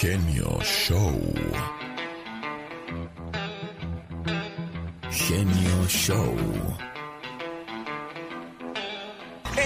[0.00, 1.12] genio show.
[5.10, 6.36] Genio show.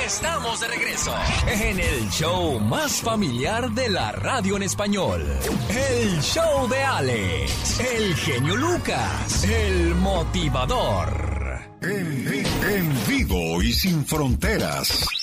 [0.06, 1.14] Estamos de regreso
[1.46, 5.22] en el show más familiar de la radio en español.
[5.68, 11.60] El show de Alex, el genio Lucas, el motivador.
[11.82, 15.21] En, en vivo y sin fronteras.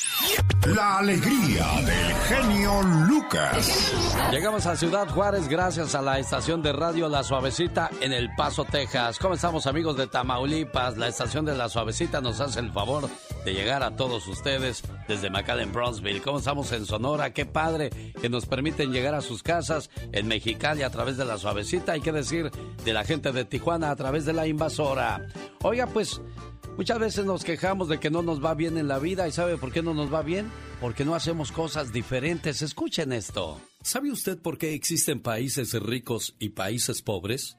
[0.68, 3.94] La alegría del genio Lucas.
[4.30, 8.66] Llegamos a Ciudad Juárez gracias a la estación de radio La Suavecita en El Paso,
[8.66, 9.18] Texas.
[9.20, 10.98] ¿Cómo estamos amigos de Tamaulipas?
[10.98, 13.10] La estación de La Suavecita nos hace el favor
[13.46, 16.22] de llegar a todos ustedes desde McAllen, Bronzeville.
[16.22, 17.32] ¿Cómo estamos en Sonora?
[17.32, 17.90] Qué padre
[18.22, 21.94] que nos permiten llegar a sus casas en Mexicali a través de La Suavecita.
[21.94, 22.52] Hay que decir
[22.84, 25.26] de la gente de Tijuana a través de la invasora.
[25.64, 26.22] Oiga, pues
[26.80, 29.58] Muchas veces nos quejamos de que no nos va bien en la vida y ¿sabe
[29.58, 30.50] por qué no nos va bien?
[30.80, 32.62] Porque no hacemos cosas diferentes.
[32.62, 33.60] Escuchen esto.
[33.82, 37.58] ¿Sabe usted por qué existen países ricos y países pobres?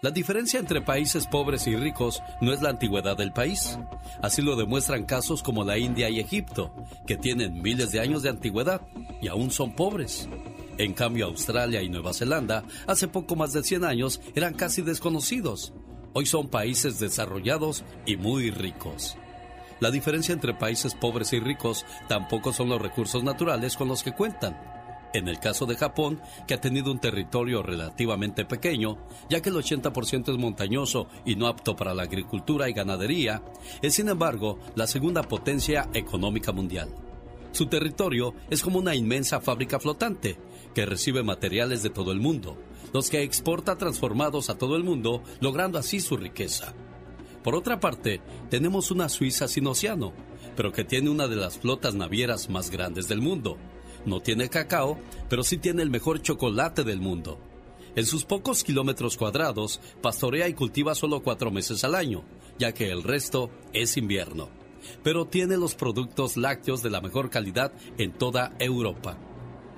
[0.00, 3.76] La diferencia entre países pobres y ricos no es la antigüedad del país.
[4.22, 6.72] Así lo demuestran casos como la India y Egipto,
[7.04, 8.82] que tienen miles de años de antigüedad
[9.20, 10.28] y aún son pobres.
[10.78, 15.74] En cambio, Australia y Nueva Zelanda, hace poco más de 100 años, eran casi desconocidos
[16.12, 19.16] hoy son países desarrollados y muy ricos.
[19.80, 24.12] La diferencia entre países pobres y ricos tampoco son los recursos naturales con los que
[24.12, 24.56] cuentan.
[25.12, 29.56] En el caso de Japón, que ha tenido un territorio relativamente pequeño, ya que el
[29.56, 33.42] 80% es montañoso y no apto para la agricultura y ganadería,
[33.82, 36.88] es sin embargo la segunda potencia económica mundial.
[37.50, 40.38] Su territorio es como una inmensa fábrica flotante
[40.74, 42.56] que recibe materiales de todo el mundo,
[42.92, 46.74] los que exporta transformados a todo el mundo, logrando así su riqueza.
[47.42, 50.12] Por otra parte, tenemos una Suiza sin océano,
[50.56, 53.58] pero que tiene una de las flotas navieras más grandes del mundo.
[54.04, 54.98] No tiene cacao,
[55.28, 57.38] pero sí tiene el mejor chocolate del mundo.
[57.94, 62.24] En sus pocos kilómetros cuadrados, pastorea y cultiva solo cuatro meses al año,
[62.58, 64.48] ya que el resto es invierno.
[65.02, 69.18] Pero tiene los productos lácteos de la mejor calidad en toda Europa.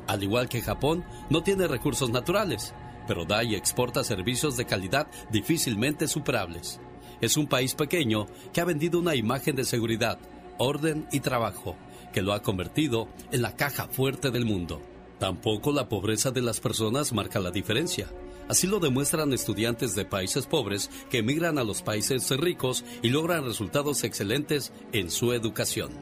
[0.07, 2.75] Al igual que Japón, no tiene recursos naturales,
[3.07, 6.81] pero da y exporta servicios de calidad difícilmente superables.
[7.21, 10.19] Es un país pequeño que ha vendido una imagen de seguridad,
[10.59, 11.77] orden y trabajo,
[12.13, 14.83] que lo ha convertido en la caja fuerte del mundo.
[15.19, 18.09] Tampoco la pobreza de las personas marca la diferencia.
[18.49, 23.45] Así lo demuestran estudiantes de países pobres que emigran a los países ricos y logran
[23.45, 25.93] resultados excelentes en su educación.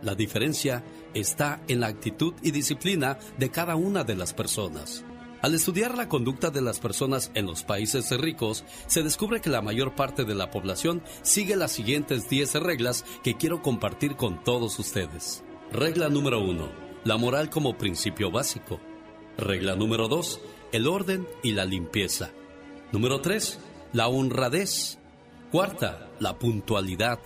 [0.00, 0.82] La diferencia
[1.14, 5.04] está en la actitud y disciplina de cada una de las personas.
[5.44, 9.60] Al estudiar la conducta de las personas en los países ricos, se descubre que la
[9.60, 14.78] mayor parte de la población sigue las siguientes 10 reglas que quiero compartir con todos
[14.78, 15.44] ustedes.
[15.70, 16.66] Regla número 1.
[17.04, 18.80] La moral como principio básico.
[19.36, 20.40] Regla número 2.
[20.72, 22.30] El orden y la limpieza.
[22.90, 23.58] Número 3.
[23.92, 24.98] La honradez.
[25.52, 27.18] Cuarta, la puntualidad.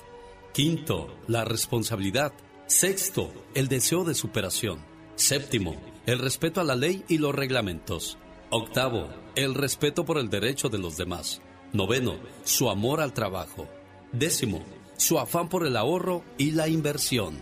[0.52, 2.32] Quinto, la responsabilidad.
[2.66, 4.84] Sexto, el deseo de superación.
[5.14, 5.76] Séptimo,
[6.08, 8.16] el respeto a la ley y los reglamentos.
[8.48, 11.42] Octavo, el respeto por el derecho de los demás.
[11.74, 13.68] Noveno, su amor al trabajo.
[14.10, 14.64] Décimo,
[14.96, 17.36] su afán por el ahorro y la inversión.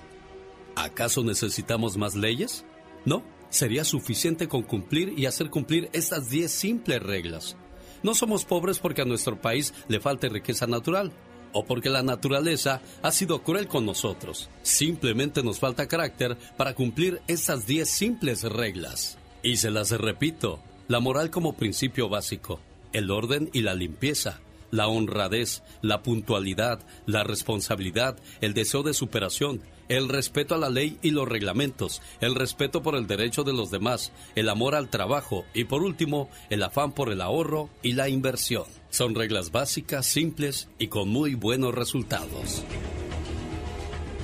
[0.75, 2.65] ¿Acaso necesitamos más leyes?
[3.05, 7.57] No, sería suficiente con cumplir y hacer cumplir estas diez simples reglas.
[8.03, 11.13] No somos pobres porque a nuestro país le falte riqueza natural
[11.57, 14.51] o porque la naturaleza ha sido cruel con nosotros.
[14.63, 19.17] Simplemente nos falta carácter para cumplir esas 10 simples reglas.
[19.43, 22.61] Y se las repito, la moral como principio básico,
[22.93, 24.41] el orden y la limpieza,
[24.71, 30.99] la honradez, la puntualidad, la responsabilidad, el deseo de superación, el respeto a la ley
[31.01, 35.47] y los reglamentos, el respeto por el derecho de los demás, el amor al trabajo
[35.55, 38.65] y por último, el afán por el ahorro y la inversión.
[38.97, 42.65] Son reglas básicas, simples y con muy buenos resultados.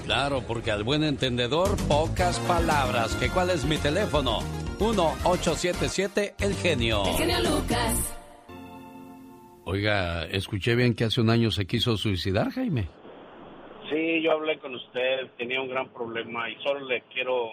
[0.06, 3.14] Claro, porque al buen entendedor, pocas palabras.
[3.16, 4.38] ¿Que cuál es mi teléfono?
[4.78, 7.02] 1-877 El Genio.
[7.04, 8.19] El genio Lucas.
[9.66, 12.88] Oiga, escuché bien que hace un año se quiso suicidar, Jaime.
[13.90, 17.50] Sí, yo hablé con usted, tenía un gran problema y solo le quiero...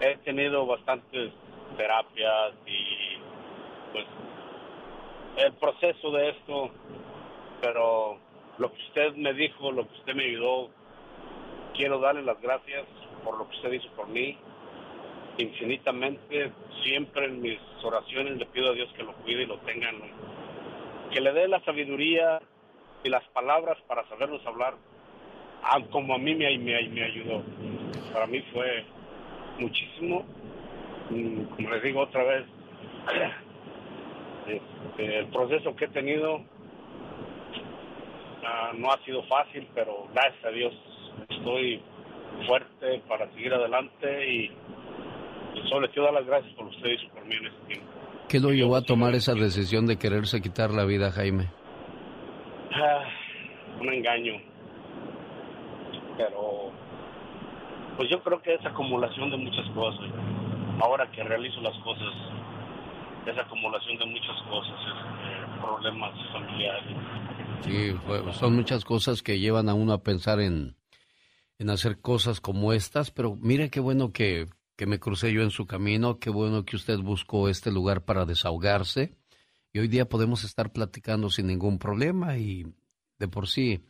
[0.00, 1.32] He tenido bastantes
[1.76, 3.27] terapias y
[5.38, 6.70] el proceso de esto,
[7.60, 8.18] pero
[8.58, 10.70] lo que usted me dijo, lo que usted me ayudó,
[11.74, 12.84] quiero darle las gracias
[13.24, 14.36] por lo que usted hizo por mí.
[15.38, 16.52] Infinitamente,
[16.82, 19.90] siempre en mis oraciones le pido a Dios que lo cuide y lo tenga,
[21.12, 22.40] que le dé la sabiduría
[23.04, 24.74] y las palabras para sabernos hablar,
[25.62, 27.42] ah, como a mí me, me, me ayudó.
[28.12, 28.84] Para mí fue
[29.60, 30.24] muchísimo
[31.10, 32.44] mm, como les digo otra vez,
[34.48, 36.40] este, el proceso que he tenido
[38.44, 40.74] ah, no ha sido fácil, pero gracias a Dios
[41.28, 41.82] estoy
[42.46, 44.44] fuerte para seguir adelante y,
[45.54, 47.86] y solo les quiero dar las gracias por ustedes y por mí en este tiempo.
[48.28, 51.48] ¿Qué lo llevó a tomar esa decisión de quererse quitar la vida, Jaime?
[52.74, 53.04] Ah,
[53.80, 54.34] un engaño.
[56.18, 56.70] Pero,
[57.96, 60.10] pues yo creo que es acumulación de muchas cosas.
[60.80, 62.12] Ahora que realizo las cosas,
[63.30, 66.96] es acumulación de muchas cosas, es, problemas familiares.
[67.62, 67.94] Sí,
[68.32, 70.76] son muchas cosas que llevan a uno a pensar en,
[71.58, 75.50] en hacer cosas como estas, pero mire qué bueno que, que me crucé yo en
[75.50, 79.16] su camino, qué bueno que usted buscó este lugar para desahogarse
[79.72, 82.64] y hoy día podemos estar platicando sin ningún problema y
[83.18, 83.84] de por sí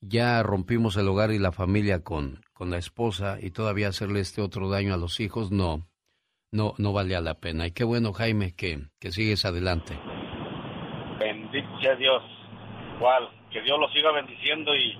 [0.00, 4.40] ya rompimos el hogar y la familia con, con la esposa y todavía hacerle este
[4.40, 5.88] otro daño a los hijos no,
[6.50, 7.66] no, no valía la pena.
[7.66, 9.98] Y qué bueno, Jaime, que, que sigues adelante.
[11.18, 12.22] Bendito sea Dios.
[12.96, 14.98] Igual, que Dios lo siga bendiciendo y,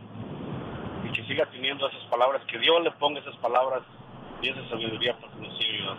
[1.08, 3.82] y que siga teniendo esas palabras, que Dios le ponga esas palabras
[4.42, 5.96] y esa sabiduría para que nos siga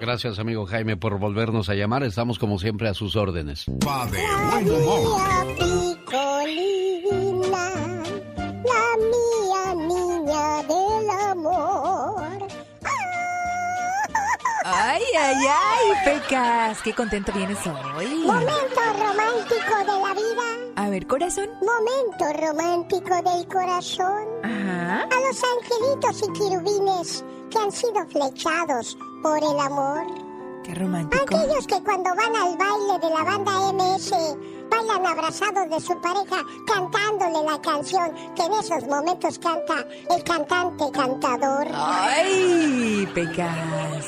[0.00, 2.02] Gracias, amigo Jaime, por volvernos a llamar.
[2.02, 3.66] Estamos como siempre a sus órdenes.
[3.86, 5.20] Va de buen humor.
[14.86, 18.06] Ay, ay, ay, Pecas, qué contento vienes hoy.
[18.26, 20.72] Momento romántico de la vida.
[20.76, 21.48] A ver, corazón.
[21.62, 24.28] Momento romántico del corazón.
[24.42, 25.04] Ajá.
[25.04, 30.04] A los angelitos y querubines que han sido flechados por el amor.
[30.64, 31.22] Qué romántico.
[31.22, 34.12] Aquellos que cuando van al baile de la banda MS
[34.70, 39.84] bailan abrazados de su pareja cantándole la canción que en esos momentos canta
[40.14, 41.66] el cantante cantador.
[41.74, 43.56] Ay, Pecas.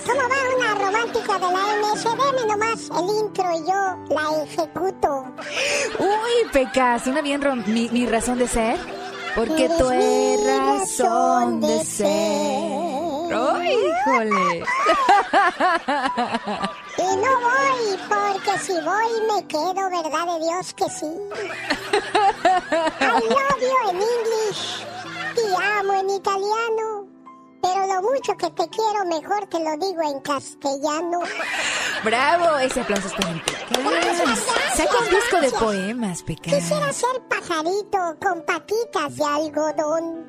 [0.07, 1.49] ¿Cómo va una romántica de la
[1.93, 2.05] MS?
[2.05, 3.81] Deme nomás el intro y yo
[4.15, 5.11] la ejecuto.
[5.99, 8.79] Uy, Pecas, una bien rom- mi, mi razón de ser.
[9.35, 10.47] Porque tú eres mi
[10.79, 13.35] razón de ser.
[13.35, 14.65] ¡Ay, híjole!
[16.99, 21.13] Y no voy, porque si voy me quedo, ¿verdad de Dios que sí?
[23.01, 24.87] I love you en English,
[25.35, 27.07] te amo en italiano,
[27.63, 31.21] pero lo mucho que te quiero mejor te lo digo en castellano.
[32.03, 32.57] ¡Bravo!
[32.59, 33.43] Ese aplauso es para.
[33.91, 34.47] Gracias,
[34.77, 36.97] Saca un disco de poemas, Quisiera Pecas.
[36.97, 40.25] ser pajarito con patitas de algodón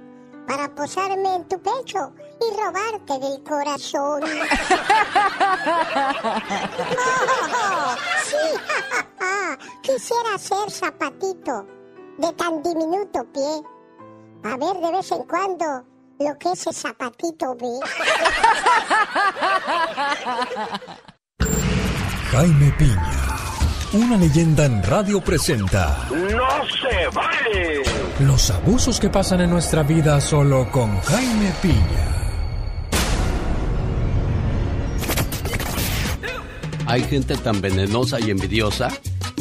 [0.48, 4.24] para posarme en tu pecho y robarte del corazón.
[7.60, 8.38] Oh, sí,
[9.82, 11.66] quisiera ser zapatito
[12.18, 13.62] de tan diminuto pie.
[14.44, 15.84] A ver de vez en cuando
[16.20, 17.80] lo que ese zapatito ve.
[22.32, 23.20] Jaime Piña,
[23.94, 27.84] una leyenda en radio presenta ¡No se vale!
[28.20, 32.27] los abusos que pasan en nuestra vida solo con Jaime Piña.
[36.88, 38.88] Hay gente tan venenosa y envidiosa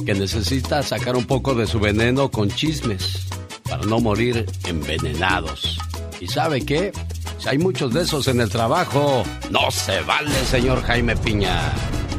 [0.04, 3.28] que necesita sacar un poco de su veneno con chismes
[3.69, 5.78] para no morir envenenados.
[6.20, 6.90] ¿Y sabe qué?
[7.38, 11.72] Si hay muchos de esos en el trabajo, no se vale, señor Jaime Piña.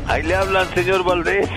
[0.07, 1.49] Ahí le hablan, señor Valdés.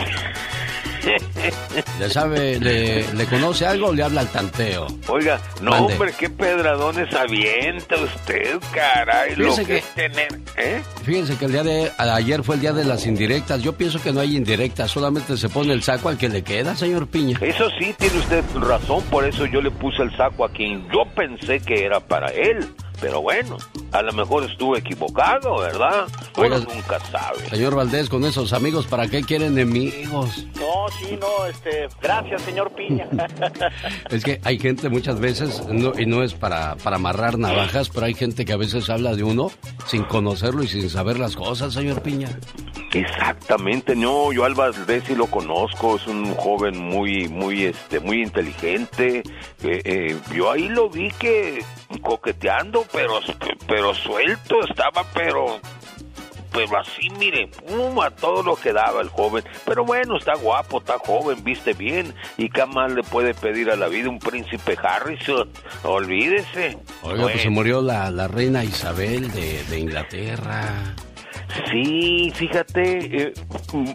[1.98, 4.86] ¿Le sabe, le, le conoce algo o le habla al tanteo?
[5.08, 5.92] Oiga, no, Mande.
[5.94, 9.36] hombre, qué pedradones avienta usted, caray.
[9.36, 10.82] Lo Fíjese que, que- es tener, ¿eh?
[11.04, 13.62] Fíjense que el día de ayer fue el día de las indirectas.
[13.62, 16.74] Yo pienso que no hay indirectas, solamente se pone el saco al que le queda,
[16.76, 17.38] señor Piña.
[17.40, 21.04] Eso sí, tiene usted razón, por eso yo le puse el saco a quien yo
[21.14, 22.66] pensé que era para él.
[23.00, 23.56] Pero bueno,
[23.92, 26.06] a lo mejor estuve equivocado, ¿verdad?
[26.36, 27.48] Oiga, nunca sabe.
[27.48, 30.44] Señor Valdés, con esos amigos, ¿para qué quieren enemigos?
[30.56, 33.08] No, sí, no, este, gracias, señor Piña.
[34.10, 38.06] Es que hay gente muchas veces, no- y no es para, para amarrar navajas, pero
[38.06, 39.50] hay gente que a veces habla de uno
[39.86, 42.28] sin conocerlo y sin saber las cosas, señor Piña.
[42.92, 48.22] Exactamente, no, yo al Valdés sí lo conozco, es un joven muy, muy, este, muy
[48.22, 49.22] inteligente.
[49.62, 51.64] Eh, eh, yo ahí lo vi que
[51.98, 53.20] coqueteando, pero,
[53.66, 55.60] pero suelto estaba, pero,
[56.52, 59.44] pero así, mire, pum, a todo lo que daba el joven.
[59.64, 62.14] Pero bueno, está guapo, está joven, viste bien.
[62.36, 65.48] ¿Y qué más le puede pedir a la vida un príncipe Harrison?
[65.84, 66.78] Olvídese.
[67.02, 70.94] Oiga, pues se murió la, la reina Isabel de, de Inglaterra.
[71.70, 73.32] Sí, fíjate, eh,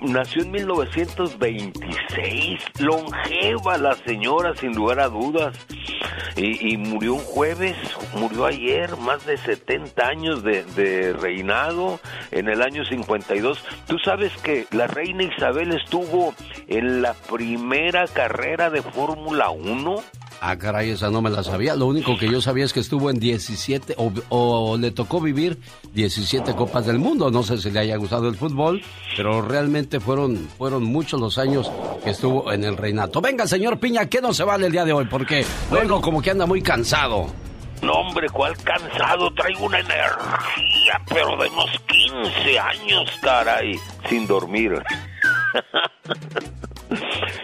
[0.01, 5.57] nació en 1926, longeva la señora sin lugar a dudas.
[6.35, 7.75] Y, murió un jueves,
[8.13, 11.99] murió ayer, más de 70 años de, de reinado
[12.31, 13.63] en el año 52.
[13.87, 16.33] Tú sabes que la reina Isabel estuvo
[16.67, 20.03] en la primera carrera de Fórmula 1
[20.47, 21.75] Ah, caray, esa no me la sabía.
[21.75, 23.95] Lo único que yo sabía es que estuvo en 17
[24.29, 25.57] o, le tocó vivir
[25.93, 27.31] 17 Copas del Mundo.
[27.31, 28.83] No sé si le haya gustado el fútbol,
[29.17, 31.71] pero realmente fueron, fueron muchos los años
[32.03, 33.21] que estuvo en el reinato.
[33.21, 35.05] Venga, señor Piña, ¿qué no se vale el día de hoy?
[35.05, 37.25] Porque bueno, como que anda muy cansado.
[37.81, 39.33] No, hombre, ¿cuál cansado?
[39.33, 44.79] Traigo una energía, pero de unos 15 años, caray, sin dormir.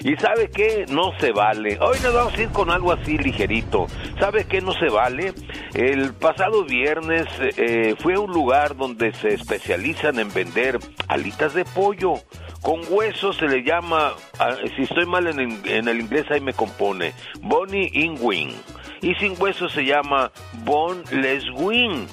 [0.04, 1.78] Y sabe qué, no se vale.
[1.80, 3.88] Hoy nos vamos a ir con algo así ligerito.
[4.20, 5.34] ¿Sabe qué no se vale?
[5.74, 11.66] El pasado viernes eh, fue a un lugar donde se especializan en vender alitas de
[11.66, 12.14] pollo.
[12.62, 16.54] Con hueso se le llama, ah, si estoy mal en, en el inglés ahí me
[16.54, 18.54] compone, Bonnie in Wing
[19.02, 20.32] y sin hueso se llama
[20.64, 22.08] boneless wing.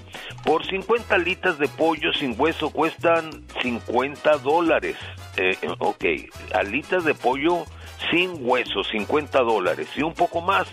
[0.45, 4.97] Por 50 alitas de pollo sin hueso cuestan 50 dólares.
[5.40, 6.04] Eh, ok,
[6.52, 7.64] alitas de pollo
[8.10, 10.66] sin hueso, 50 dólares y un poco más.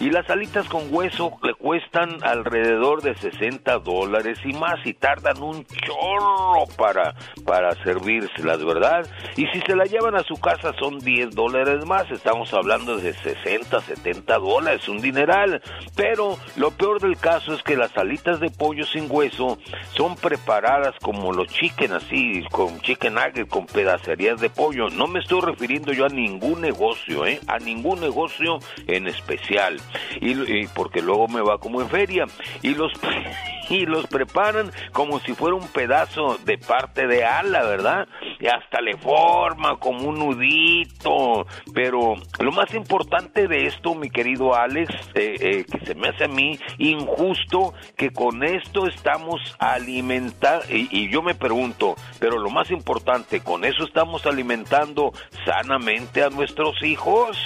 [0.00, 5.42] Y las alitas con hueso le cuestan alrededor de 60 dólares y más y tardan
[5.42, 7.14] un chorro para,
[7.44, 9.06] para servírselas, ¿verdad?
[9.36, 13.12] Y si se la llevan a su casa son 10 dólares más, estamos hablando de
[13.14, 15.62] 60, 70 dólares, un dineral.
[15.94, 19.58] Pero lo peor del caso es que las alitas de pollo sin hueso
[19.94, 24.88] son preparadas como los chicken así, con chicken nugget, con pedacerías de pollo.
[24.90, 27.40] No me estoy refiriendo yo a ningún negocio, ¿eh?
[27.46, 29.80] A ningún negocio en especial.
[30.20, 32.24] Y, porque luego me va como en feria.
[32.62, 32.92] Y los
[33.68, 38.06] y los preparan como si fuera un pedazo de parte de ala, ¿verdad?
[38.38, 41.46] Y hasta le forma como un nudito.
[41.74, 46.24] Pero lo más importante de esto, mi querido Alex, eh, eh, que se me hace
[46.24, 52.50] a mí injusto que con esto estamos alimentando, y, y yo me pregunto, pero lo
[52.50, 55.12] más importante, ¿con eso estamos alimentando
[55.44, 57.36] sanamente a nuestros hijos?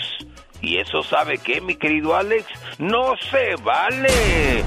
[0.62, 2.46] Y eso sabe qué, mi querido Alex,
[2.78, 4.62] no se vale.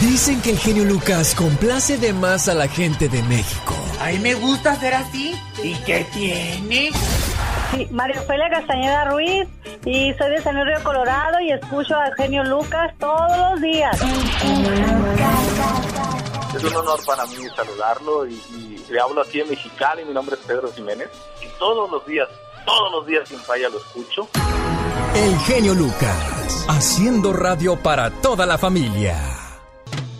[0.00, 3.74] Dicen que el genio Lucas complace de más a la gente de México.
[4.00, 5.34] A mí me gusta ser así.
[5.62, 6.90] ¿Y qué tiene?
[7.72, 9.48] Sí, María Ofelia Castañeda Ruiz
[9.84, 14.00] y soy de San Río Colorado y escucho al genio Lucas todos los días.
[16.54, 18.40] Es un honor para mí saludarlo y,
[18.90, 20.04] le hablo aquí en Mexicali.
[20.04, 21.08] Mi nombre es Pedro Jiménez
[21.42, 22.28] y todos los días,
[22.64, 24.28] todos los días sin falla lo escucho.
[25.14, 29.16] El genio Lucas, haciendo radio para toda la familia.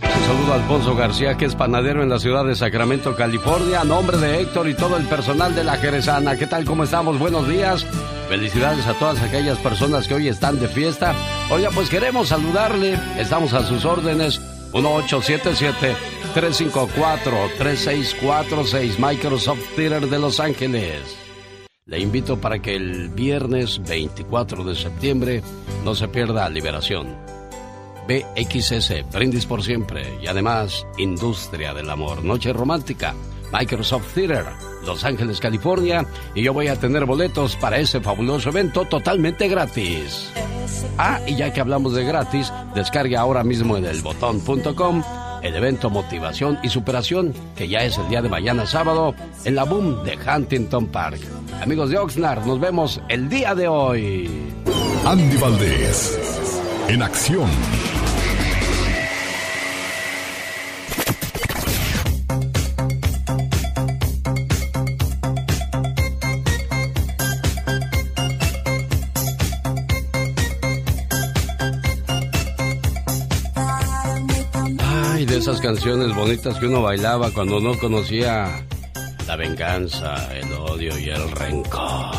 [0.02, 3.84] Un saludo a Alfonso García, que es panadero en la ciudad de Sacramento, California, a
[3.84, 6.36] nombre de Héctor y todo el personal de la Jerezana.
[6.36, 6.64] ¿Qué tal?
[6.64, 7.18] ¿Cómo estamos?
[7.18, 7.86] Buenos días.
[8.28, 11.14] Felicidades a todas aquellas personas que hoy están de fiesta.
[11.50, 12.98] Oiga, pues queremos saludarle.
[13.18, 14.40] Estamos a sus órdenes.
[16.36, 21.16] 1877-354-3646, Microsoft Theater de Los Ángeles.
[21.86, 25.42] Le invito para que el viernes 24 de septiembre
[25.84, 27.16] no se pierda Liberación.
[28.06, 33.14] BXS, Brindis por Siempre y además Industria del Amor, Noche Romántica,
[33.52, 34.46] Microsoft Theater,
[34.84, 40.30] Los Ángeles, California y yo voy a tener boletos para ese fabuloso evento totalmente gratis.
[40.98, 45.02] Ah, y ya que hablamos de gratis, descargue ahora mismo en elbotón.com
[45.42, 49.14] el evento Motivación y Superación, que ya es el día de mañana sábado
[49.44, 51.20] en la Boom de Huntington Park.
[51.62, 54.30] Amigos de Oxnard, nos vemos el día de hoy.
[55.04, 57.48] Andy Valdés, en acción.
[75.56, 78.66] Esas canciones bonitas que uno bailaba cuando no conocía
[79.26, 82.14] la venganza, el odio y el rencor.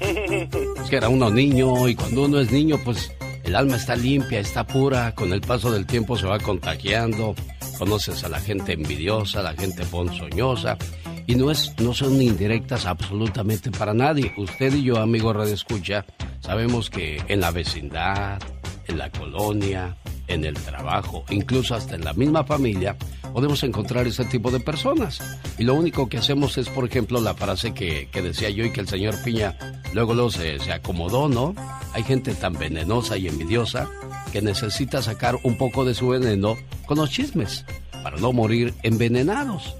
[0.82, 3.12] Es que era uno niño y cuando uno es niño, pues
[3.42, 7.34] el alma está limpia, está pura, con el paso del tiempo se va contagiando,
[7.76, 10.78] conoces a la gente envidiosa, a la gente ponzoñosa
[11.26, 14.32] y no es no son indirectas absolutamente para nadie.
[14.38, 16.06] Usted y yo, amigo Radio Escucha,
[16.40, 18.40] sabemos que en la vecindad,
[18.86, 19.96] en la colonia,
[20.28, 22.96] en el trabajo, incluso hasta en la misma familia,
[23.32, 25.20] podemos encontrar ese tipo de personas.
[25.58, 28.80] Y lo único que hacemos es, por ejemplo, la frase que, decía yo y que
[28.80, 29.56] el señor Piña
[29.92, 31.54] luego, luego se, acomodó, ¿no?
[31.92, 33.88] Hay gente tan venenosa y envidiosa
[34.32, 36.56] que necesita sacar un poco de su veneno
[36.86, 37.64] con los chismes
[38.02, 39.74] para no morir envenenados.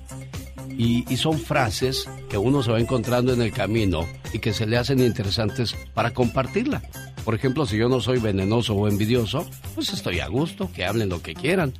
[0.77, 4.77] Y, son frases que uno se va encontrando en el camino y que se le
[4.77, 6.83] hacen interesantes para compartirla.
[7.25, 11.09] Por ejemplo, si yo no soy venenoso o envidioso, pues estoy a gusto, que hablen
[11.09, 11.75] lo que quieran.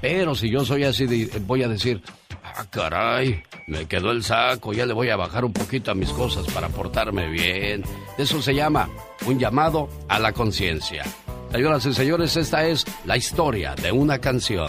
[0.00, 2.02] Pero si yo soy así, voy a decir,
[2.42, 6.10] ah, caray, me quedó el saco, ya le voy a bajar un poquito a mis
[6.10, 7.82] cosas para portarme bien.
[8.18, 8.88] Eso se llama
[9.26, 11.04] un llamado a la conciencia.
[11.50, 14.68] Señoras y señores, esta es la historia de una canción.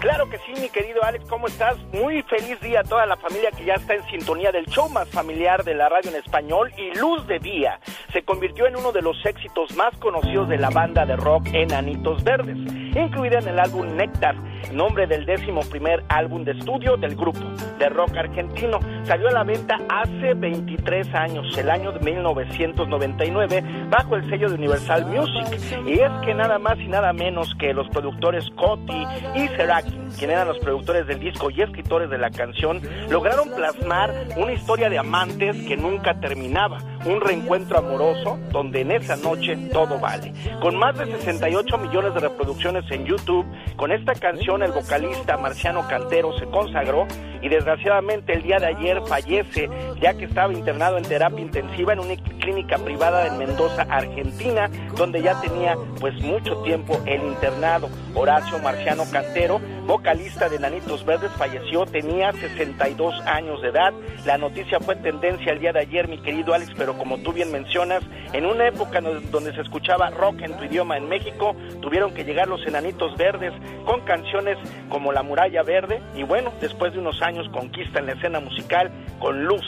[0.00, 1.76] Claro que sí, mi querido Alex, ¿cómo estás?
[1.92, 5.06] Muy feliz día a toda la familia que ya está en sintonía del show más
[5.10, 7.78] familiar de la radio en español y Luz de Día.
[8.10, 12.24] Se convirtió en uno de los éxitos más conocidos de la banda de rock Enanitos
[12.24, 12.56] Verdes,
[12.96, 14.36] incluida en el álbum Néctar,
[14.72, 17.40] nombre del décimo primer álbum de estudio del grupo
[17.78, 18.80] de rock argentino.
[19.04, 24.54] Salió a la venta hace 23 años, el año de 1999, bajo el sello de
[24.54, 25.60] Universal Music.
[25.86, 30.30] Y es que nada más y nada menos que los productores Coti y Serac quien
[30.30, 34.98] eran los productores del disco y escritores de la canción, lograron plasmar una historia de
[34.98, 40.32] amantes que nunca terminaba, un reencuentro amoroso donde en esa noche todo vale.
[40.60, 45.86] Con más de 68 millones de reproducciones en YouTube, con esta canción el vocalista Marciano
[45.88, 47.06] Cantero se consagró
[47.42, 49.68] y desgraciadamente el día de ayer fallece
[50.00, 55.22] ya que estaba internado en terapia intensiva en una clínica privada en Mendoza, Argentina, donde
[55.22, 57.88] ya tenía pues mucho tiempo el internado.
[58.14, 63.92] Horacio Marciano Cantero, vocalista de Nanitos Verdes, falleció, tenía 62 años de edad.
[64.24, 67.50] La noticia fue tendencia el día de ayer, mi querido Alex, pero como tú bien
[67.52, 72.24] mencionas, en una época donde se escuchaba rock en tu idioma en México, tuvieron que
[72.24, 73.52] llegar los Enanitos Verdes
[73.84, 78.40] con canciones como La Muralla Verde y bueno, después de unos años conquistan la escena
[78.40, 79.64] musical con Luz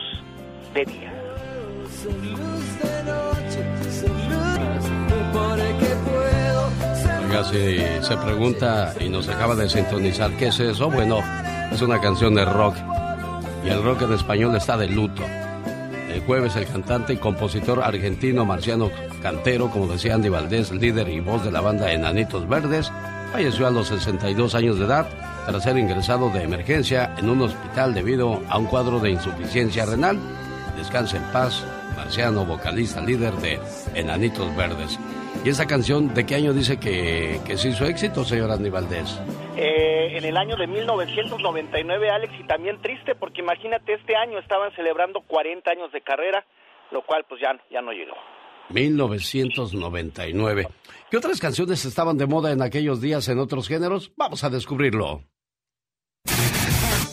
[0.74, 1.12] de Día.
[7.24, 10.90] Oiga, si se pregunta y nos acaba de sintonizar, ¿qué es eso?
[10.90, 11.20] Bueno,
[11.72, 12.76] es una canción de rock.
[13.64, 15.22] Y el rock en español está de luto.
[16.12, 18.90] El jueves el cantante y compositor argentino Marciano
[19.22, 22.92] Cantero, como decía Andy Valdés, líder y voz de la banda Enanitos Verdes,
[23.32, 25.08] falleció a los 62 años de edad
[25.46, 30.18] tras ser ingresado de emergencia en un hospital debido a un cuadro de insuficiencia renal.
[30.76, 31.64] Descanse en paz,
[31.96, 33.58] Marciano, vocalista líder de
[33.94, 34.98] Enanitos Verdes.
[35.44, 39.20] ¿Y esa canción de qué año dice que, que se hizo éxito, señor Andy Valdés?
[39.56, 44.70] Eh, en el año de 1999, Alex, y también triste porque imagínate, este año estaban
[44.76, 46.46] celebrando 40 años de carrera,
[46.92, 48.14] lo cual pues ya, ya no llegó.
[48.70, 50.68] 1999.
[51.10, 54.12] ¿Qué otras canciones estaban de moda en aquellos días en otros géneros?
[54.16, 55.24] Vamos a descubrirlo.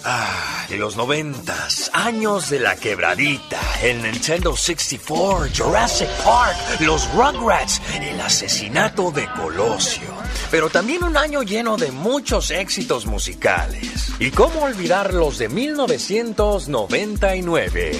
[0.05, 8.19] Ah, los noventas, años de la quebradita, el Nintendo 64, Jurassic Park, los Rugrats, el
[8.21, 10.07] asesinato de Colosio.
[10.49, 14.13] Pero también un año lleno de muchos éxitos musicales.
[14.19, 17.91] ¿Y cómo olvidar los de 1999?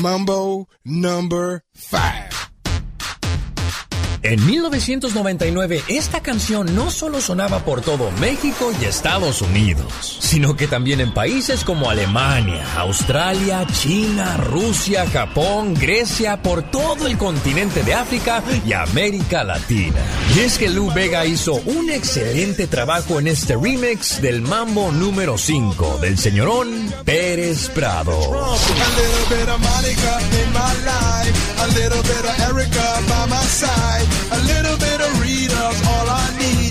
[0.00, 2.51] Mambo number 5.
[4.24, 10.68] En 1999 esta canción no solo sonaba por todo México y Estados Unidos, sino que
[10.68, 17.94] también en países como Alemania, Australia, China, Rusia, Japón, Grecia, por todo el continente de
[17.94, 19.98] África y América Latina.
[20.36, 25.36] Y es que Lou Vega hizo un excelente trabajo en este remix del mambo número
[25.36, 28.12] 5 del señorón Pérez Prado.
[34.02, 36.61] A little bit of Rita's all I need.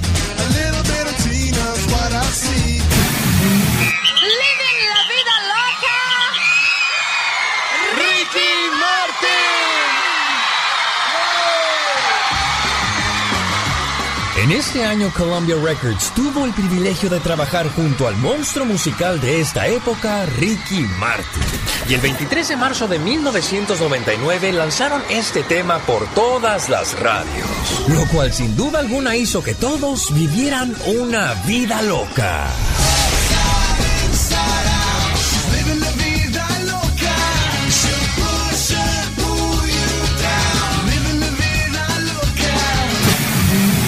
[14.51, 19.39] En este año Columbia Records tuvo el privilegio de trabajar junto al monstruo musical de
[19.39, 21.41] esta época, Ricky Martin.
[21.87, 27.47] Y el 23 de marzo de 1999 lanzaron este tema por todas las radios,
[27.87, 32.47] lo cual sin duda alguna hizo que todos vivieran una vida loca.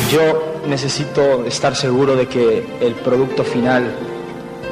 [0.10, 3.93] Yo necesito estar seguro de que el producto final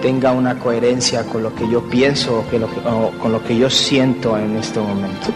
[0.02, 2.44] tenga una coherencia con lo que yo pienso
[2.86, 5.28] o con lo que yo siento en este momento.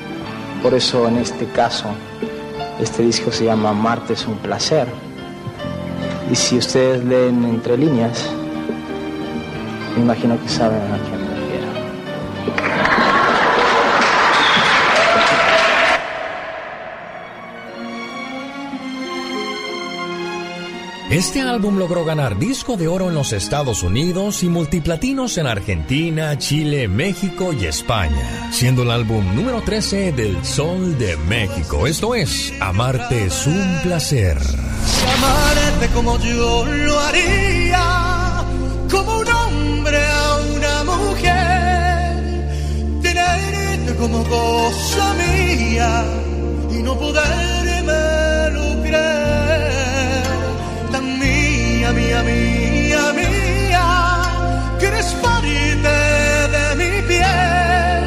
[0.61, 1.87] Por eso en este caso,
[2.79, 4.87] este disco se llama Marte es un placer.
[6.31, 8.25] Y si ustedes leen entre líneas,
[9.95, 11.24] me imagino que saben a quién
[21.09, 26.35] Este álbum logró ganar disco de oro en los Estados Unidos y multiplatinos en Argentina,
[26.39, 31.85] Chile, México y España, siendo el álbum número 13 del Sol de México.
[31.85, 34.39] Esto es Amarte es un placer.
[35.17, 38.43] Amarte como yo lo haría,
[38.89, 42.49] como un hombre a una mujer,
[43.03, 46.03] tenerte como cosa mía
[46.71, 47.54] y no poderme
[51.93, 55.77] mía, mía, mía, mía, que eres parte
[56.55, 58.03] de mi piel,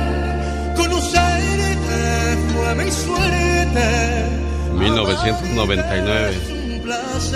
[0.76, 4.28] conocerte fue mi suerte.
[4.74, 6.58] 1999.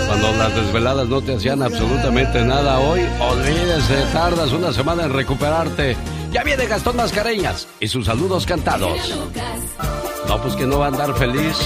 [0.07, 5.95] Cuando las desveladas no te hacían absolutamente nada hoy, olvídese, tardas una semana en recuperarte.
[6.31, 9.13] Ya viene Gastón Mascareñas y sus saludos cantados.
[10.27, 11.57] No, pues que no va a andar feliz.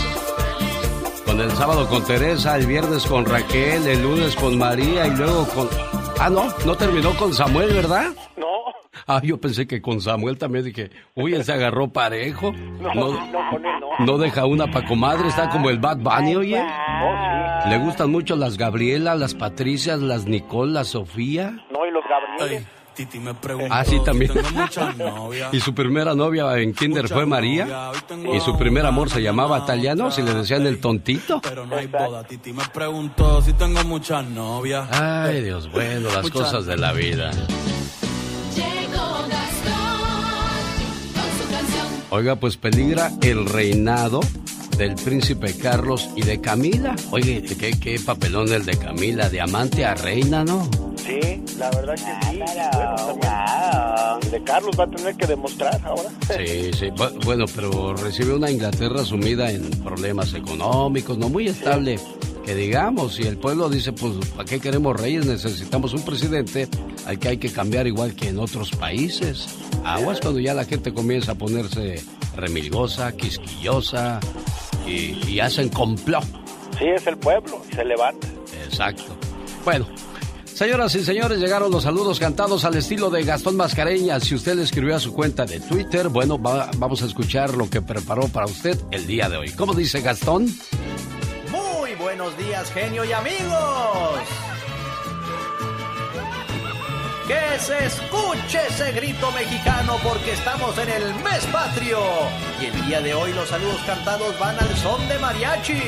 [1.38, 5.48] Con el sábado con Teresa, el viernes con Raquel, el lunes con María y luego
[5.50, 5.70] con...
[6.20, 8.08] Ah, no, no terminó con Samuel, ¿verdad?
[8.38, 8.48] No.
[9.06, 12.52] Ah, yo pensé que con Samuel también dije, uy, él se agarró parejo.
[12.54, 14.04] No, No, no, con él no.
[14.04, 16.60] no deja una pa' comadre, está como el Bad Bunny, oye.
[16.60, 21.52] Oh, Le gustan mucho las Gabriela, las Patricias, las Nicole, la Sofía.
[21.72, 22.66] No, y los Gabrieles.
[22.98, 24.32] Titi me preguntó Ah, sí, también.
[25.52, 27.92] Y su primera novia en Kinder fue María.
[28.34, 31.40] Y su primer amor se llamaba Taliano, si le decían el tontito.
[31.42, 32.24] Pero no hay boda.
[32.24, 34.90] Titi me preguntó si tengo muchas novias.
[34.92, 37.32] Ay, Dios, bueno, las Muchas cosas de la vida.
[42.10, 44.22] Oiga, pues peligra el reinado
[44.78, 46.96] del príncipe Carlos y de Camila.
[47.12, 50.68] Oye, qué, qué papelón el de Camila, de amante a reina, ¿no?
[51.08, 52.38] Sí, la verdad que sí.
[52.38, 53.32] Bueno, también.
[54.24, 56.10] El de Carlos va a tener que demostrar ahora.
[56.38, 56.86] Sí, sí.
[56.88, 61.98] Bu- Bueno, pero recibe una Inglaterra sumida en problemas económicos, no muy estable.
[62.46, 65.26] Que digamos, y el pueblo dice, pues, ¿para qué queremos reyes?
[65.26, 66.68] Necesitamos un presidente
[67.06, 69.48] al que hay que cambiar igual que en otros países.
[69.84, 72.02] Aguas cuando ya la gente comienza a ponerse
[72.38, 74.20] remilgosa, quisquillosa
[74.86, 76.24] y, y hacen complot.
[76.80, 78.28] Sí, es el pueblo se levanta.
[78.66, 79.04] Exacto.
[79.66, 79.86] Bueno,
[80.58, 84.24] señoras y señores, llegaron los saludos cantados al estilo de Gastón Mascareñas.
[84.24, 87.70] Si usted le escribió a su cuenta de Twitter, bueno, va- vamos a escuchar lo
[87.70, 89.52] que preparó para usted el día de hoy.
[89.52, 90.48] ¿Cómo dice Gastón?
[91.52, 94.20] Muy buenos días, genio y amigos.
[97.28, 102.00] Que se escuche ese grito mexicano porque estamos en el mes patrio.
[102.62, 105.82] Y el día de hoy los saludos cantados van al son de mariachi.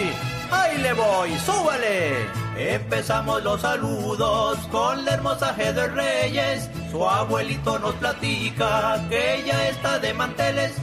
[0.51, 2.27] Ahí le voy, súbale.
[2.60, 6.69] Empezamos los saludos con la hermosa Heather Reyes.
[6.91, 10.74] Su abuelito nos platica que ella está de manteles,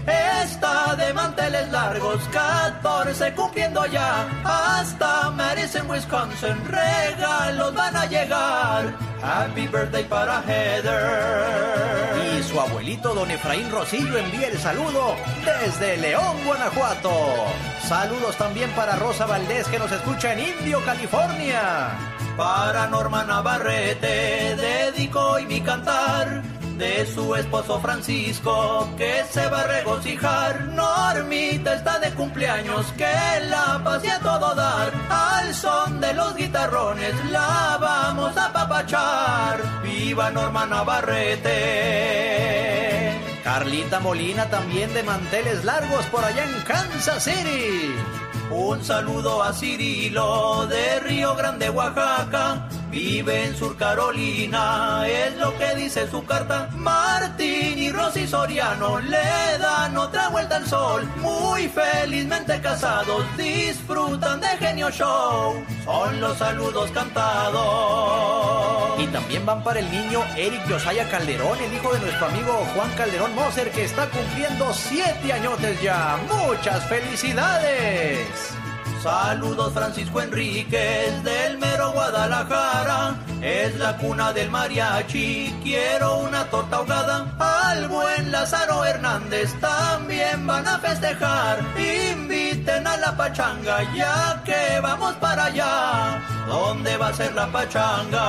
[0.42, 4.26] está de manteles largos, 14 cumpliendo ya.
[4.42, 8.94] Hasta Madison, Wisconsin, regalos van a llegar.
[9.22, 12.38] Happy birthday para Heather.
[12.38, 17.10] Y su abuelito, don Efraín Rosillo, envía el saludo desde León, Guanajuato.
[17.82, 21.65] Saludos también para Rosa Valdés, que nos escucha en Indio, California.
[22.36, 26.42] Para Norma Navarrete dedico hoy mi cantar
[26.76, 30.66] de su esposo Francisco que se va a regocijar.
[30.66, 33.14] Normita está de cumpleaños, que
[33.48, 34.92] la paz y a todo dar.
[35.08, 39.62] Al son de los guitarrones la vamos a papachar.
[39.82, 41.52] ¡Viva Norma Navarrete!
[43.42, 47.94] Carlita Molina también de manteles largos por allá en Kansas City.
[48.50, 52.68] Un saludo a Cirilo de Río Grande, Oaxaca.
[52.90, 56.70] Vive en Sur Carolina, es lo que dice su carta.
[56.76, 61.06] Martín y Rosy Soriano le dan otra vuelta al sol.
[61.16, 65.62] Muy felizmente casados, disfrutan de Genio Show.
[65.84, 67.66] Son los saludos cantados.
[68.98, 72.90] Y también van para el niño Eric Josiah Calderón, el hijo de nuestro amigo Juan
[72.96, 76.18] Calderón Moser, que está cumpliendo siete añotes ya.
[76.28, 78.26] ¡Muchas felicidades!
[79.06, 83.14] Saludos Francisco Enríquez del mero Guadalajara.
[83.40, 85.54] Es la cuna del mariachi.
[85.62, 87.32] Quiero una torta ahogada.
[87.38, 91.60] Al buen Lázaro Hernández también van a festejar.
[91.78, 96.20] Inviten a la pachanga ya que vamos para allá.
[96.48, 98.22] ¿Dónde va a ser la pachanga?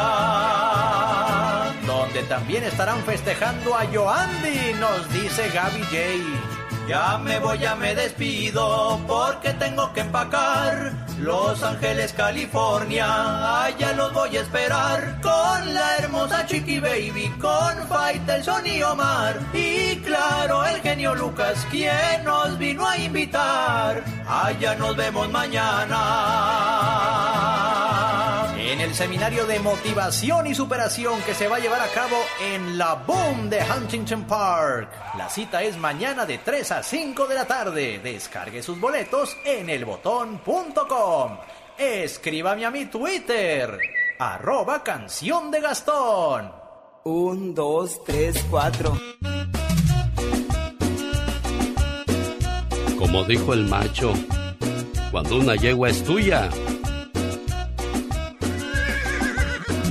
[1.87, 6.56] Donde también estarán festejando a Joandy, nos dice Gaby J.
[6.87, 10.93] Ya me voy, ya me despido porque tengo que empacar.
[11.19, 15.19] Los Ángeles, California, allá los voy a esperar.
[15.21, 19.37] Con la hermosa Chiqui Baby, con Faitelson y Omar.
[19.51, 24.01] Y claro, el genio Lucas, quien nos vino a invitar.
[24.25, 25.97] Allá nos vemos mañana.
[28.87, 32.93] El seminario de motivación y superación que se va a llevar a cabo en la
[32.93, 34.89] Boom de Huntington Park.
[35.17, 37.99] La cita es mañana de 3 a 5 de la tarde.
[37.99, 41.37] Descargue sus boletos en elbotón.com.
[41.77, 43.77] Escríbame a mi Twitter,
[44.19, 46.49] arroba canción de Gastón.
[47.03, 48.97] Un, dos, tres, cuatro.
[52.97, 54.13] Como dijo el macho,
[55.11, 56.49] cuando una yegua es tuya,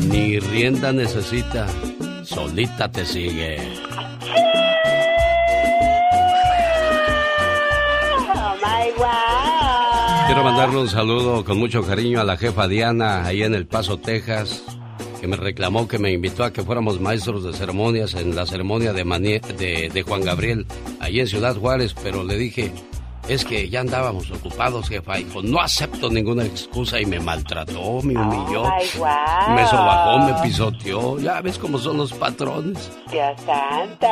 [0.06, 1.66] ni rienda necesita,
[2.24, 3.58] solita te sigue.
[10.26, 13.98] Quiero mandarle un saludo con mucho cariño a la jefa Diana, ahí en El Paso,
[13.98, 14.64] Texas,
[15.20, 18.92] que me reclamó que me invitó a que fuéramos maestros de ceremonias en la ceremonia
[18.92, 20.66] de, de Juan Gabriel,
[21.00, 22.72] ahí en Ciudad Juárez, pero le dije,
[23.28, 25.16] es que ya andábamos ocupados, jefa.
[25.16, 28.86] Dijo, no acepto ninguna excusa y me maltrató, me humilló, Ay,
[29.54, 31.18] me sobajó, me pisoteó.
[31.18, 32.90] Ya ves cómo son los patrones.
[33.10, 34.06] Dios santo.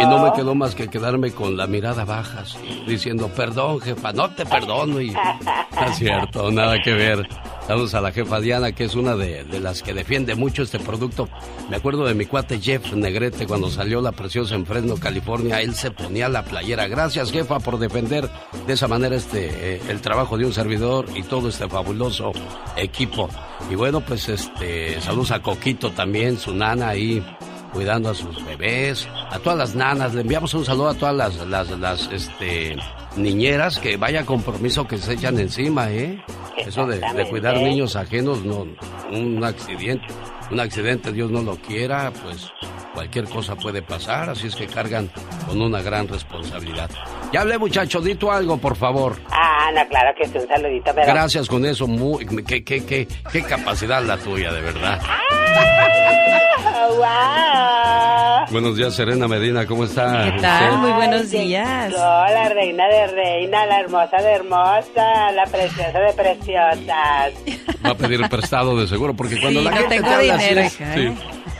[0.00, 4.12] Y no me quedó más que quedarme con la mirada baja, así, diciendo, perdón, jefa,
[4.12, 5.00] no te perdono.
[5.00, 7.28] Y no es cierto, nada que ver.
[7.66, 10.80] Saludos a la jefa Diana, que es una de, de las que defiende mucho este
[10.80, 11.28] producto.
[11.70, 15.60] Me acuerdo de mi cuate Jeff Negrete cuando salió la preciosa en Fresno, California.
[15.60, 16.88] Él se ponía la playera.
[16.88, 18.28] Gracias, jefa, por defender
[18.66, 22.32] de esa manera este eh, el trabajo de un servidor y todo este fabuloso
[22.76, 23.28] equipo.
[23.70, 27.22] Y bueno, pues este saludos a Coquito también, su nana ahí
[27.72, 31.36] cuidando a sus bebés, a todas las nanas, le enviamos un saludo a todas las,
[31.46, 32.76] las, las este,
[33.16, 36.22] niñeras que vaya compromiso que se echan encima, ¿eh?
[36.58, 38.66] Eso de, de cuidar niños ajenos, no,
[39.10, 40.04] un accidente,
[40.52, 42.50] un accidente, Dios no lo quiera, pues
[42.94, 45.10] cualquier cosa puede pasar, así es que cargan
[45.46, 46.90] con una gran responsabilidad.
[47.32, 49.16] Ya hablé, muchacho, di tú algo, por favor.
[49.30, 51.06] Ah, no, claro que sí, un saludito, pero...
[51.06, 55.00] Gracias con eso, muy, qué, qué, qué, qué capacidad la tuya, de verdad.
[55.02, 56.31] Oh,
[56.98, 58.46] wow.
[58.50, 60.24] Buenos días, Serena Medina, ¿cómo está?
[60.24, 60.64] ¿Qué tal?
[60.64, 60.76] usted?
[60.78, 61.88] Muy buenos días.
[61.90, 67.32] Llegó la reina de reina, la hermosa de hermosa, la preciosa de preciosas.
[67.84, 70.36] Va a pedir prestado de seguro, porque cuando Sí, la no gente tengo te habla
[70.36, 71.14] dinero, así, sí, ¿eh?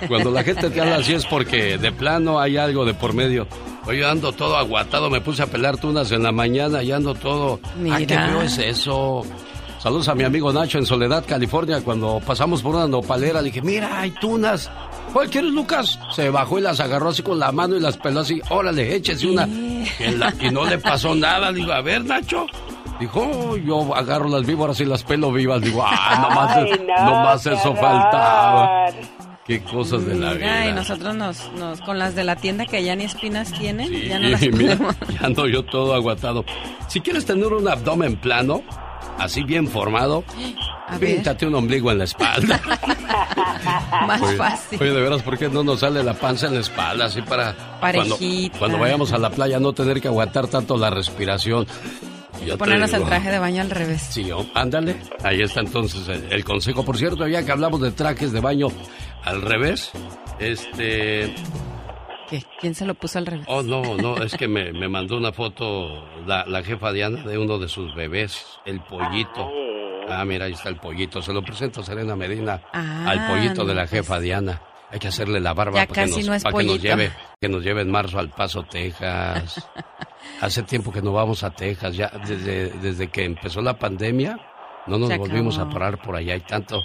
[0.09, 3.46] cuando la gente te habla así es porque de plano hay algo de por medio.
[3.85, 7.14] Hoy yo ando todo aguatado, me puse a pelar tunas en la mañana y ando
[7.14, 7.59] todo.
[7.90, 9.22] Ah, qué feo es eso.
[9.83, 11.81] Saludos a mi amigo Nacho en Soledad, California.
[11.83, 14.71] Cuando pasamos por una nopalera, le dije, mira, hay tunas.
[15.12, 15.99] ¿Cuál quieres, Lucas?
[16.14, 18.40] Se bajó y las agarró así con la mano y las peló así.
[18.51, 19.45] Órale, échese una.
[20.16, 21.53] La- y no le pasó nada.
[21.53, 22.47] Digo, a ver, Nacho.
[23.01, 25.61] Dijo, "Oh, yo agarro las víboras y las pelo vivas.
[25.61, 28.87] Digo, ah, nomás, Ay, no, nomás eso faltaba.
[29.45, 30.75] Qué cosas de la Mira, y vida.
[30.77, 34.29] nosotros nos, nos, con las de la tienda que ya ni espinas tienen, ya no
[34.29, 34.79] Y las mira,
[35.12, 36.45] ya ando yo todo aguatado.
[36.87, 38.62] Si quieres tener un abdomen plano,
[39.18, 40.25] así bien formado,
[40.88, 41.16] A ver.
[41.16, 42.61] píntate un ombligo en la espalda.
[44.07, 44.79] Más Oye, fácil.
[44.81, 47.07] Oye, de veras, ¿por qué no nos sale la panza en la espalda?
[47.07, 48.18] Así para cuando,
[48.59, 51.66] cuando vayamos a la playa no tener que aguantar tanto la respiración.
[52.44, 54.03] Yo Ponernos el traje de baño al revés.
[54.11, 54.96] Sí, oh, ándale.
[55.22, 56.85] Ahí está entonces el, el consejo.
[56.85, 58.66] Por cierto, ya que hablamos de trajes de baño
[59.22, 59.92] al revés,
[60.40, 61.33] este...
[62.33, 62.42] ¿Qué?
[62.59, 63.45] ¿Quién se lo puso al revés?
[63.47, 67.37] Oh, no, no, es que me, me mandó una foto la, la jefa Diana de
[67.37, 69.51] uno de sus bebés, el pollito.
[70.09, 71.21] Ah, mira, ahí está el pollito.
[71.21, 74.62] Se lo presento a Serena Medina Ah, al pollito de la jefa Diana.
[74.90, 76.81] Hay que hacerle la barba Ya para, que casi nos, no es para que nos
[76.81, 79.68] lleve, que nos lleve en marzo al Paso, Texas.
[80.40, 84.38] Hace tiempo que no vamos a Texas, ya desde, desde que empezó la pandemia,
[84.87, 86.33] no nos volvimos a parar por allá.
[86.33, 86.81] Hay tanto,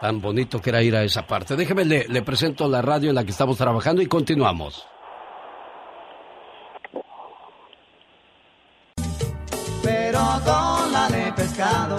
[0.00, 1.56] tan bonito que era ir a esa parte.
[1.56, 4.86] Déjeme, le, le presento la radio en la que estamos trabajando y continuamos.
[9.82, 11.98] Pero cola de pescado.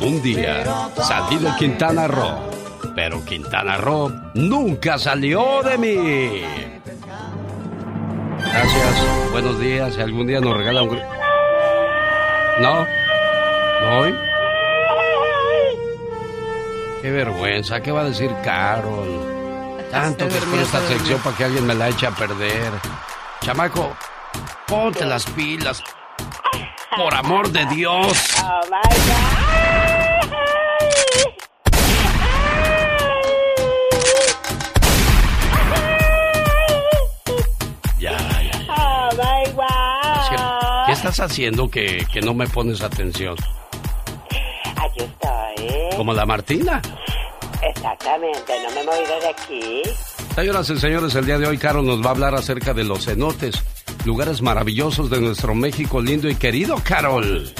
[0.00, 0.64] Un día
[1.02, 2.50] salí de Quintana Roo,
[2.94, 6.42] pero Quintana Roo nunca salió de mí.
[8.38, 9.94] Gracias, buenos días.
[9.94, 10.96] Si algún día nos regala un...
[12.60, 12.86] ¿No?
[13.82, 14.14] ¿No hoy?
[17.06, 19.78] Qué vergüenza, ¿qué va a decir Carol?
[19.92, 22.72] Tanto que espero esta sección para que alguien me la eche a perder.
[23.40, 23.96] Chamaco,
[24.66, 25.84] ponte las pilas.
[26.96, 28.34] Por amor de Dios.
[28.42, 29.22] Oh my God.
[38.00, 38.66] Ya, ya.
[38.68, 40.86] Oh my God.
[40.86, 43.36] ¿Qué estás haciendo que, que no me pones atención?
[44.86, 45.96] Aquí estoy.
[45.96, 46.80] Como la Martina.
[47.62, 49.82] Exactamente, no me he movido de aquí.
[50.34, 53.06] Señoras y señores, el día de hoy Carol nos va a hablar acerca de los
[53.06, 53.62] cenotes,
[54.04, 57.52] lugares maravillosos de nuestro México lindo y querido, Carol.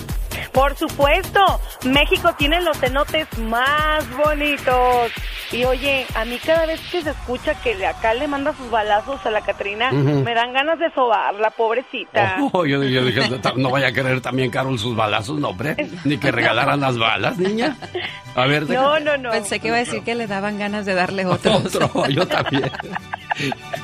[0.53, 5.13] Por supuesto, México tiene los cenotes más bonitos.
[5.53, 8.69] Y oye, a mí cada vez que se escucha que le- acá le manda sus
[8.71, 12.37] balazos a la Catrina, me dan ganas de sobarla, pobrecita.
[12.53, 13.21] Oh, yo, yo dije,
[13.57, 15.77] no vaya a querer también Carol sus balazos, no, hombre.
[16.05, 17.77] Ni que regalaran las balas, niña.
[18.35, 19.31] A ver, deja- no, no.
[19.31, 21.57] Pensé que iba a decir que le daban ganas de darle otro.
[21.57, 22.71] Otro, yo también.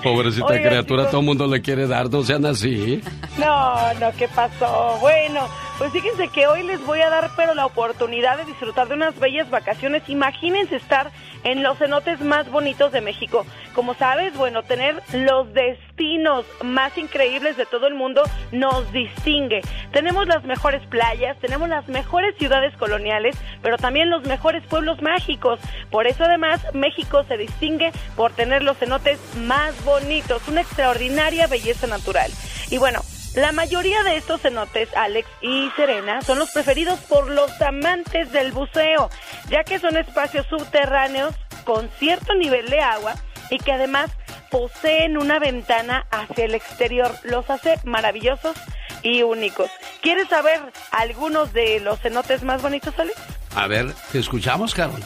[0.03, 1.11] Pobrecita criatura, chicos.
[1.11, 3.03] todo el mundo le quiere dar, no sean así.
[3.39, 4.97] No, no, ¿qué pasó?
[5.01, 5.47] Bueno,
[5.79, 9.19] pues fíjense que hoy les voy a dar pero la oportunidad de disfrutar de unas
[9.19, 10.03] bellas vacaciones.
[10.09, 11.11] Imagínense estar
[11.45, 13.45] en los cenotes más bonitos de México.
[13.75, 19.63] Como sabes, bueno, tener los destinos más increíbles de todo el mundo nos distingue.
[19.93, 25.59] Tenemos las mejores playas, tenemos las mejores ciudades coloniales, pero también los mejores pueblos mágicos.
[25.91, 31.87] Por eso además México se distingue por tener los cenotes más bonitos, una extraordinaria belleza
[31.87, 32.31] natural.
[32.71, 33.01] Y bueno,
[33.35, 38.53] la mayoría de estos cenotes, Alex y Serena, son los preferidos por los amantes del
[38.53, 39.09] buceo,
[39.49, 43.15] ya que son espacios subterráneos con cierto nivel de agua
[43.51, 44.11] y que además
[44.51, 47.11] poseen una ventana hacia el exterior.
[47.23, 48.57] Los hace maravillosos
[49.03, 49.71] y únicos.
[50.03, 53.17] ¿Quieres saber algunos de los cenotes más bonitos, Alex?
[53.55, 55.03] A ver, ¿te escuchamos, Carol?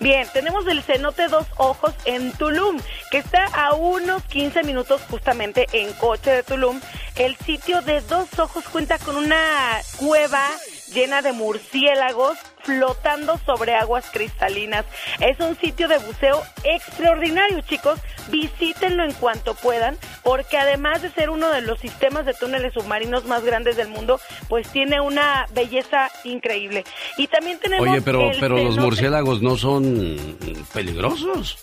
[0.00, 2.80] Bien, tenemos el cenote Dos Ojos en Tulum,
[3.10, 6.80] que está a unos 15 minutos justamente en coche de Tulum.
[7.16, 10.50] El sitio de Dos Ojos cuenta con una cueva
[10.92, 14.84] llena de murciélagos flotando sobre aguas cristalinas.
[15.20, 18.00] Es un sitio de buceo extraordinario, chicos.
[18.30, 23.26] Visítenlo en cuanto puedan, porque además de ser uno de los sistemas de túneles submarinos
[23.26, 26.84] más grandes del mundo, pues tiene una belleza increíble.
[27.18, 30.36] Y también tenemos Oye, pero, pero los murciélagos no son
[30.72, 31.58] peligrosos.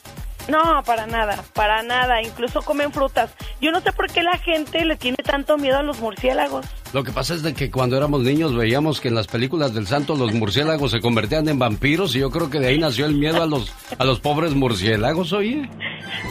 [0.48, 2.22] No, para nada, para nada.
[2.22, 3.34] Incluso comen frutas.
[3.60, 6.66] Yo no sé por qué la gente le tiene tanto miedo a los murciélagos.
[6.94, 9.88] Lo que pasa es de que cuando éramos niños veíamos que en las películas del
[9.88, 13.16] santo los murciélagos se convertían en vampiros y yo creo que de ahí nació el
[13.16, 15.70] miedo a los, a los pobres murciélagos, oye.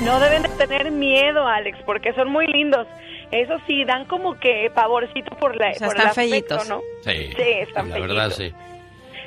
[0.02, 2.86] No deben de tener miedo, Alex, porque son muy lindos.
[3.32, 6.64] Eso sí, dan como que pavorcito por la sea, por están el aspecto.
[6.68, 6.80] ¿no?
[7.04, 8.36] Sí, Sí, están la verdad feítos.
[8.36, 8.69] sí.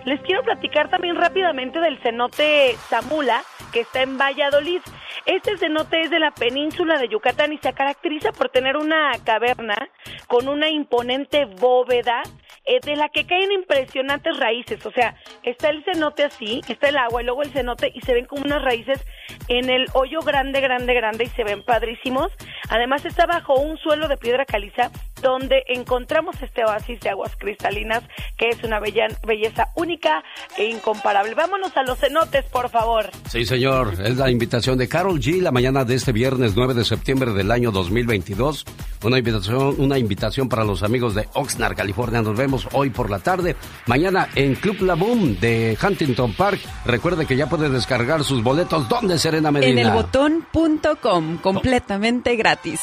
[0.05, 4.81] Les quiero platicar también rápidamente del cenote Zamula, que está en Valladolid.
[5.25, 9.89] Este cenote es de la península de Yucatán y se caracteriza por tener una caverna
[10.27, 12.21] con una imponente bóveda
[12.65, 14.85] eh, de la que caen impresionantes raíces.
[14.85, 18.13] O sea, está el cenote así, está el agua y luego el cenote y se
[18.13, 19.05] ven como unas raíces
[19.47, 22.31] en el hoyo grande, grande, grande y se ven padrísimos.
[22.69, 28.03] Además está bajo un suelo de piedra caliza donde encontramos este oasis de aguas cristalinas
[28.37, 30.23] que es una belleza única
[30.57, 31.33] e incomparable.
[31.33, 33.09] Vámonos a los cenotes, por favor.
[33.29, 33.93] Sí, señor.
[34.03, 35.41] Es la invitación de Carol G.
[35.41, 38.65] la mañana de este viernes 9 de septiembre del año 2022.
[39.03, 42.21] Una invitación, una invitación para los amigos de Oxnard, California.
[42.21, 43.55] Nos vemos hoy por la tarde.
[43.87, 46.59] Mañana en Club La Boom de Huntington Park.
[46.85, 48.87] Recuerde que ya puede descargar sus boletos.
[48.89, 49.81] ¿Dónde, Serena Medina?
[49.81, 52.81] En elbotón.com, completamente gratis.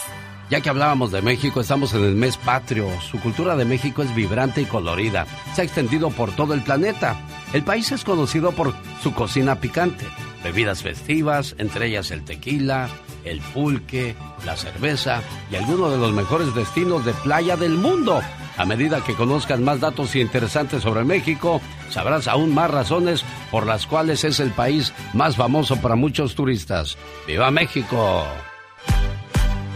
[0.50, 2.88] Ya que hablábamos de México, estamos en el mes patrio.
[3.00, 5.26] Su cultura de México es vibrante y colorida.
[5.54, 7.16] Se ha extendido por todo el planeta.
[7.52, 10.04] El país es conocido por su cocina picante,
[10.42, 12.88] bebidas festivas, entre ellas el tequila,
[13.24, 18.20] el pulque, la cerveza y algunos de los mejores destinos de playa del mundo.
[18.56, 23.86] A medida que conozcan más datos interesantes sobre México, sabrás aún más razones por las
[23.86, 26.98] cuales es el país más famoso para muchos turistas.
[27.26, 28.24] ¡Viva México!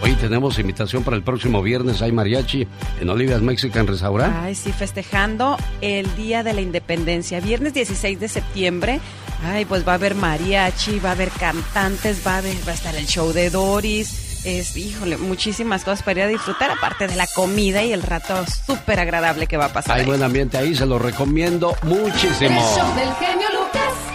[0.04, 2.02] Hoy tenemos invitación para el próximo viernes.
[2.02, 2.68] Hay mariachi
[3.00, 4.36] en Olivia's Mexican Restaurant.
[4.36, 9.00] Ay, sí, festejando el Día de la Independencia, viernes 16 de septiembre.
[9.42, 12.74] Ay, pues va a haber mariachi, va a haber cantantes, va a, haber, va a
[12.74, 14.44] estar el show de Doris.
[14.44, 18.44] Es, híjole, muchísimas cosas para ir a disfrutar, aparte de la comida y el rato
[18.66, 19.94] súper agradable que va a pasar.
[19.94, 20.06] Hay ahí.
[20.06, 22.60] buen ambiente ahí, se lo recomiendo muchísimo.
[22.60, 24.13] El show del genio Lucas.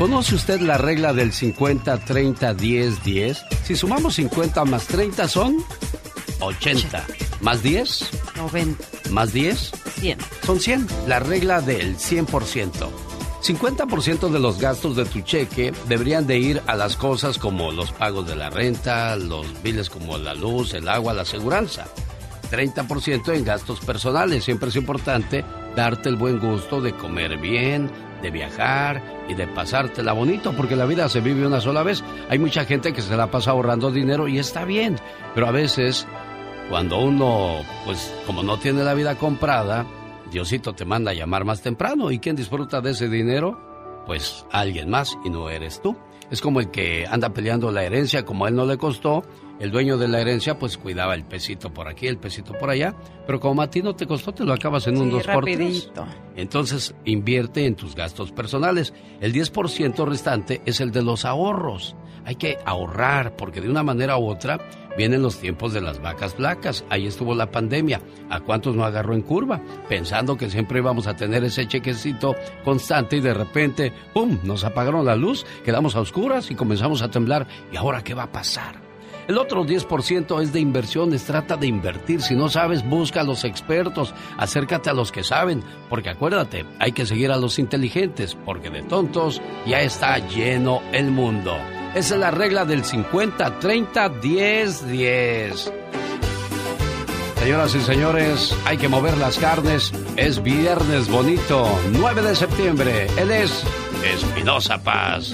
[0.00, 3.44] ¿Conoce usted la regla del 50, 30, 10, 10?
[3.64, 5.62] Si sumamos 50 más 30 son
[6.40, 7.04] 80.
[7.42, 8.08] ¿Más 10?
[8.34, 8.82] 90.
[9.10, 9.72] ¿Más 10?
[10.00, 10.18] 100.
[10.42, 10.86] Son 100.
[11.06, 12.88] La regla del 100%.
[13.42, 17.92] 50% de los gastos de tu cheque deberían de ir a las cosas como los
[17.92, 21.88] pagos de la renta, los biles como la luz, el agua, la aseguranza.
[22.50, 24.44] 30% en gastos personales.
[24.44, 25.44] Siempre es importante
[25.76, 27.90] darte el buen gusto de comer bien,
[28.22, 32.02] de viajar y de pasártela bonito, porque la vida se vive una sola vez.
[32.28, 34.96] Hay mucha gente que se la pasa ahorrando dinero y está bien,
[35.34, 36.06] pero a veces
[36.68, 39.86] cuando uno, pues como no tiene la vida comprada,
[40.30, 42.10] Diosito te manda a llamar más temprano.
[42.10, 43.70] ¿Y quién disfruta de ese dinero?
[44.06, 45.96] pues alguien más y no eres tú.
[46.30, 49.22] Es como el que anda peleando la herencia, como a él no le costó,
[49.60, 52.94] el dueño de la herencia pues cuidaba el pesito por aquí, el pesito por allá,
[53.26, 55.44] pero como a ti no te costó, te lo acabas en un Sí, dos por
[55.44, 55.58] tres.
[55.58, 56.06] rapidito.
[56.36, 58.92] Entonces invierte en tus gastos personales.
[59.20, 61.94] El 10% restante es el de los ahorros.
[62.24, 64.58] Hay que ahorrar porque de una manera u otra
[64.96, 66.84] vienen los tiempos de las vacas flacas.
[66.90, 68.00] Ahí estuvo la pandemia.
[68.28, 69.60] ¿A cuántos no agarró en curva?
[69.88, 72.34] Pensando que siempre íbamos a tener ese chequecito
[72.64, 77.10] constante y de repente, ¡pum!, nos apagaron la luz, quedamos a oscuras y comenzamos a
[77.10, 77.46] temblar.
[77.72, 78.89] ¿Y ahora qué va a pasar?
[79.30, 82.20] El otro 10% es de inversiones, trata de invertir.
[82.20, 86.90] Si no sabes, busca a los expertos, acércate a los que saben, porque acuérdate, hay
[86.90, 91.56] que seguir a los inteligentes, porque de tontos ya está lleno el mundo.
[91.94, 95.72] Esa es la regla del 50, 30, 10, 10.
[97.36, 99.92] Señoras y señores, hay que mover las carnes.
[100.16, 103.06] Es viernes bonito, 9 de septiembre.
[103.16, 103.62] Él es
[104.02, 105.32] Espinosa Paz.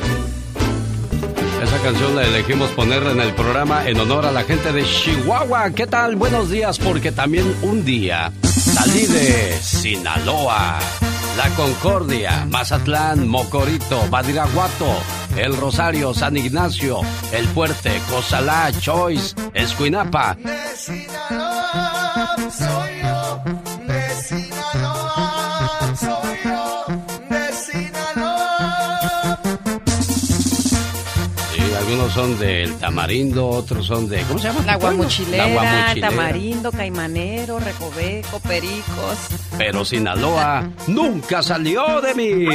[1.62, 5.70] Esa canción la elegimos ponerla en el programa en honor a la gente de Chihuahua.
[5.70, 6.16] ¿Qué tal?
[6.16, 10.78] Buenos días, porque también un día salí de Sinaloa,
[11.36, 14.86] La Concordia, Mazatlán, Mocorito, Badiraguato,
[15.36, 17.00] El Rosario, San Ignacio,
[17.32, 20.34] El Fuerte, Cozalá, Choice, Escuinapa.
[20.34, 23.42] De Sinaloa soy yo,
[32.14, 34.22] Son del Tamarindo, otros son de...
[34.22, 34.62] ¿Cómo se llama?
[34.64, 36.08] La guamuchilera, La Guamuchilera.
[36.08, 39.18] tamarindo, caimanero, recoveco, pericos.
[39.58, 42.46] Pero Sinaloa nunca salió de mí.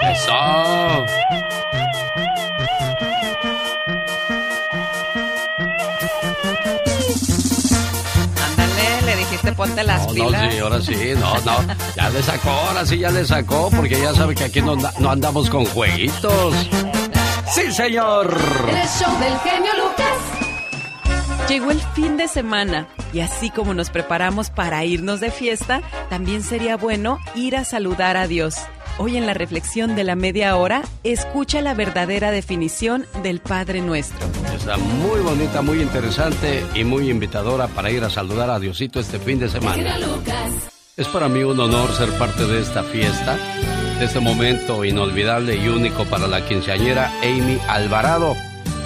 [0.00, 0.32] Eso.
[8.46, 10.42] Ándale, le dijiste ponte las No, pilas.
[10.44, 11.74] no, sí, ahora sí, no, no.
[11.96, 15.10] Ya le sacó, ahora sí ya le sacó, porque ya sabe que aquí no, no
[15.10, 16.54] andamos con jueguitos.
[17.52, 18.36] Sí, señor.
[18.68, 21.48] El show del genio Lucas.
[21.48, 25.80] Llegó el fin de semana y así como nos preparamos para irnos de fiesta,
[26.10, 28.56] también sería bueno ir a saludar a Dios.
[28.98, 34.26] Hoy en la reflexión de la media hora, escucha la verdadera definición del Padre Nuestro.
[34.54, 39.18] Está muy bonita, muy interesante y muy invitadora para ir a saludar a Diosito este
[39.18, 39.96] fin de semana.
[40.96, 43.38] Es para mí un honor ser parte de esta fiesta,
[43.98, 48.36] de este momento inolvidable y único para la quinceañera Amy Alvarado,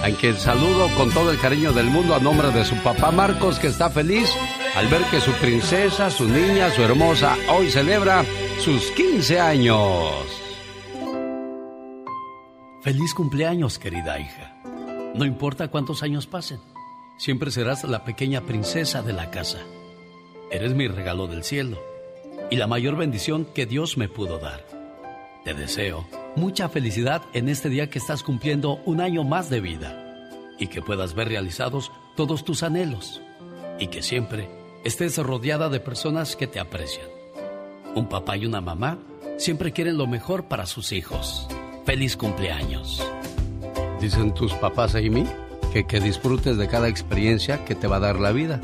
[0.03, 3.59] a quien saludo con todo el cariño del mundo a nombre de su papá Marcos,
[3.59, 4.27] que está feliz
[4.75, 8.25] al ver que su princesa, su niña, su hermosa, hoy celebra
[8.59, 10.09] sus 15 años.
[12.81, 14.55] Feliz cumpleaños, querida hija.
[15.13, 16.59] No importa cuántos años pasen,
[17.17, 19.59] siempre serás la pequeña princesa de la casa.
[20.49, 21.79] Eres mi regalo del cielo
[22.49, 24.72] y la mayor bendición que Dios me pudo dar.
[25.43, 30.31] Te deseo mucha felicidad en este día que estás cumpliendo un año más de vida
[30.57, 33.21] y que puedas ver realizados todos tus anhelos
[33.77, 34.49] y que siempre
[34.85, 37.07] estés rodeada de personas que te aprecian.
[37.93, 38.99] Un papá y una mamá
[39.37, 41.47] siempre quieren lo mejor para sus hijos.
[41.85, 43.05] Feliz cumpleaños.
[43.99, 45.25] Dicen tus papás, Amy,
[45.73, 48.61] que, que disfrutes de cada experiencia que te va a dar la vida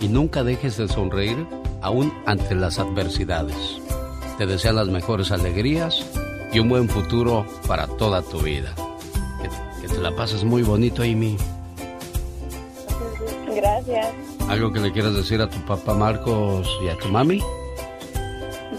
[0.00, 1.46] y nunca dejes de sonreír
[1.80, 3.80] aún ante las adversidades.
[4.40, 6.02] Te desean las mejores alegrías
[6.50, 8.74] y un buen futuro para toda tu vida.
[9.42, 11.36] Que, que te la pases muy bonito, Amy.
[13.54, 14.14] Gracias.
[14.48, 17.42] ¿Algo que le quieras decir a tu papá Marcos y a tu mami?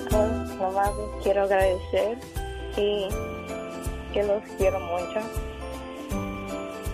[0.09, 0.91] Pues, Mamá,
[1.21, 2.17] quiero agradecer
[2.75, 3.05] y
[4.15, 5.19] que los quiero mucho.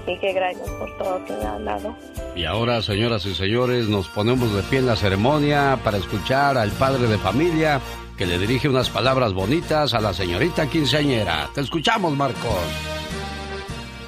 [0.08, 1.96] Y que gracias por todo que me han dado.
[2.36, 6.72] Y ahora, señoras y señores, nos ponemos de pie en la ceremonia para escuchar al
[6.72, 7.80] padre de familia
[8.18, 11.50] que le dirige unas palabras bonitas a la señorita quinceañera.
[11.54, 12.58] Te escuchamos, Marcos.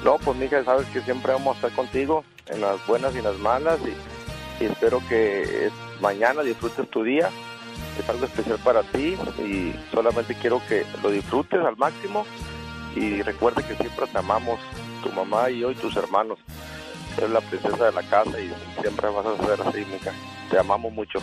[0.04, 3.24] No, pues mija, sabes que siempre vamos a estar contigo en las buenas y en
[3.24, 7.30] las malas y, espero que eh, mañana disfrutes tu día.
[7.98, 12.26] Es algo especial para ti y solamente quiero que lo disfrutes al máximo
[12.96, 14.58] y recuerde que siempre te amamos,
[15.02, 16.38] tu mamá y yo tus hermanos.
[17.16, 20.12] Eres la princesa de la casa y siempre vas a ser así, mija.
[20.50, 21.20] Te amamos mucho.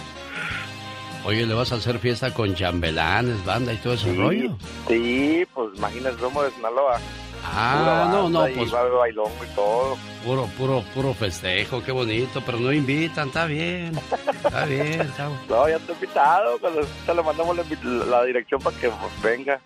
[1.25, 4.55] Oye, ¿le vas a hacer fiesta con chambelanes, banda y todo ese rollo?
[4.87, 6.99] Sí, pues imagínate, somos de Sinaloa.
[7.43, 9.97] Ah, no, no, pues va bailongo y todo.
[10.25, 13.97] puro, puro, puro festejo, qué bonito, pero no invitan, está bien,
[14.43, 17.63] está bien, está No, ya he invitado, cuando te le mandamos la,
[18.05, 18.91] la dirección para que
[19.23, 19.61] venga.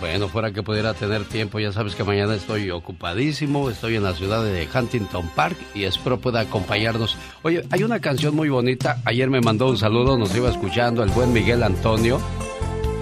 [0.00, 4.14] Bueno, fuera que pudiera tener tiempo, ya sabes que mañana estoy ocupadísimo, estoy en la
[4.14, 7.18] ciudad de Huntington Park y espero pueda acompañarnos.
[7.42, 11.10] Oye, hay una canción muy bonita, ayer me mandó un saludo, nos iba escuchando el
[11.10, 12.18] buen Miguel Antonio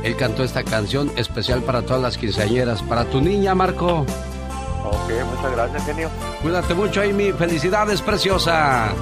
[0.03, 2.83] Él cantó esta canción especial para todas las quinceañeras.
[2.83, 4.07] Para tu niña, Marco.
[4.85, 6.11] Ok, muchas gracias, genio.
[6.43, 7.33] Cuídate mucho, Amy.
[7.33, 8.95] Felicidades, preciosa.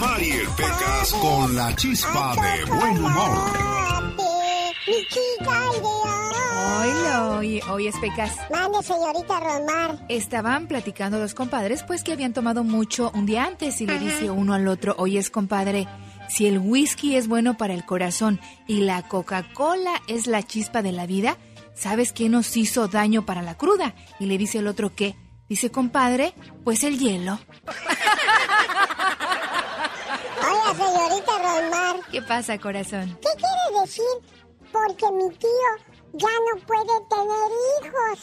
[0.00, 3.52] Rosmarie Pecas con la chispa de buen humor.
[4.86, 5.70] Mi chica.
[6.80, 8.34] Oilo, oye, oye, Pecas.
[8.50, 9.98] Mande, señorita Rosmar.
[10.08, 14.30] Estaban platicando los compadres, pues que habían tomado mucho un día antes y le dice
[14.30, 15.86] uno al otro, oye, compadre,
[16.30, 20.92] si el whisky es bueno para el corazón y la Coca-Cola es la chispa de
[20.92, 21.36] la vida,
[21.74, 23.94] ¿sabes qué nos hizo daño para la cruda?
[24.18, 25.14] Y le dice el otro, ¿qué?
[25.46, 26.32] Dice, compadre,
[26.64, 27.38] pues el hielo.
[30.74, 31.96] Señorita Rosmar.
[32.10, 33.18] ¿Qué pasa, corazón?
[33.20, 34.04] ¿Qué quiere decir?
[34.72, 35.70] Porque mi tío
[36.14, 37.50] ya no puede tener
[37.82, 38.18] hijos.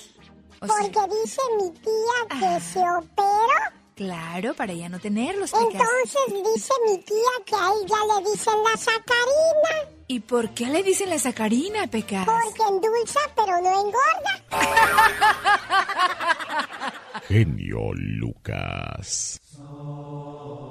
[0.61, 3.61] O sea- Porque dice mi tía que se operó.
[3.95, 5.65] Claro, para ya no tenerlos, Pecas.
[5.73, 9.73] Entonces dice mi tía que a ella le dicen la sacarina.
[10.07, 12.25] ¿Y por qué le dicen la sacarina, Pecas?
[12.25, 14.43] Porque endulza pero no engorda.
[17.27, 19.41] Genio Lucas.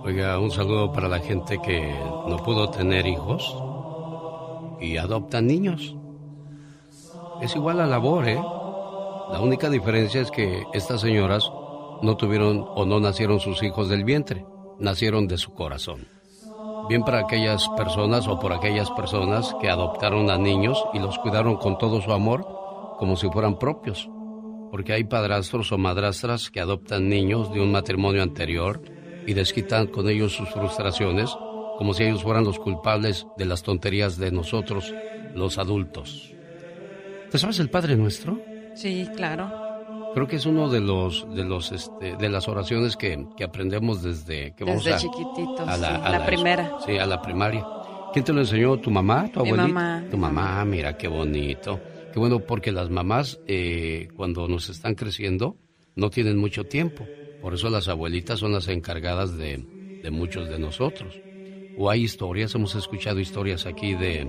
[0.06, 1.92] Oiga, un saludo para la gente que
[2.28, 3.56] no pudo tener hijos
[4.80, 5.96] y adoptan niños.
[7.42, 8.40] Es igual la labor, ¿eh?
[9.32, 11.50] La única diferencia es que estas señoras
[12.02, 14.46] no tuvieron o no nacieron sus hijos del vientre,
[14.78, 16.06] nacieron de su corazón.
[16.88, 21.56] Bien para aquellas personas o por aquellas personas que adoptaron a niños y los cuidaron
[21.56, 22.46] con todo su amor
[22.96, 24.08] como si fueran propios.
[24.70, 28.94] Porque hay padrastros o madrastras que adoptan niños de un matrimonio anterior
[29.26, 31.30] y desquitan con ellos sus frustraciones
[31.78, 34.94] como si ellos fueran los culpables de las tonterías de nosotros,
[35.34, 36.32] los adultos.
[37.30, 38.40] ¿Te sabes el Padre Nuestro?
[38.74, 39.52] Sí, claro.
[40.14, 44.02] Creo que es uno de los de los este, de las oraciones que, que aprendemos
[44.02, 46.72] desde que vamos Desde a, chiquititos, a sí, a la primera.
[46.86, 47.62] Sí, a la primaria.
[48.14, 48.78] ¿Quién te lo enseñó?
[48.78, 49.30] ¿Tu mamá?
[49.30, 49.68] ¿Tu Mi abuelita?
[49.68, 50.04] mamá.
[50.10, 51.78] Tu mamá, mira qué bonito.
[52.12, 55.56] Qué bueno porque las mamás eh, cuando nos están creciendo
[55.96, 57.06] no tienen mucho tiempo.
[57.46, 59.64] Por eso las abuelitas son las encargadas de,
[60.02, 61.14] de muchos de nosotros.
[61.78, 64.28] O hay historias, hemos escuchado historias aquí de,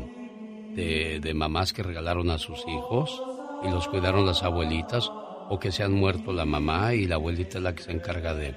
[0.76, 3.20] de, de mamás que regalaron a sus hijos
[3.64, 5.12] y los cuidaron las abuelitas,
[5.50, 8.36] o que se han muerto la mamá y la abuelita es la que se encarga
[8.36, 8.54] de,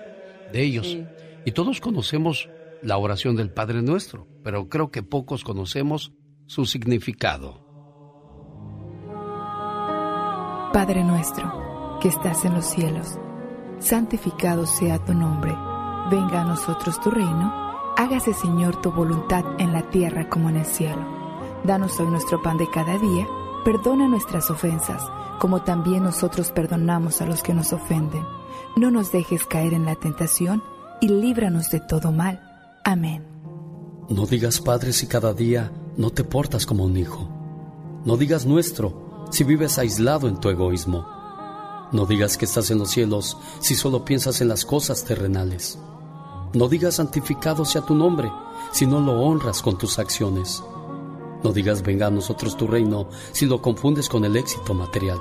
[0.53, 0.89] de ellos.
[0.89, 1.07] Sí.
[1.47, 2.51] Y todos conocemos
[2.83, 6.13] la oración del Padre Nuestro, pero creo que pocos conocemos
[6.45, 7.65] su significado.
[10.75, 13.19] Padre nuestro, que estás en los cielos,
[13.81, 15.57] santificado sea tu nombre.
[16.11, 17.53] Venga a nosotros tu reino.
[17.97, 21.05] Hágase, Señor, tu voluntad en la tierra como en el cielo.
[21.64, 23.26] Danos hoy nuestro pan de cada día.
[23.64, 25.03] Perdona nuestras ofensas,
[25.39, 28.24] como también nosotros perdonamos a los que nos ofenden.
[28.76, 30.62] No nos dejes caer en la tentación
[31.01, 32.41] y líbranos de todo mal.
[32.85, 33.24] Amén.
[34.09, 37.28] No digas Padre si cada día no te portas como un hijo.
[38.05, 41.20] No digas nuestro si vives aislado en tu egoísmo.
[41.93, 45.78] No digas que estás en los cielos si solo piensas en las cosas terrenales.
[46.55, 48.30] No digas santificado sea tu nombre
[48.70, 50.62] si no lo honras con tus acciones.
[51.43, 55.18] No digas venga a nosotros tu reino si lo confundes con el éxito material.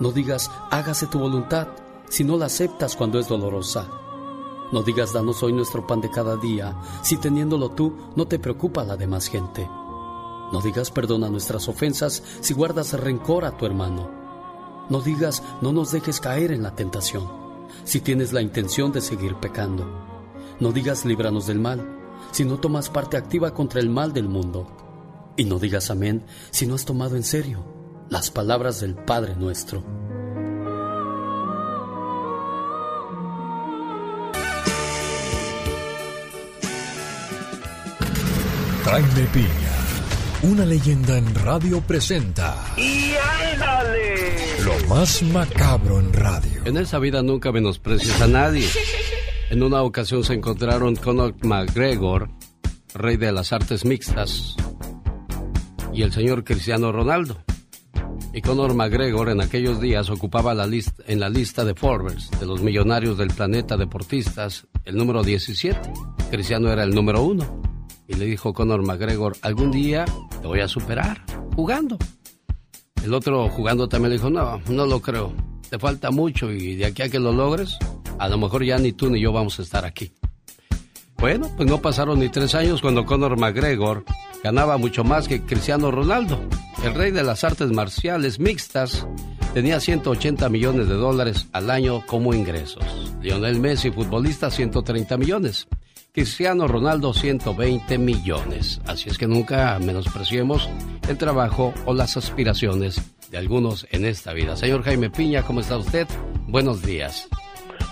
[0.00, 1.68] No digas hágase tu voluntad
[2.08, 3.86] si no la aceptas cuando es dolorosa.
[4.72, 8.82] No digas danos hoy nuestro pan de cada día si teniéndolo tú no te preocupa
[8.82, 9.68] la demás gente.
[10.52, 14.25] No digas perdona nuestras ofensas si guardas rencor a tu hermano.
[14.88, 17.28] No digas no nos dejes caer en la tentación
[17.84, 19.86] si tienes la intención de seguir pecando.
[20.60, 21.86] No digas líbranos del mal
[22.32, 24.66] si no tomas parte activa contra el mal del mundo.
[25.36, 27.64] Y no digas amén si no has tomado en serio
[28.08, 29.84] las palabras del Padre nuestro.
[38.84, 39.48] Jaime Piña,
[40.46, 43.12] una leyenda en radio presenta ¡Y
[43.52, 44.06] ándale!
[44.64, 46.62] lo más macabro en radio.
[46.64, 48.68] En esa vida nunca menosprecies a nadie.
[49.50, 52.30] En una ocasión se encontraron Conor McGregor,
[52.94, 54.56] rey de las artes mixtas,
[55.92, 57.42] y el señor Cristiano Ronaldo.
[58.32, 62.46] Y Conor McGregor en aquellos días ocupaba la lista, en la lista de Forbes de
[62.46, 65.78] los millonarios del planeta deportistas el número 17.
[66.30, 67.75] Cristiano era el número uno.
[68.08, 70.04] Y le dijo Conor McGregor, algún día
[70.40, 71.22] te voy a superar
[71.54, 71.98] jugando.
[73.04, 75.32] El otro jugando también le dijo, no, no lo creo.
[75.70, 77.76] Te falta mucho y de aquí a que lo logres,
[78.18, 80.12] a lo mejor ya ni tú ni yo vamos a estar aquí.
[81.18, 84.04] Bueno, pues no pasaron ni tres años cuando Conor McGregor
[84.44, 86.40] ganaba mucho más que Cristiano Ronaldo.
[86.84, 89.06] El rey de las artes marciales mixtas
[89.54, 92.84] tenía 180 millones de dólares al año como ingresos.
[93.22, 95.66] Lionel Messi, futbolista, 130 millones.
[96.16, 98.80] Cristiano Ronaldo 120 millones.
[98.86, 100.66] Así es que nunca menospreciemos
[101.10, 104.56] el trabajo o las aspiraciones de algunos en esta vida.
[104.56, 106.08] Señor Jaime Piña, ¿cómo está usted?
[106.48, 107.28] Buenos días.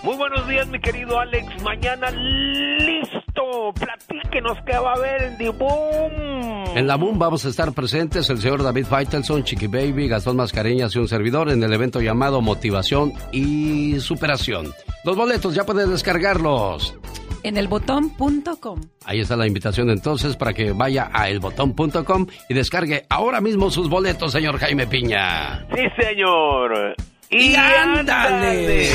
[0.03, 1.62] Muy buenos días, mi querido Alex.
[1.62, 3.75] Mañana listo.
[3.75, 6.77] Platíquenos qué va a haber en The Boom.
[6.77, 10.97] En la Boom vamos a estar presentes el señor David Faitelson, Chiqui Baby, Gastón Mascareñas
[10.97, 14.72] y un servidor en el evento llamado Motivación y Superación.
[15.05, 16.95] Los boletos ya pueden descargarlos.
[17.45, 18.81] En elbotón.com.
[19.05, 23.89] Ahí está la invitación entonces para que vaya a elbotón.com y descargue ahora mismo sus
[23.89, 25.67] boletos, señor Jaime Piña.
[25.75, 26.97] Sí, señor.
[27.31, 28.89] Y, ándale.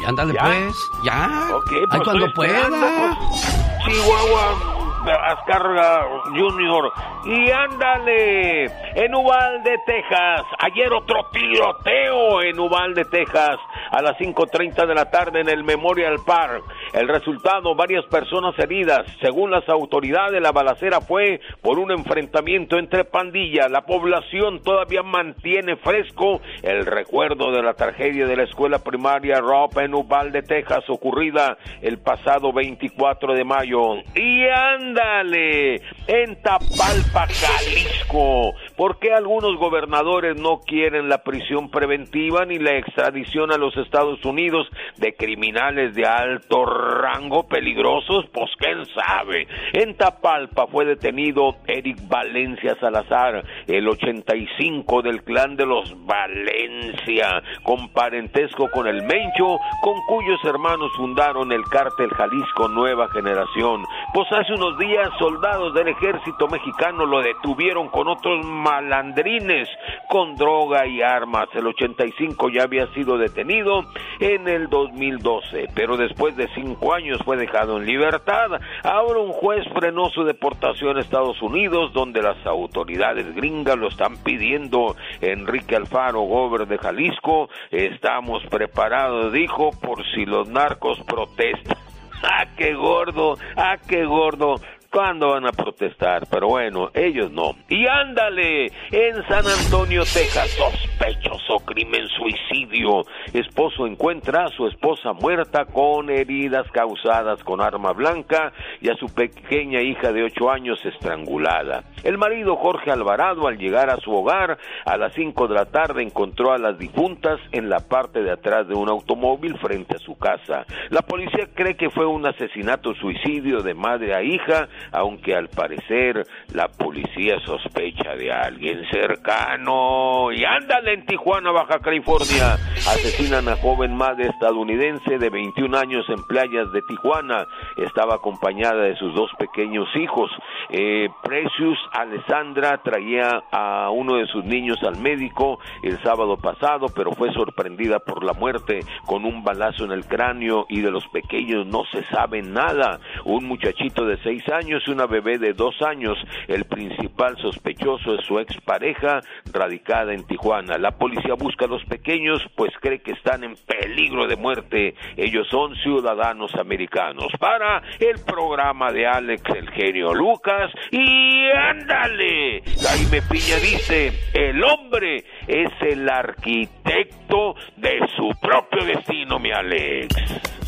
[0.00, 0.74] Y ándale pues,
[1.04, 1.48] ya.
[1.52, 3.18] Ok, Ay, pues cuando estoy esperando, pueda.
[3.30, 3.94] pues.
[3.96, 4.73] Chihuahua.
[5.12, 6.92] Azcárraga Junior.
[7.24, 10.42] Y ándale, en Uvalde, Texas.
[10.58, 13.58] Ayer otro tiroteo en Uvalde, Texas,
[13.90, 16.64] a las 5.30 de la tarde en el Memorial Park.
[16.94, 19.04] El resultado, varias personas heridas.
[19.20, 23.68] Según las autoridades, la balacera fue por un enfrentamiento entre pandillas.
[23.68, 29.76] La población todavía mantiene fresco el recuerdo de la tragedia de la escuela primaria Rob
[29.80, 33.96] en Uvalde, Texas, ocurrida el pasado 24 de mayo.
[34.14, 38.52] Y ándale, en Tapalpa, Jalisco.
[38.76, 44.24] ¿Por qué algunos gobernadores no quieren la prisión preventiva ni la extradición a los Estados
[44.24, 48.26] Unidos de criminales de alto rango peligrosos?
[48.32, 49.46] Pues quién sabe.
[49.74, 57.90] En Tapalpa fue detenido Eric Valencia Salazar, el 85 del clan de los Valencia, con
[57.90, 63.84] parentesco con el Mencho, con cuyos hermanos fundaron el cártel Jalisco Nueva Generación.
[64.12, 69.68] Pues hace unos días soldados del ejército mexicano lo detuvieron con otros malandrines
[70.08, 71.48] con droga y armas.
[71.54, 73.84] El 85 ya había sido detenido
[74.20, 78.52] en el 2012, pero después de cinco años fue dejado en libertad.
[78.82, 84.16] Ahora un juez frenó su deportación a Estados Unidos, donde las autoridades gringas lo están
[84.24, 84.96] pidiendo.
[85.20, 91.76] Enrique Alfaro, gober de Jalisco, estamos preparados, dijo, por si los narcos protestan.
[92.22, 93.36] ¡Ah, qué gordo!
[93.56, 94.54] ¡Ah, qué gordo!
[94.94, 96.24] ¿Cuándo van a protestar?
[96.30, 97.56] Pero bueno, ellos no.
[97.68, 103.02] Y ándale, en San Antonio, Texas, sospechoso crimen suicidio.
[103.32, 109.12] Esposo encuentra a su esposa muerta con heridas causadas con arma blanca y a su
[109.12, 111.82] pequeña hija de ocho años estrangulada.
[112.04, 116.02] El marido Jorge Alvarado, al llegar a su hogar a las cinco de la tarde,
[116.02, 120.16] encontró a las difuntas en la parte de atrás de un automóvil frente a su
[120.16, 120.66] casa.
[120.90, 126.26] La policía cree que fue un asesinato suicidio de madre a hija, aunque al parecer
[126.52, 130.32] la policía sospecha de alguien cercano.
[130.32, 132.54] Y ándale en Tijuana, Baja California.
[132.76, 137.46] Asesinan a joven madre estadounidense de 21 años en playas de Tijuana.
[137.76, 140.30] Estaba acompañada de sus dos pequeños hijos.
[140.70, 147.12] Eh, Precious Alessandra traía a uno de sus niños al médico el sábado pasado, pero
[147.12, 151.66] fue sorprendida por la muerte con un balazo en el cráneo y de los pequeños
[151.66, 153.00] no se sabe nada.
[153.24, 156.18] Un muchachito de seis años y una bebé de dos años.
[156.48, 159.20] El principal sospechoso es su expareja
[159.52, 160.78] radicada en Tijuana.
[160.78, 164.94] La policía busca a los pequeños pues cree que están en peligro de muerte.
[165.16, 167.28] Ellos son ciudadanos americanos.
[167.38, 172.62] Para el programa de Alex el genio Lucas y ándale.
[172.82, 180.63] Jaime Piña dice, el hombre es el arquitecto de su propio destino, mi Alex.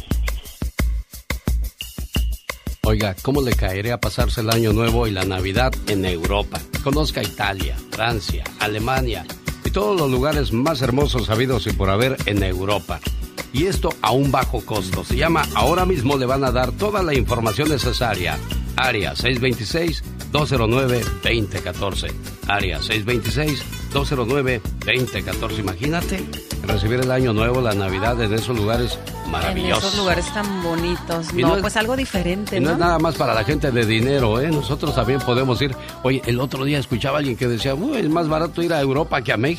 [2.89, 6.61] Oiga, ¿cómo le caeré a pasarse el año nuevo y la Navidad en Europa?
[6.85, 9.27] Conozca Italia, Francia, Alemania
[9.67, 13.01] y todos los lugares más hermosos habidos y por haber en Europa.
[13.53, 15.05] Y esto a un bajo costo.
[15.05, 18.39] Se llama Ahora mismo le van a dar toda la información necesaria.
[18.77, 22.13] Área 626-209-2014.
[22.49, 25.59] Área 626-209-2014.
[25.59, 26.25] Imagínate
[26.67, 28.99] recibir el año nuevo, la Navidad en esos lugares
[29.31, 29.83] maravillosos.
[29.85, 31.33] En esos lugares tan bonitos.
[31.33, 32.73] No, no es- pues algo diferente, Y no ¿no?
[32.75, 34.49] es nada más para la gente de dinero, ¿eh?
[34.51, 35.75] Nosotros también podemos ir.
[36.03, 38.81] Oye, el otro día escuchaba a alguien que decía, "Uy, es más barato ir a
[38.81, 39.56] Europa que a México.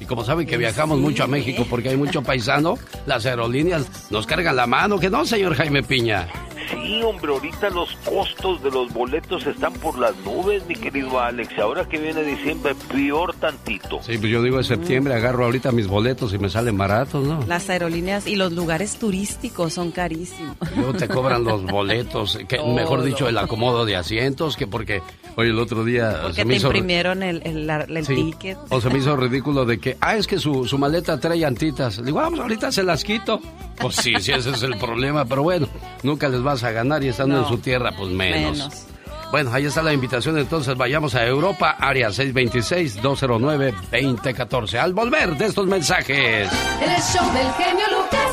[0.00, 4.26] Y como saben que viajamos mucho a México porque hay mucho paisano, las aerolíneas nos
[4.26, 4.98] cargan la mano.
[4.98, 6.28] Que no, señor Jaime Piña.
[6.70, 11.58] Sí, hombre, ahorita los costos de los boletos están por las nubes, mi querido Alex.
[11.58, 14.02] Ahora que viene diciembre, peor tantito.
[14.02, 17.44] Sí, pues yo digo en septiembre, agarro ahorita mis boletos y me salen baratos, ¿no?
[17.46, 20.56] Las aerolíneas y los lugares turísticos son carísimos.
[20.74, 25.02] Luego te cobran los boletos, que, mejor dicho, el acomodo de asientos, que porque
[25.36, 26.68] Oye, el otro día Porque se te me hizo...
[26.68, 28.14] imprimieron el, el, el Sí.
[28.14, 28.56] ticket.
[28.68, 31.98] O se me hizo ridículo de que, ah, es que su, su maleta trae llantitas.
[31.98, 33.40] Le digo, vamos, ahorita se las quito.
[33.80, 35.66] Pues sí, sí, ese es el problema, pero bueno,
[36.04, 37.42] nunca les vas a ganar y estando No.
[37.42, 38.58] en su tierra, pues menos.
[38.58, 38.86] Menos.
[39.32, 44.78] Bueno, ahí está la invitación, entonces vayamos a Europa, área 626-209-2014.
[44.78, 46.48] Al volver de estos mensajes.
[46.80, 48.30] El show del genio Lucas.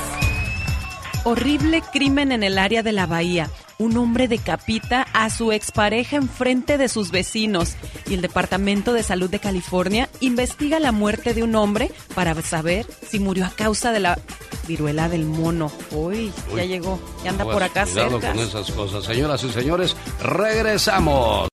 [1.23, 3.49] Horrible crimen en el área de la bahía.
[3.81, 7.73] Un hombre decapita a su expareja en frente de sus vecinos
[8.07, 12.85] y el Departamento de Salud de California investiga la muerte de un hombre para saber
[13.09, 14.19] si murió a causa de la
[14.67, 15.71] viruela del mono.
[15.89, 18.35] Uy, ya llegó, ya anda por acá Cuidado cerca.
[18.35, 19.03] con esas cosas.
[19.03, 21.47] Señoras y señores, regresamos.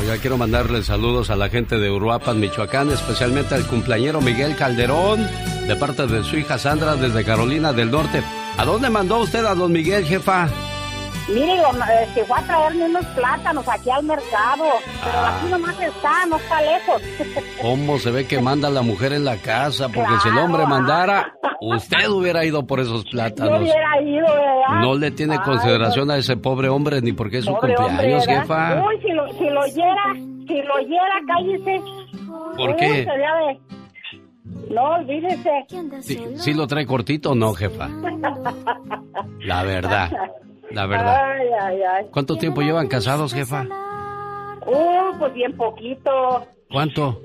[0.00, 5.24] Oiga, quiero mandarle saludos a la gente de Uruapan, Michoacán, especialmente al cumpleañero Miguel Calderón,
[5.68, 8.24] de parte de su hija Sandra desde Carolina del Norte.
[8.58, 10.48] ¿A dónde mandó usted a don Miguel, jefa?
[11.28, 14.64] Mire, don, eh, fue a traerme unos plátanos aquí al mercado,
[15.04, 15.38] pero Ah.
[15.38, 17.02] aquí nomás está, no está lejos.
[17.62, 19.88] ¿Cómo se ve que manda la mujer en la casa?
[19.88, 23.60] Porque si el hombre mandara, usted hubiera ido por esos Yo plátanos.
[23.60, 24.80] hubiera ido, ¿verdad?
[24.80, 28.26] No le tiene Ay, consideración a ese pobre hombre ni porque es su hombre, cumpleaños,
[28.26, 28.42] ¿verdad?
[28.42, 28.84] jefa.
[28.86, 31.82] Uy, si lo, si lo oyera, si lo oyera, cállese.
[32.56, 33.08] ¿Por Uy, qué?
[34.70, 35.50] No, olvídese.
[36.00, 37.88] Sí, sí lo trae cortito o no, jefa?
[39.40, 40.10] La verdad,
[40.72, 41.32] la verdad.
[41.32, 42.06] Ay, ay, ay.
[42.10, 43.66] ¿Cuánto tiempo llevan casados, jefa?
[44.66, 47.20] Uh, pues bien poquito, ¿Cuánto?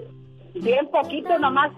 [0.56, 1.72] bien poquito nomás.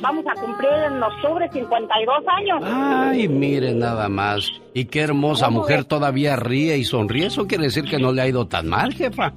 [0.00, 2.62] Vamos a cumplir en octubre 52 años.
[2.64, 4.48] Ay, mire nada más.
[4.74, 7.26] Y qué hermosa mujer todavía ríe y sonríe.
[7.26, 9.32] Eso quiere decir que no le ha ido tan mal, jefa.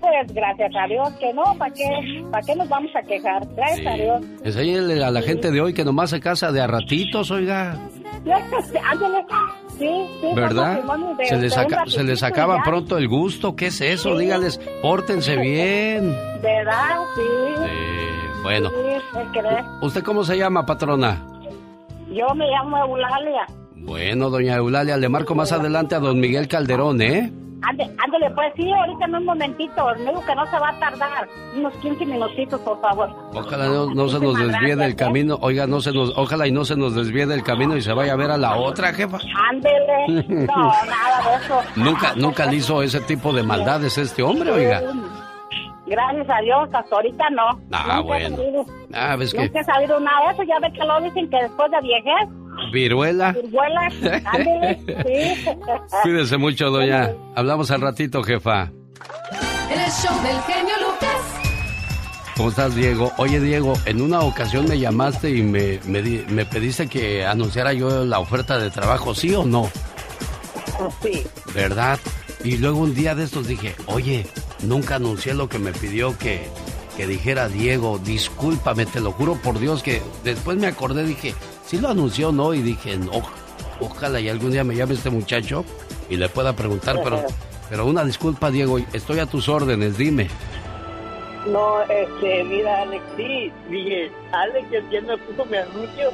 [0.00, 3.42] Pues gracias a Dios que no, ¿para qué, ¿para qué nos vamos a quejar?
[3.56, 4.24] Gracias a Dios.
[4.44, 7.76] Enséñele a la gente de hoy que nomás se casa de a ratitos, oiga.
[10.34, 10.82] ¿Verdad?
[11.24, 11.54] Se les,
[11.86, 13.54] se les acaba pronto el gusto.
[13.54, 14.16] ¿Qué es eso?
[14.16, 16.16] Dígales, pórtense bien.
[16.42, 16.98] ¿Verdad?
[17.14, 17.22] Sí.
[18.42, 18.70] Bueno.
[19.82, 21.24] ¿usted cómo se llama, patrona?
[22.10, 23.46] Yo me llamo Eulalia.
[23.76, 27.32] Bueno, doña Eulalia, le marco más adelante a don Miguel Calderón, ¿eh?
[27.62, 29.86] Ándale, pues sí, ahorita en un momentito.
[29.98, 31.28] Me digo que no se va a tardar.
[31.56, 33.10] Unos 15 minutitos, por favor.
[33.34, 34.96] Ojalá no, no se nos desvíe del ¿eh?
[34.96, 35.38] camino.
[35.40, 38.12] Oiga, no se nos, ojalá y no se nos desvíe del camino y se vaya
[38.12, 39.18] a ver a la otra, jefa.
[39.50, 40.24] Ándele.
[40.48, 41.60] No, nada de eso.
[41.76, 44.82] Nunca, nunca le hizo ese tipo de maldades este hombre, oiga.
[45.88, 47.48] Gracias a Dios, hasta ahorita no.
[47.72, 48.36] Ah, Nunca bueno.
[48.92, 50.42] Ah, ves que Nunca he sabido nada de eso.
[50.44, 53.32] Ya ve que lo dicen que después de viejez, viruela.
[53.32, 53.88] viruela.
[54.32, 55.50] Ándele, sí.
[56.02, 57.10] Cuídese mucho, doña.
[57.34, 58.70] Hablamos al ratito, jefa.
[59.70, 61.34] El show del genio Lucas.
[62.36, 63.10] ¿Cómo estás, Diego?
[63.16, 67.72] Oye, Diego, en una ocasión me llamaste y me, me, di- me pediste que anunciara
[67.72, 69.68] yo la oferta de trabajo, ¿sí o no?
[71.02, 71.26] Sí.
[71.54, 71.98] ¿Verdad?
[72.44, 74.26] Y luego un día de estos dije, oye,
[74.62, 76.48] nunca anuncié lo que me pidió que,
[76.96, 81.34] que dijera Diego, discúlpame, te lo juro por Dios que después me acordé, dije,
[81.66, 83.10] sí lo anunció o no, y dije, no,
[83.80, 85.64] ojalá y algún día me llame este muchacho
[86.08, 87.22] y le pueda preguntar, pero,
[87.68, 90.28] pero una disculpa, Diego, estoy a tus órdenes, dime.
[91.46, 96.10] No, este, mira, Alex, sí, dije, Alex, el me puso mi anuncio.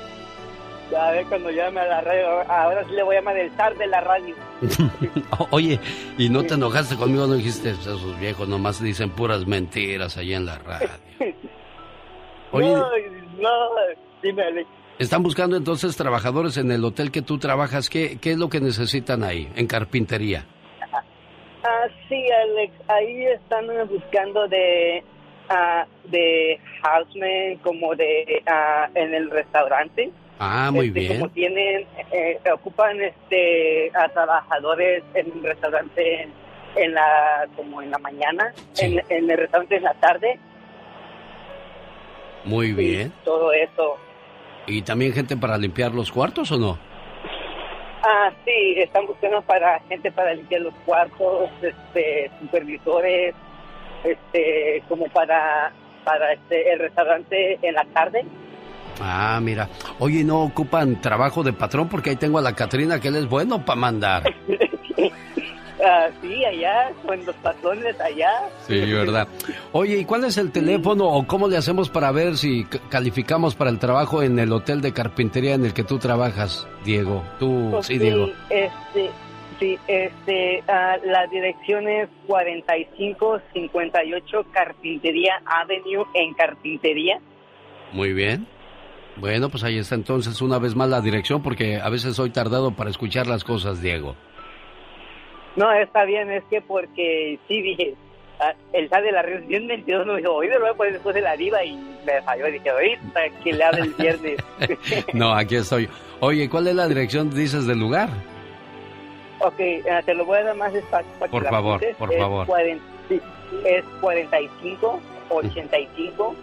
[0.97, 3.77] A ver, cuando llame a la radio, ahora sí le voy a llamar el zar
[3.77, 4.35] de la radio.
[5.51, 5.81] Oye,
[6.19, 7.27] ¿y no te enojaste conmigo?
[7.27, 10.89] No dijiste, esos viejos nomás dicen puras mentiras allá en la radio.
[12.53, 12.89] Oye, No,
[13.41, 13.51] no,
[14.23, 14.69] dime, Alex.
[14.99, 17.91] Están buscando entonces trabajadores en el hotel que tú trabajas.
[17.91, 20.47] ¿Qué, qué es lo que necesitan ahí, en carpintería?
[21.65, 25.03] Ah, sí, Alex, ahí están buscando de,
[25.49, 30.13] ah, de houseman, como de, ah, en el restaurante.
[30.39, 31.21] Ah, muy Este, bien.
[31.21, 36.29] Como tienen, eh, ocupan este a trabajadores en el restaurante
[36.77, 40.39] en, la, como en la mañana, en, en el restaurante en la tarde,
[42.45, 43.13] Muy bien.
[43.25, 43.97] todo eso.
[44.67, 46.79] ¿Y también gente para limpiar los cuartos o no?
[48.03, 53.35] Ah, sí, están buscando para gente para limpiar los cuartos, este, supervisores,
[54.03, 55.73] este, como para,
[56.05, 58.25] para este, el restaurante en la tarde.
[59.01, 59.69] Ah, mira.
[59.99, 61.89] Oye, ¿no ocupan trabajo de patrón?
[61.89, 64.23] Porque ahí tengo a la Catrina, que él es bueno para mandar.
[65.85, 68.31] Ah, sí, allá, con los patrones allá.
[68.67, 69.29] Sí, verdad.
[69.73, 73.71] Oye, ¿y cuál es el teléfono o cómo le hacemos para ver si calificamos para
[73.71, 77.23] el trabajo en el hotel de carpintería en el que tú trabajas, Diego?
[77.39, 78.31] Tú, Pues sí, Diego.
[78.49, 79.11] Este,
[79.59, 87.19] sí, este, ah, la dirección es 4558 Carpintería Avenue en Carpintería.
[87.93, 88.47] Muy bien.
[89.17, 92.73] Bueno, pues ahí está entonces una vez más la dirección porque a veces soy tardado
[92.73, 94.17] para escuchar las cosas, Diego.
[95.57, 97.95] No, está bien, es que porque sí dije,
[98.41, 100.93] ah, el sal de la red bien mentiroso me dijo, hoy lo voy a poner
[100.95, 102.49] después de la diva y me falló.
[102.49, 104.37] Y dije, ahorita que le hable el viernes.
[105.15, 105.89] No, aquí estoy.
[106.19, 108.09] Oye, ¿cuál es la dirección, dices, del lugar?
[109.41, 111.11] ok, eh, te lo voy a dar más despacio.
[111.21, 112.47] para Por favor, por Es favor.
[112.47, 113.21] cuaren- sí,
[113.65, 116.35] es 45 85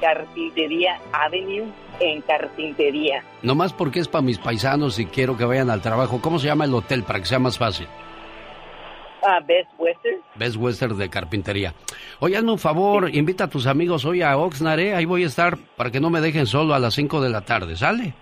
[0.00, 1.66] Carpintería Avenue
[2.00, 3.22] en Carpintería.
[3.42, 6.20] Nomás porque es para mis paisanos y quiero que vayan al trabajo.
[6.20, 7.86] ¿Cómo se llama el hotel para que sea más fácil?
[9.26, 10.20] Ah, Best Western.
[10.36, 11.74] Best Western de carpintería.
[12.20, 14.94] Oye, hazme un favor, invita a tus amigos hoy a Oxnard, ¿eh?
[14.94, 17.40] Ahí voy a estar para que no me dejen solo a las 5 de la
[17.40, 18.14] tarde, ¿sale?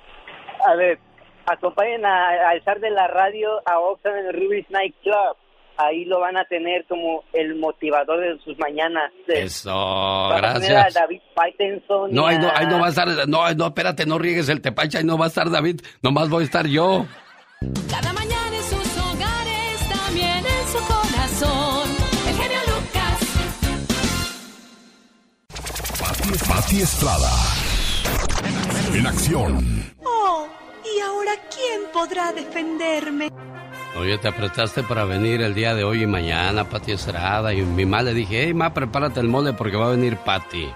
[0.66, 0.98] A ver,
[1.46, 5.36] acompañen a, al zar de la radio a Oxford en el Ruby's Night Club.
[5.76, 9.10] Ahí lo van a tener como el motivador de sus mañanas.
[9.26, 10.94] Eso, Van a tener a gracias.
[10.94, 12.12] David Faitelson.
[12.12, 14.98] No, ahí no, ahí no va a estar, no, no, espérate, no riegues el tepache,
[14.98, 17.06] ahí no va a estar David, nomás voy a estar yo.
[17.90, 21.88] Cada mañana en sus hogares, también en su corazón.
[22.28, 23.18] El genio Lucas.
[25.98, 27.30] Pati, Pati Estrada.
[28.94, 29.92] En acción.
[30.04, 30.46] Oh,
[30.84, 33.28] ¿y ahora quién podrá defenderme?
[33.96, 37.54] Oye, te apretaste para venir el día de hoy y mañana, Pati Estrada.
[37.54, 40.68] Y mi mamá le dije, hey, ma, prepárate el mole porque va a venir Pati.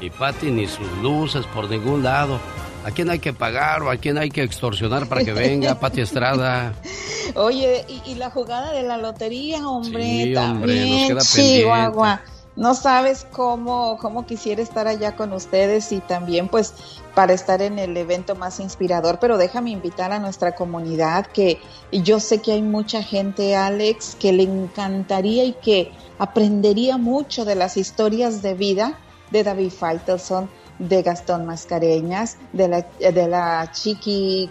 [0.00, 2.40] Y Pati ni sus luces por ningún lado.
[2.84, 6.00] ¿A quién hay que pagar o a quién hay que extorsionar para que venga Pati
[6.00, 6.72] Estrada?
[7.36, 12.22] Oye, y, y la jugada de la lotería, hombre, Sí, hombre, nos queda Chihuahua.
[12.56, 16.74] No sabes cómo, cómo quisiera estar allá con ustedes y también pues
[17.14, 21.60] para estar en el evento más inspirador, pero déjame invitar a nuestra comunidad que
[21.92, 27.54] yo sé que hay mucha gente, Alex, que le encantaría y que aprendería mucho de
[27.54, 28.98] las historias de vida
[29.30, 34.50] de David Faitelson, de Gastón Mascareñas, de la, de la Chiqui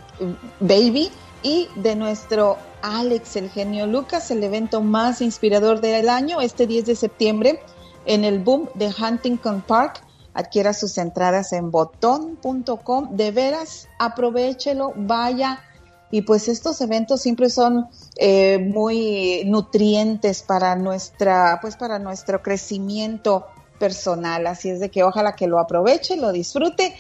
[0.60, 1.12] Baby
[1.44, 6.86] y de nuestro Alex, el genio Lucas, el evento más inspirador del año, este 10
[6.86, 7.60] de septiembre,
[8.10, 10.04] en el Boom de Huntington Park.
[10.34, 13.16] Adquiera sus entradas en botón.com.
[13.16, 15.62] De veras, aprovechelo, vaya.
[16.12, 17.88] Y pues estos eventos siempre son
[18.18, 23.46] eh, muy nutrientes para nuestra, pues para nuestro crecimiento
[23.78, 24.48] personal.
[24.48, 26.96] Así es de que ojalá que lo aproveche, lo disfrute.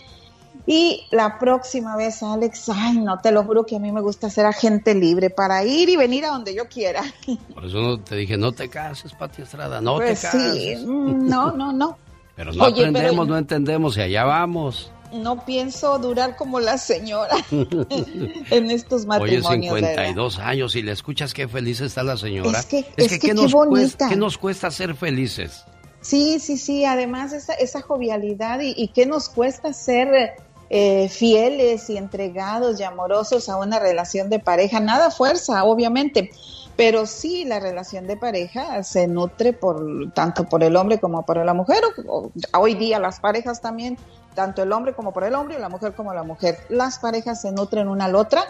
[0.71, 4.29] Y la próxima vez, Alex, ay, no, te lo juro que a mí me gusta
[4.29, 7.01] ser agente libre para ir y venir a donde yo quiera.
[7.55, 10.53] Por eso no- te dije, no te cases, Pati Estrada, no pues te cases.
[10.53, 11.97] sí, mm, no, no, no.
[12.35, 14.91] Pero no Oye, pero- aprendemos, no entendemos y allá vamos.
[15.11, 19.73] No pienso durar como la señora en estos Oye, matrimonios.
[19.73, 19.89] ¿verdad?
[20.05, 22.59] 52 años y le escuchas qué feliz está la señora.
[22.59, 25.65] Es que- es que ¿qué, qué nos cuesta, qué nos cuesta ser felices?
[26.01, 26.85] Sí, sí, sí.
[26.85, 30.33] Además, esa, esa jovialidad y, y qué nos cuesta ser
[30.69, 34.79] eh, fieles y entregados y amorosos a una relación de pareja.
[34.79, 36.31] Nada fuerza, obviamente.
[36.75, 41.43] Pero sí, la relación de pareja se nutre por tanto por el hombre como por
[41.43, 41.83] la mujer.
[42.07, 43.97] O- hoy día las parejas también,
[44.33, 46.57] tanto el hombre como por el hombre y la mujer como la mujer.
[46.69, 48.43] Las parejas se nutren una a la otra.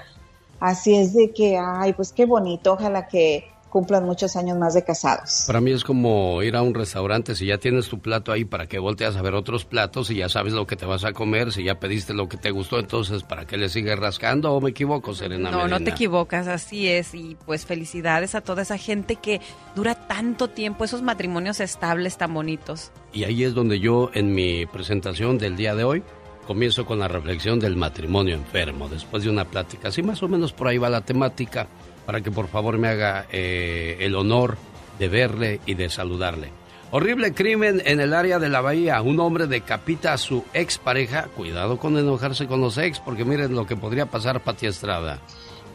[0.59, 2.73] Así es de que, ay, pues qué bonito.
[2.73, 5.43] Ojalá que cumplan muchos años más de casados.
[5.47, 8.67] Para mí es como ir a un restaurante, si ya tienes tu plato ahí, ¿para
[8.67, 11.51] qué volteas a ver otros platos y ya sabes lo que te vas a comer?
[11.51, 14.53] Si ya pediste lo que te gustó, entonces ¿para qué le sigues rascando?
[14.53, 17.13] ¿O me equivoco, Serena No, no te equivocas, así es.
[17.13, 19.41] Y pues felicidades a toda esa gente que
[19.75, 22.91] dura tanto tiempo, esos matrimonios estables tan bonitos.
[23.13, 26.03] Y ahí es donde yo, en mi presentación del día de hoy,
[26.49, 29.89] comienzo con la reflexión del matrimonio enfermo, después de una plática.
[29.89, 31.67] Así más o menos por ahí va la temática,
[32.09, 34.57] para que por favor me haga eh, el honor
[34.97, 36.49] de verle y de saludarle.
[36.89, 38.99] Horrible crimen en el área de la bahía.
[39.03, 41.27] Un hombre decapita a su expareja.
[41.37, 45.19] Cuidado con enojarse con los ex, porque miren lo que podría pasar Pati Estrada.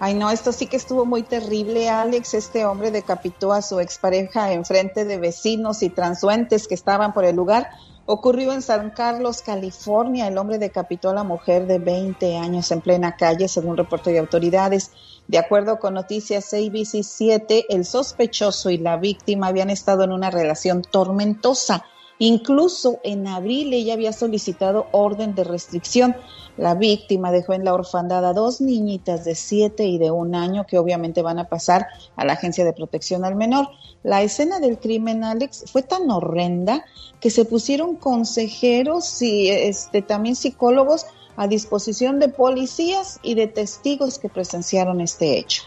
[0.01, 2.35] Ay, no, esto sí que estuvo muy terrible, Alex.
[2.35, 7.24] Este hombre decapitó a su expareja en frente de vecinos y transuentes que estaban por
[7.24, 7.70] el lugar.
[8.07, 10.26] Ocurrió en San Carlos, California.
[10.26, 14.18] El hombre decapitó a la mujer de 20 años en plena calle, según reporte de
[14.18, 14.91] autoridades.
[15.27, 20.31] De acuerdo con noticias ABC 7, el sospechoso y la víctima habían estado en una
[20.31, 21.85] relación tormentosa.
[22.18, 26.14] Incluso en abril ella había solicitado orden de restricción.
[26.57, 30.66] La víctima dejó en la orfandad a dos niñitas de siete y de un año
[30.66, 33.68] que obviamente van a pasar a la Agencia de Protección al Menor.
[34.05, 36.85] La escena del crimen, Alex, fue tan horrenda
[37.18, 41.07] que se pusieron consejeros y este, también psicólogos
[41.37, 45.64] a disposición de policías y de testigos que presenciaron este hecho.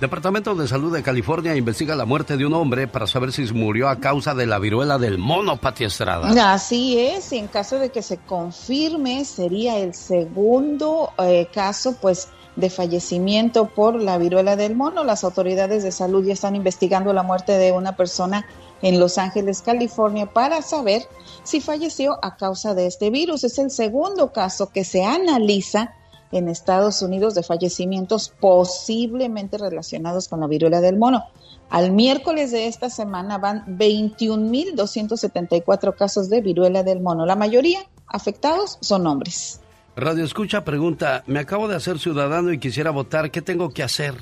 [0.00, 3.88] Departamento de Salud de California investiga la muerte de un hombre para saber si murió
[3.88, 6.52] a causa de la viruela del mono, Pati Estrada.
[6.52, 12.28] Así es, y en caso de que se confirme, sería el segundo eh, caso, pues,
[12.56, 15.02] de fallecimiento por la viruela del mono.
[15.02, 18.46] Las autoridades de salud ya están investigando la muerte de una persona
[18.82, 21.02] en Los Ángeles, California, para saber
[21.44, 23.44] si falleció a causa de este virus.
[23.44, 25.94] Es el segundo caso que se analiza
[26.32, 31.24] en Estados Unidos de fallecimientos posiblemente relacionados con la viruela del mono.
[31.70, 37.26] Al miércoles de esta semana van 21.274 casos de viruela del mono.
[37.26, 39.60] La mayoría afectados son hombres.
[39.96, 44.14] Radio Escucha pregunta, me acabo de hacer ciudadano y quisiera votar, ¿qué tengo que hacer?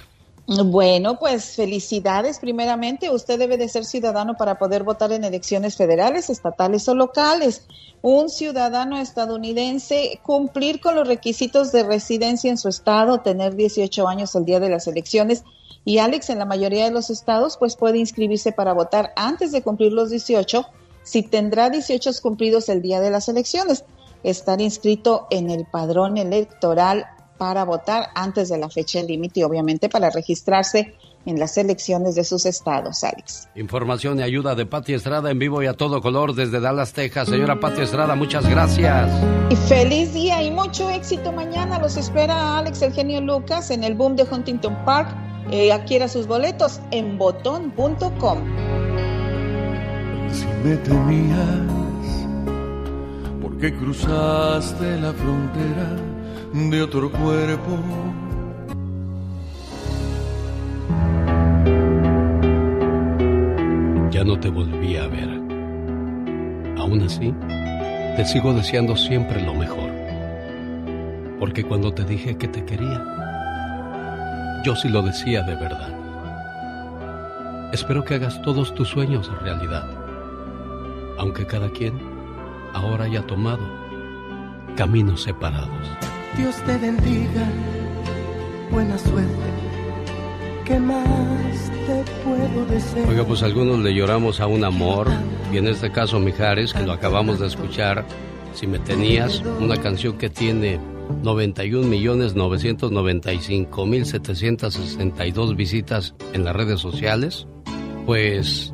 [0.47, 2.39] Bueno, pues felicidades.
[2.39, 7.67] Primeramente, usted debe de ser ciudadano para poder votar en elecciones federales, estatales o locales.
[8.03, 14.35] Un ciudadano estadounidense, cumplir con los requisitos de residencia en su estado, tener 18 años
[14.35, 15.45] el día de las elecciones.
[15.87, 19.63] Y Alex, en la mayoría de los estados, pues puede inscribirse para votar antes de
[19.63, 20.67] cumplir los 18,
[21.05, 23.85] si tendrá 18 cumplidos el día de las elecciones
[24.25, 27.07] estar inscrito en el padrón electoral
[27.39, 30.95] para votar antes de la fecha límite y obviamente para registrarse
[31.27, 33.49] en las elecciones de sus estados, Alex.
[33.55, 37.29] Información y ayuda de Pati Estrada en vivo y a todo color desde Dallas, Texas.
[37.29, 39.11] Señora Pati Estrada, muchas gracias.
[39.51, 41.79] Y feliz día y mucho éxito mañana.
[41.79, 45.09] Los espera Alex el genio Lucas en el boom de Huntington Park.
[45.51, 48.39] Eh, adquiera sus boletos en botón.com.
[50.33, 51.61] Si me temías,
[53.41, 56.14] ¿por qué cruzaste la frontera
[56.55, 57.79] de otro cuerpo?
[64.11, 65.31] Ya no te volví a ver.
[66.79, 67.35] Aún así,
[68.17, 69.91] te sigo deseando siempre lo mejor.
[71.41, 73.03] Porque cuando te dije que te quería,
[74.65, 75.93] yo sí lo decía de verdad.
[77.73, 79.91] Espero que hagas todos tus sueños realidad,
[81.19, 81.99] aunque cada quien
[82.73, 83.69] ahora haya tomado
[84.77, 86.14] caminos separados.
[86.37, 87.47] Dios te bendiga,
[88.71, 89.29] buena suerte.
[90.65, 93.09] ¿Qué más te puedo desear?
[93.09, 95.09] Oiga, pues algunos le lloramos a un amor,
[95.53, 98.05] y en este caso Mijares, que lo acabamos de escuchar,
[98.55, 100.79] Si me tenías, una canción que tiene
[101.25, 107.49] 91 millones 995 mil 762 visitas en las redes sociales,
[108.07, 108.73] pues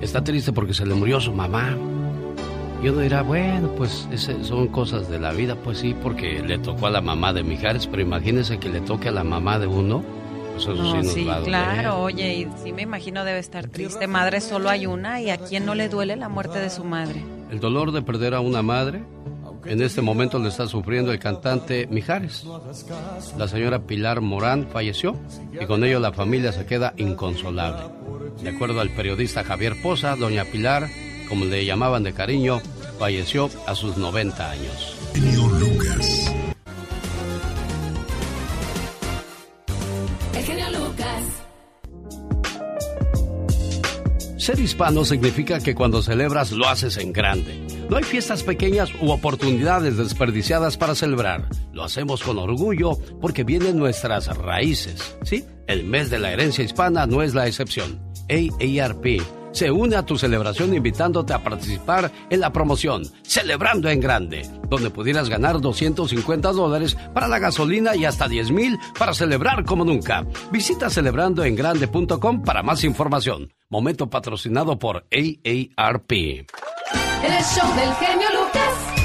[0.00, 1.76] está triste porque se le murió su mamá.
[2.86, 6.56] Y uno dirá, bueno, pues ese son cosas de la vida, pues sí, porque le
[6.58, 9.66] tocó a la mamá de Mijares, pero imagínese que le toque a la mamá de
[9.66, 10.04] uno,
[10.52, 11.48] pues eso No, sí nos sí, va a doler.
[11.48, 14.06] claro, oye, y sí me imagino debe estar triste.
[14.06, 17.24] Madre solo hay una y a quién no le duele la muerte de su madre.
[17.50, 19.02] El dolor de perder a una madre,
[19.64, 22.46] en este momento lo está sufriendo el cantante Mijares.
[23.36, 25.16] La señora Pilar Morán falleció
[25.60, 27.82] y con ello la familia se queda inconsolable.
[28.44, 30.86] De acuerdo al periodista Javier Poza, doña Pilar,
[31.28, 32.60] como le llamaban de cariño,
[32.96, 34.96] falleció a sus 90 años.
[35.14, 36.32] Lucas.
[40.34, 41.22] El genio Lucas.
[44.38, 47.66] Ser hispano significa que cuando celebras lo haces en grande.
[47.88, 51.48] No hay fiestas pequeñas u oportunidades desperdiciadas para celebrar.
[51.72, 55.16] Lo hacemos con orgullo porque vienen nuestras raíces.
[55.22, 55.44] ¿Sí?
[55.66, 58.00] El mes de la herencia hispana no es la excepción.
[58.28, 59.20] AARP
[59.56, 64.90] se une a tu celebración invitándote a participar en la promoción Celebrando en Grande, donde
[64.90, 70.26] pudieras ganar 250 dólares para la gasolina y hasta 10 mil para celebrar como nunca.
[70.50, 73.50] Visita celebrandoengrande.com para más información.
[73.70, 76.12] Momento patrocinado por AARP.
[76.12, 76.46] El
[77.44, 78.95] show del genio Lucas.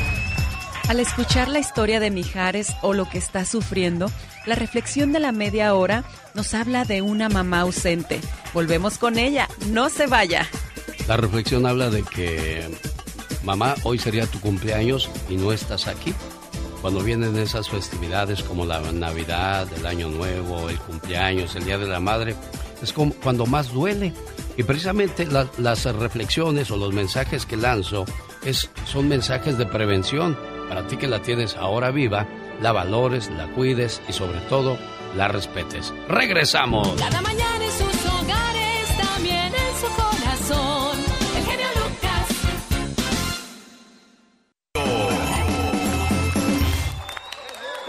[0.88, 4.12] Al escuchar la historia de Mijares o lo que está sufriendo,
[4.46, 6.04] la reflexión de la media hora
[6.34, 8.20] nos habla de una mamá ausente.
[8.54, 10.48] Volvemos con ella, no se vaya.
[11.08, 12.70] La reflexión habla de que,
[13.44, 16.14] mamá, hoy sería tu cumpleaños y no estás aquí.
[16.82, 21.88] Cuando vienen esas festividades como la Navidad, el Año Nuevo, el cumpleaños, el Día de
[21.88, 22.36] la Madre,
[22.82, 24.14] es como cuando más duele.
[24.58, 28.04] Y precisamente la- las reflexiones o los mensajes que lanzo
[28.44, 30.38] es, son mensajes de prevención.
[30.72, 32.26] Para ti que la tienes ahora viva,
[32.62, 34.78] la valores, la cuides y sobre todo
[35.18, 35.94] la respetes.
[36.08, 36.98] ¡Regresamos!
[36.98, 37.20] Mañana
[37.78, 38.01] sus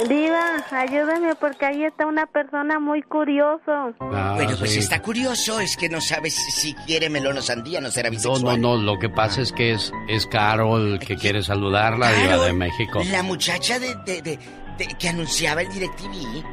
[0.09, 3.62] Diva, ayúdame porque ahí está una persona muy curioso.
[4.00, 7.90] Ah, bueno, pues está curioso, es que no sabes si quiere melón o sandía, no
[7.90, 8.61] será No, bisexual.
[8.61, 12.53] no, no, lo que pasa es que es, es Carol que quiere saludarla, Diva de
[12.53, 13.00] México.
[13.11, 14.38] La muchacha de, de- de-
[14.78, 16.44] de- que anunciaba el DirecTV.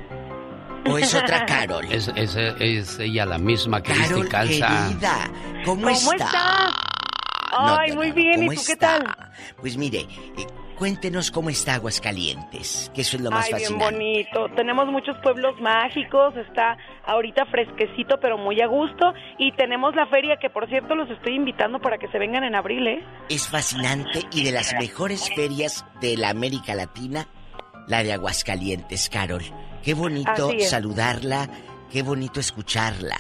[0.91, 1.85] ¿O es otra Carol?
[1.91, 4.87] Es, es, es ella la misma que viste Carol, y calza.
[4.87, 5.29] querida,
[5.65, 6.13] ¿cómo, ¿Cómo está?
[6.25, 6.69] está?
[7.51, 9.03] No, Ay, no, muy no, bien, ¿y ¿cómo tú qué tal?
[9.59, 10.01] Pues mire,
[10.37, 10.45] eh,
[10.79, 13.95] cuéntenos cómo está Aguascalientes, que eso es lo más Ay, bien fascinante.
[13.95, 14.55] bonito.
[14.55, 19.13] Tenemos muchos pueblos mágicos, está ahorita fresquecito, pero muy a gusto.
[19.37, 22.55] Y tenemos la feria, que por cierto los estoy invitando para que se vengan en
[22.55, 23.03] abril, ¿eh?
[23.27, 27.27] Es fascinante y de las mejores ferias de la América Latina,
[27.87, 29.43] la de Aguascalientes, Carol.
[29.83, 31.49] Qué bonito saludarla,
[31.91, 33.17] qué bonito escucharla.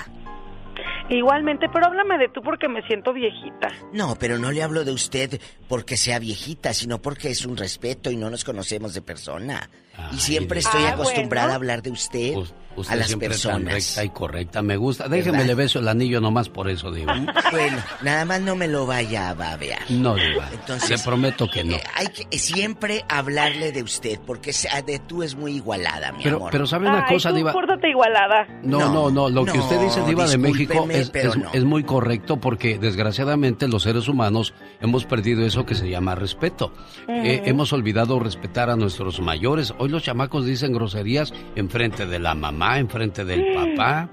[1.09, 3.69] Igualmente, pero háblame de tú porque me siento viejita.
[3.93, 8.11] No, pero no le hablo de usted porque sea viejita, sino porque es un respeto
[8.11, 9.69] y no nos conocemos de persona.
[10.13, 11.53] Y siempre estoy Ah, acostumbrada bueno.
[11.53, 12.35] a hablar de usted,
[12.75, 13.73] Usted a las siempre es tan personas.
[13.73, 14.61] recta y correcta.
[14.61, 15.07] Me gusta.
[15.09, 15.47] Déjeme ¿Verdad?
[15.47, 17.13] le beso el anillo nomás por eso, Diva.
[17.51, 19.79] Bueno, nada más no me lo vaya a babear.
[19.89, 20.47] No, Diva.
[20.53, 21.75] Entonces, le prometo que no.
[21.95, 26.37] Hay que siempre hablarle de usted, porque sea- de tú es muy igualada, mi Pero,
[26.37, 26.51] amor.
[26.51, 27.51] pero ¿sabe una Ay, cosa, tú Diva?
[27.51, 28.47] pórtate igualada.
[28.63, 31.49] No, no, no, Lo que usted dice, Diva de México, es, es- no.
[31.51, 36.71] es muy correcto porque desgraciadamente los seres humanos hemos perdido eso que se llama respeto.
[37.09, 39.73] Eh, hemos olvidado respetar a nuestros mayores.
[39.79, 44.09] Hoy los chamacos dicen groserías enfrente de la mamá, enfrente del papá.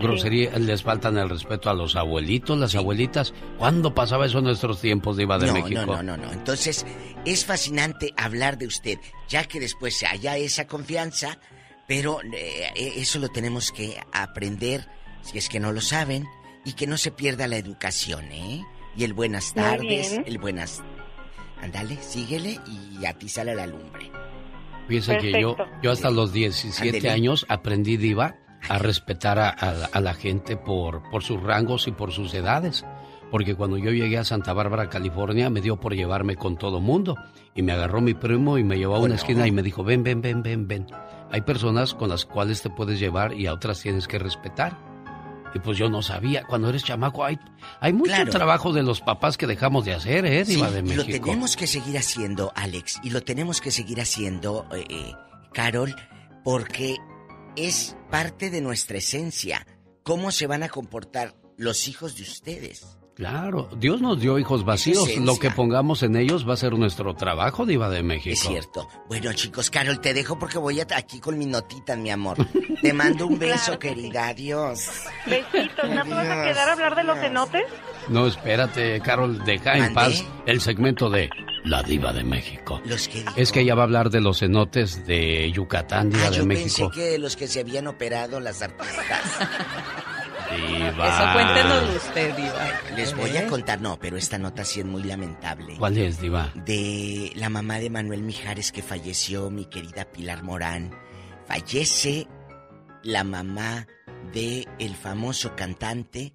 [0.00, 3.34] Groserías, les faltan el respeto a los abuelitos, las abuelitas.
[3.56, 5.86] ¿Cuándo pasaba eso en nuestros tiempos, Diva de no, México?
[5.86, 6.32] No, no, no, no.
[6.32, 6.86] Entonces,
[7.24, 8.98] es fascinante hablar de usted,
[9.28, 11.38] ya que después haya esa confianza,
[11.86, 14.88] pero eh, eso lo tenemos que aprender,
[15.22, 16.26] si es que no lo saben,
[16.64, 18.64] y que no se pierda la educación, ¿eh?
[18.96, 20.82] Y el buenas tardes, el buenas...
[21.60, 24.17] Ándale, síguele y a ti sale la lumbre.
[24.88, 27.10] Fíjese que yo, yo hasta los 17 Ándele.
[27.10, 28.36] años aprendí, Diva,
[28.68, 32.32] a respetar a, a la- a la gente por, por sus rangos y por sus
[32.34, 32.84] edades.
[33.30, 37.14] Porque cuando yo llegué a Santa Bárbara, California, me dio por llevarme con todo mundo.
[37.54, 40.02] Y me agarró mi primo y me llevó a una esquina y me dijo, ven,
[40.02, 40.86] ven, ven, ven, ven.
[41.30, 44.78] Hay personas con las cuales te puedes llevar y a otras tienes que respetar.
[45.54, 47.38] Y pues yo no sabía, cuando eres chamaco hay,
[47.80, 48.30] hay mucho Claro.
[48.30, 51.96] trabajo de los papás que dejamos de hacer, ¿eh, Sí, de lo tenemos que seguir
[51.96, 55.12] haciendo, Alex, y lo tenemos que seguir haciendo, eh, eh,
[55.52, 55.94] Carol,
[56.44, 56.96] porque
[57.56, 59.66] es parte de nuestra esencia.
[60.02, 62.97] ¿Cómo se van a comportar los hijos de ustedes?
[63.18, 65.08] Claro, Dios nos dio hijos vacíos.
[65.18, 68.32] Lo que pongamos en ellos va a ser nuestro trabajo, Diva de México.
[68.32, 68.88] Es cierto.
[69.08, 72.36] Bueno, chicos, Carol, te dejo porque voy aquí con mi notita, mi amor.
[72.80, 74.28] Te mando un beso, querida.
[74.28, 74.88] Adiós.
[75.26, 77.62] Besitos, ¿no te vas a quedar a hablar de los cenotes?
[78.08, 81.28] No, espérate, Carol, deja en paz el segmento de
[81.64, 82.80] La Diva de México.
[82.84, 83.32] Los que dijo.
[83.34, 86.46] Es que ella va a hablar de los cenotes de Yucatán, Diva Ah, de yo
[86.46, 86.88] México.
[86.92, 89.22] pensé que los que se habían operado las artistas.
[90.50, 91.08] Diva.
[91.08, 92.80] Eso cuéntenos usted, Diva.
[92.96, 95.76] Les voy a contar, no, pero esta nota sí es muy lamentable.
[95.78, 96.52] ¿Cuál es, Diva?
[96.54, 100.90] de la mamá de Manuel Mijares que falleció, mi querida Pilar Morán.
[101.46, 102.26] Fallece
[103.02, 103.86] la mamá
[104.32, 106.34] de el famoso cantante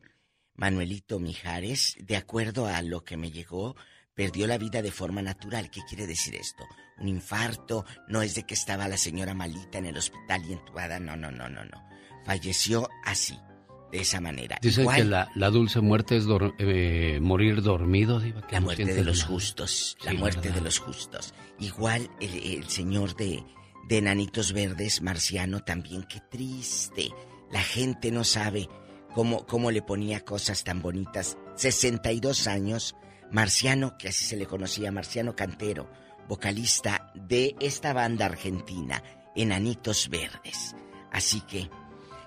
[0.55, 3.76] Manuelito Mijares, de acuerdo a lo que me llegó,
[4.14, 5.70] perdió la vida de forma natural.
[5.72, 6.64] ¿Qué quiere decir esto?
[6.99, 10.99] Un infarto, no es de que estaba la señora malita en el hospital y entubada,
[10.99, 11.84] no, no, no, no, no.
[12.24, 13.38] Falleció así,
[13.94, 14.58] de esa manera.
[14.62, 18.41] Dicen Igual, que la, la dulce muerte es dor- eh, morir dormido, Diva.
[18.46, 19.30] que La no muerte de los nada.
[19.30, 19.96] justos.
[20.04, 20.56] La Sí, muerte ¿verdad?
[20.56, 21.34] de los justos.
[21.60, 23.44] Igual el, el señor de,
[23.88, 27.12] de Enanitos Verdes, Marciano, también qué triste.
[27.52, 28.68] La gente no sabe
[29.14, 31.38] cómo, cómo le ponía cosas tan bonitas.
[31.56, 32.96] 62 años,
[33.32, 35.89] Marciano, que así se le conocía, Marciano Cantero,
[36.28, 39.04] vocalista de esta banda argentina,
[39.36, 40.76] Enanitos Verdes.
[41.12, 41.70] Así que,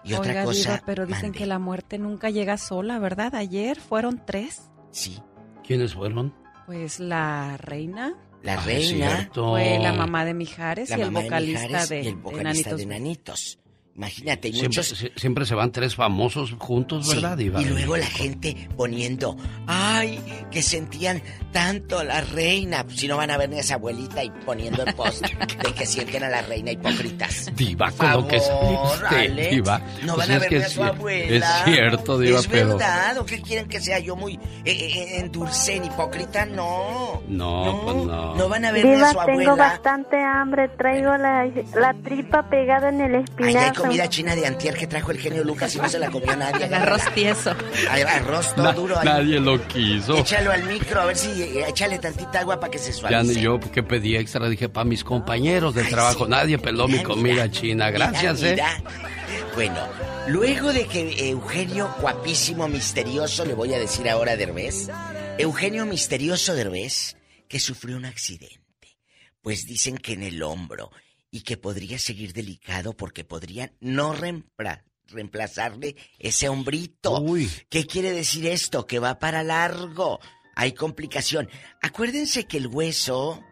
[0.06, 1.38] y otra Oiga, cosa, Diva, pero dicen mande.
[1.38, 3.34] que la muerte nunca llega sola, ¿verdad?
[3.34, 4.70] Ayer fueron tres.
[4.92, 5.18] Sí.
[5.66, 6.32] ¿Quiénes fueron?
[6.66, 8.14] Pues la reina.
[8.42, 9.28] La Ah, reina.
[9.34, 12.40] Fue la mamá de Mijares la y el de Mijares de, y el de vocalista
[12.70, 13.58] Enanitos de Enanitos.
[13.96, 14.92] Imagínate, Siempre, muchos...
[15.02, 17.62] sie- siempre se van tres famosos juntos, Sí, ¿verdad, Diva?
[17.62, 19.36] y luego la gente poniendo,
[19.66, 20.20] ay,
[20.50, 22.84] que sentían tanto a la reina.
[22.88, 25.22] Si no van a ver ni a esa abuelita y poniendo el post
[25.64, 27.50] de que sienten a la reina hipócritas.
[27.56, 29.78] Diva, con lo que Favor, saliste, Alex, Diva.
[30.04, 31.58] No Pues van a ver que ni a su sí, abuela.
[31.58, 32.68] Es cierto, Diva, ¿Es pero...
[32.76, 33.16] verdad?
[33.18, 36.44] ¿O qué quieren que sea yo muy eh, eh, en dulce, en hipócrita?
[36.44, 37.22] No.
[37.28, 38.34] No, pues no.
[38.34, 39.54] No van a ver ni a Diva, su tengo abuela.
[39.54, 40.68] bastante hambre.
[40.76, 43.85] Traigo la, la tripa pegada en el Ay, espinazo.
[43.88, 46.66] Comida china de antier que trajo el genio Lucas y no se la comió nadie.
[46.66, 47.54] El arroz tieso.
[47.90, 48.98] Ay, arroz todo Na- duro.
[48.98, 49.04] ahí.
[49.04, 50.16] nadie lo quiso.
[50.18, 53.34] Échalo al micro, a ver si eh, échale tantita agua para que se Ya suavice.
[53.34, 56.24] ni yo que pedí extra dije para mis compañeros de Ay, trabajo.
[56.24, 56.30] sí.
[56.30, 57.86] Nadie peló mi comida mira, china.
[57.90, 58.76] mira, Gracias, mira.
[58.76, 58.82] ¿eh?
[59.54, 59.80] Bueno,
[60.28, 64.88] luego de que Eugenio, guapísimo, misterioso, le voy a decir ahora a Derbez,
[65.38, 67.16] Eugenio misterioso Derbez,
[67.48, 68.98] que sufrió un accidente.
[69.42, 70.90] Pues dicen que en el hombro
[71.36, 77.20] y que podría seguir delicado porque podrían no reempla- reemplazarle ese hombrito.
[77.20, 77.50] Uy.
[77.68, 78.86] ¿Qué quiere decir esto?
[78.86, 80.18] Que va para largo.
[80.54, 81.48] Hay complicación.
[81.82, 83.42] Acuérdense que el hueso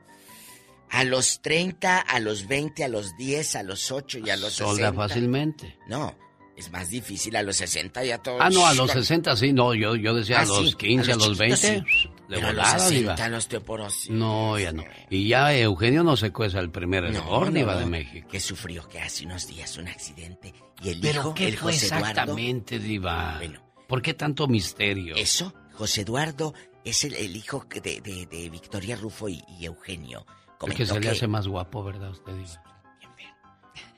[0.90, 4.52] A los 30, a los 20, a los 10, a los 8 y a los
[4.54, 4.92] Solda 60.
[4.94, 5.76] fácilmente.
[5.88, 6.16] No,
[6.56, 8.40] es más difícil a los 60 ya todo.
[8.40, 11.12] Ah, no, a los 60 sí, no, yo, yo decía a Ah, los sí, 15,
[11.12, 12.08] a los, chiquitos 20, sí.
[12.28, 13.28] De Pero a los volada, 60 Diva.
[13.28, 14.10] la osteoporosis.
[14.10, 14.84] No, ya no.
[15.10, 17.78] Y ya Eugenio no se cueza el primer error, no, no.
[17.78, 18.28] de México.
[18.28, 21.72] Que sufrió que hace unos días un accidente y el ¿Pero hijo, qué el fue
[21.72, 22.08] José Eduardo.
[22.10, 23.40] exactamente, Diva?
[23.86, 25.14] ¿Por qué tanto misterio?
[25.16, 30.26] Eso, José Eduardo es el, el hijo de, de- de Victoria Rufo y, y Eugenio.
[30.28, 32.62] Es que Comentó se le hace más guapo, ¿verdad, usted, Diva?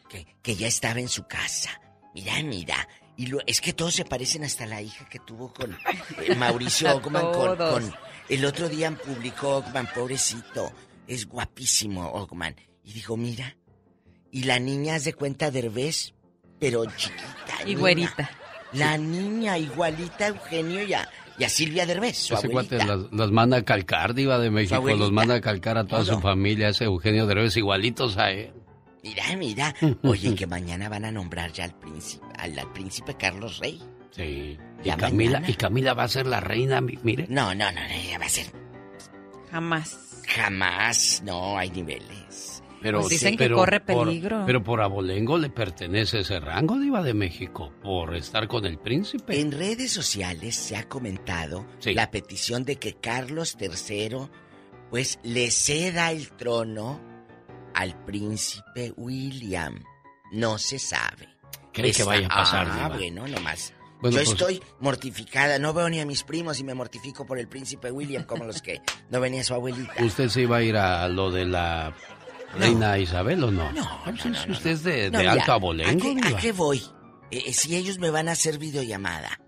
[0.09, 1.81] que, que ya estaba en su casa.
[2.15, 2.89] Mira, mira.
[3.17, 5.73] Y lo- es que todos se parecen hasta la hija que tuvo con
[6.23, 7.33] eh, Mauricio A Ogman.
[7.33, 7.95] Con, con-
[8.29, 10.73] el otro día publicó Ogman, pobrecito.
[11.07, 12.55] Es guapísimo Ogman.
[12.85, 13.57] Y dijo, mira.
[14.31, 16.13] Y la niña hace cuenta de Derbez,
[16.59, 17.65] pero chiquita.
[17.67, 18.31] Y güerita.
[18.73, 21.09] La niña igualita a Eugenio y a,
[21.39, 22.77] y a Silvia Derbez, su Ese abuelita.
[22.77, 26.05] cuate las, las manda a calcar, Diva de México, los manda a calcar a toda
[26.05, 28.53] su familia, ese Eugenio Derbez, igualitos a él.
[29.03, 29.75] Mira, mira.
[30.03, 33.81] Oye, que mañana van a nombrar ya al príncipe, al, al príncipe Carlos Rey.
[34.11, 34.59] Sí.
[34.85, 35.51] Y Camila, mañana.
[35.51, 37.27] y Camila va a ser la reina, mi- mire.
[37.29, 38.47] No, no, no, no, ella va a ser.
[39.51, 40.23] Jamás.
[40.29, 42.63] Jamás, no, hay niveles.
[42.83, 44.43] Pero, Pues dicen que pero corre por- peligro.
[44.47, 49.41] pero por abolengo le pertenece ese rango, Diva de México, por estar con el príncipe.
[49.41, 54.29] En redes sociales se ha comentado la petición de que Carlos III,
[54.91, 57.01] pues, le ceda el trono
[57.75, 59.83] al príncipe William.
[60.33, 61.29] No se sabe.
[61.73, 62.89] ¿Cree que vaya a pasar, Ah, Diva?
[62.97, 63.73] bueno, nomás.
[64.01, 67.39] Bueno, Yo pues- estoy mortificada, no veo ni a mis primos y me mortifico por
[67.39, 70.05] el príncipe William como los que no venía su abuelita.
[70.05, 71.95] ¿Usted se iba a ir a lo de la
[72.59, 73.73] reina Isabel o no?
[73.73, 76.29] No, Ah, pues, si usted es de, No, de alto abolengo, ¿a qué, Diva.
[76.29, 76.79] a qué voy?
[77.31, 79.41] Eh, eh, si ellos me van a hacer videollamada,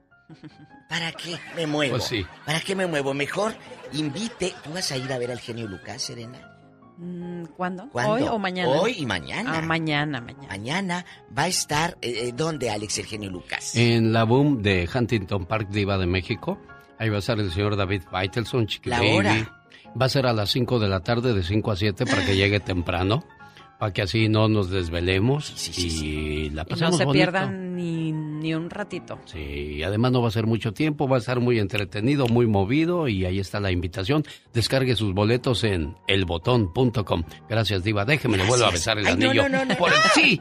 [0.88, 1.92] ¿para qué me muevo?
[1.92, 2.26] Pues sí.
[2.46, 3.12] ¿Para qué me muevo?
[3.14, 3.54] Mejor
[3.92, 4.54] invite.
[4.64, 6.57] ¿Tú vas a ir a ver al genio Lucas, Serena?
[6.98, 7.88] Mm, ¿Cuándo?
[7.90, 8.12] ¿Cuándo?
[8.14, 8.70] ¿Hoy o mañana?
[8.70, 9.58] Hoy y mañana.
[9.58, 10.48] Ah, mañana, mañana.
[10.48, 11.04] Mañana
[11.36, 11.96] va a estar.
[12.02, 13.76] eh, eh, ¿Dónde, Alex, el genio Lucas?
[13.76, 16.60] En la boom de Huntington Park, Diva de México.
[16.98, 19.60] Ahí va a estar el señor David Faitelson, Chiqui La hora.
[20.00, 22.36] Va a ser a las 5 de la tarde, de 5 a 7, para que
[22.36, 23.24] llegue temprano.
[23.78, 27.12] Para que así no nos desvelemos y la Y no pasemos se bonito.
[27.24, 29.20] pierdan ni, ni un ratito.
[29.24, 32.46] Sí, y además no va a ser mucho tiempo, va a estar muy entretenido, muy
[32.48, 34.24] movido y ahí está la invitación.
[34.52, 37.22] Descargue sus boletos en elbotón.com.
[37.48, 38.04] Gracias, Diva.
[38.04, 39.48] Déjeme, le vuelvo a besar el Ay, anillo.
[39.48, 39.76] no, no, no.
[39.76, 40.40] Por el- Sí,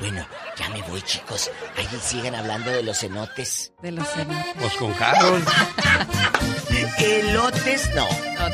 [0.00, 0.26] Bueno,
[0.58, 1.50] ya me voy, chicos.
[1.76, 3.72] Ahí sigan hablando de los cenotes.
[3.82, 4.54] De los cenotes.
[4.60, 5.42] pues con Carol.
[6.98, 8.06] Elotes, no.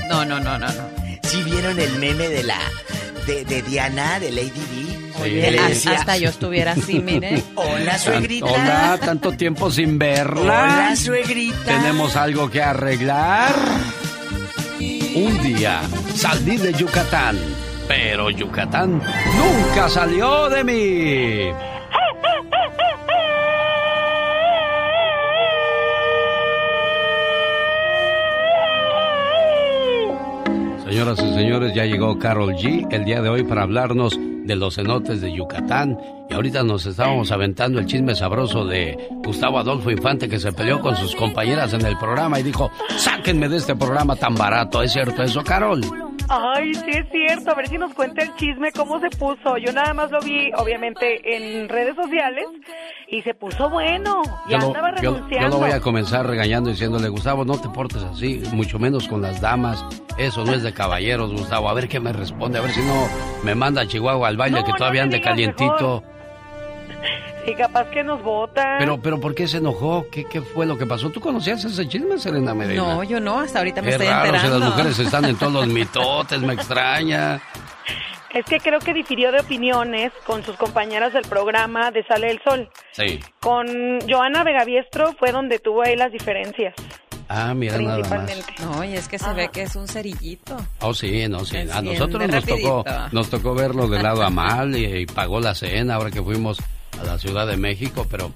[0.08, 0.90] No, no, no, no, no.
[1.22, 2.58] ¿Sí vieron el meme de la.
[3.26, 5.02] de, de Diana, de Lady D?
[5.22, 7.42] Oye, decía, hasta yo estuviera así, mire.
[7.54, 8.46] Hola, suegrita.
[8.46, 10.40] Hola, tanto tiempo sin verla.
[10.40, 11.64] Hola, suegrita.
[11.64, 13.54] Tenemos algo que arreglar.
[15.14, 15.82] Un día
[16.16, 17.38] salí de Yucatán,
[17.92, 21.52] pero Yucatán nunca salió de mí.
[30.86, 34.76] Señoras y señores, ya llegó Carol G el día de hoy para hablarnos de los
[34.76, 35.98] cenotes de Yucatán.
[36.30, 40.80] Y ahorita nos estábamos aventando el chisme sabroso de Gustavo Adolfo Infante que se peleó
[40.80, 44.82] con sus compañeras en el programa y dijo, sáquenme de este programa tan barato.
[44.82, 46.11] ¿Es cierto eso, Carol?
[46.28, 47.50] Ay, sí es cierto.
[47.50, 49.56] A ver si nos cuenta el chisme, cómo se puso.
[49.58, 52.46] Yo nada más lo vi, obviamente, en redes sociales
[53.08, 54.22] y se puso bueno.
[54.48, 55.48] Y Yo andaba renunciando.
[55.48, 59.20] yo lo voy a comenzar regañando diciéndole, Gustavo, no te portes así, mucho menos con
[59.20, 59.84] las damas.
[60.16, 61.68] Eso no es de caballeros, Gustavo.
[61.68, 63.06] A ver qué me responde, a ver si no
[63.44, 66.02] me manda a Chihuahua al baile No, que no todavía me ande calientito.
[67.46, 68.78] Y capaz que nos votan.
[68.78, 70.06] Pero, pero, ¿por qué se enojó?
[70.10, 71.10] ¿Qué, qué fue lo que pasó?
[71.10, 72.82] ¿Tú conocías ese chisme, Serena Medina?
[72.82, 74.58] No, yo no, hasta ahorita me Qué estoy raro, si enterando.
[74.60, 77.40] las mujeres están en todos los mitotes, me extraña.
[78.32, 82.40] Es que creo que difirió de opiniones con sus compañeras del programa de Sale el
[82.42, 82.70] Sol.
[82.92, 83.20] Sí.
[83.40, 83.66] Con
[84.08, 86.74] Joana Vegaviestro fue donde tuvo ahí las diferencias.
[87.28, 88.08] Ah, mira nada más.
[88.08, 88.54] Principalmente.
[88.62, 90.56] No, y es que se ve que es un cerillito.
[90.80, 91.56] Oh, sí, no, sí.
[91.58, 95.54] A nosotros nos tocó, nos tocó verlo de lado a mal y, y pagó la
[95.54, 96.58] cena ahora que fuimos
[97.00, 98.32] a la Ciudad de México, pero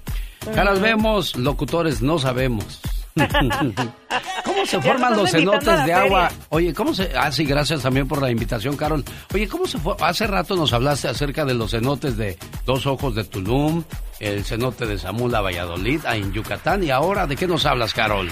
[0.55, 2.81] caras vemos, locutores no sabemos.
[4.45, 6.31] ¿Cómo se forman los cenotes de agua?
[6.51, 7.11] Oye, ¿cómo se...?
[7.17, 9.05] Ah, sí, gracias también por la invitación, Carol.
[9.33, 9.95] Oye, ¿cómo se fue?
[10.01, 13.85] Hace rato nos hablaste acerca de los cenotes de Dos Ojos de Tulum,
[14.21, 18.29] el cenote de Zamula, Valladolid, ahí en Yucatán, y ahora, ¿de qué nos hablas, Carol?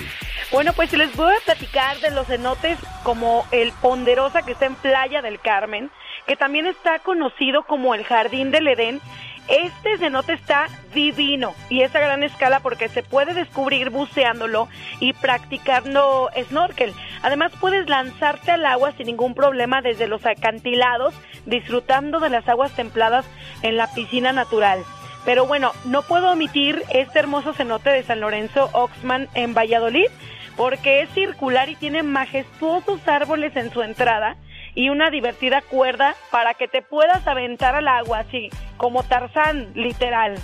[0.52, 4.74] Bueno, pues les voy a platicar de los cenotes como el Ponderosa que está en
[4.74, 5.90] Playa del Carmen,
[6.26, 9.00] que también está conocido como el Jardín del Edén
[9.48, 14.68] Este cenote está divino y es a gran escala porque se puede descubrir buceándolo
[15.00, 16.94] y practicando snorkel.
[17.22, 21.14] Además puedes lanzarte al agua sin ningún problema desde los acantilados,
[21.44, 23.26] disfrutando de las aguas templadas
[23.60, 24.82] en la piscina natural.
[25.26, 30.08] Pero bueno, no puedo omitir este hermoso cenote de San Lorenzo Oxman en Valladolid
[30.56, 34.36] porque es circular y tiene majestuosos árboles en su entrada
[34.74, 40.36] y una divertida cuerda para que te puedas aventar al agua, así como Tarzán, literal.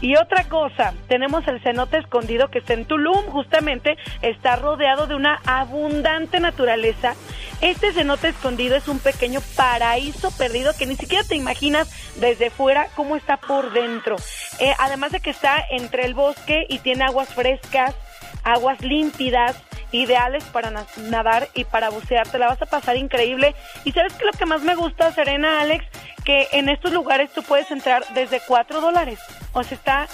[0.00, 5.14] Y otra cosa, tenemos el cenote escondido que está en Tulum, justamente está rodeado de
[5.14, 7.14] una abundante naturaleza.
[7.60, 12.88] Este cenote escondido es un pequeño paraíso perdido que ni siquiera te imaginas desde fuera
[12.96, 14.16] cómo está por dentro.
[14.58, 17.94] Eh, además de que está entre el bosque y tiene aguas frescas,
[18.42, 19.62] aguas límpidas,
[19.92, 22.26] ideales para na- nadar y para bucear.
[22.28, 23.54] Te la vas a pasar increíble.
[23.84, 25.84] Y sabes que lo que más me gusta, Serena, Alex,
[26.24, 29.18] que en estos lugares tú puedes entrar desde 4 dólares.
[29.52, 30.08] O sea, está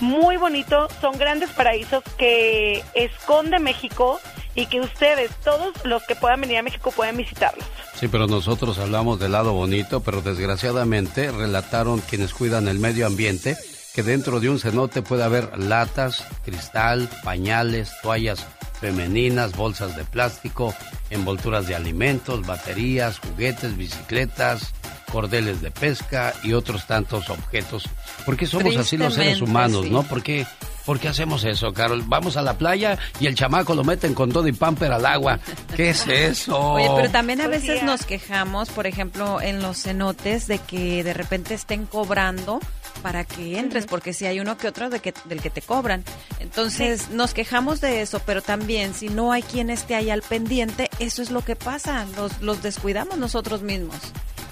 [0.00, 0.88] muy bonito.
[1.00, 4.20] Son grandes paraísos que esconde México
[4.54, 7.66] y que ustedes, todos los que puedan venir a México, pueden visitarlos.
[7.94, 13.56] Sí, pero nosotros hablamos del lado bonito, pero desgraciadamente relataron quienes cuidan el medio ambiente
[13.94, 18.44] que dentro de un cenote puede haber latas, cristal, pañales, toallas
[18.80, 20.74] femeninas, bolsas de plástico,
[21.10, 24.74] envolturas de alimentos, baterías, juguetes, bicicletas,
[25.14, 27.88] cordeles de pesca y otros tantos objetos.
[28.26, 29.90] ¿Por qué somos así los seres humanos, sí.
[29.90, 30.02] no?
[30.02, 30.44] ¿Por qué,
[30.84, 32.02] por qué hacemos eso, Carol?
[32.04, 35.38] Vamos a la playa y el chamaco lo meten con todo y pamper al agua.
[35.76, 36.58] ¿Qué es eso?
[36.72, 41.14] Oye, pero también a veces nos quejamos, por ejemplo, en los cenotes de que de
[41.14, 42.58] repente estén cobrando
[43.02, 46.04] para que entres, porque si hay uno que otro de que, del que te cobran.
[46.40, 50.90] Entonces, nos quejamos de eso, pero también si no hay quien esté ahí al pendiente,
[50.98, 53.96] eso es lo que pasa, los, los descuidamos nosotros mismos.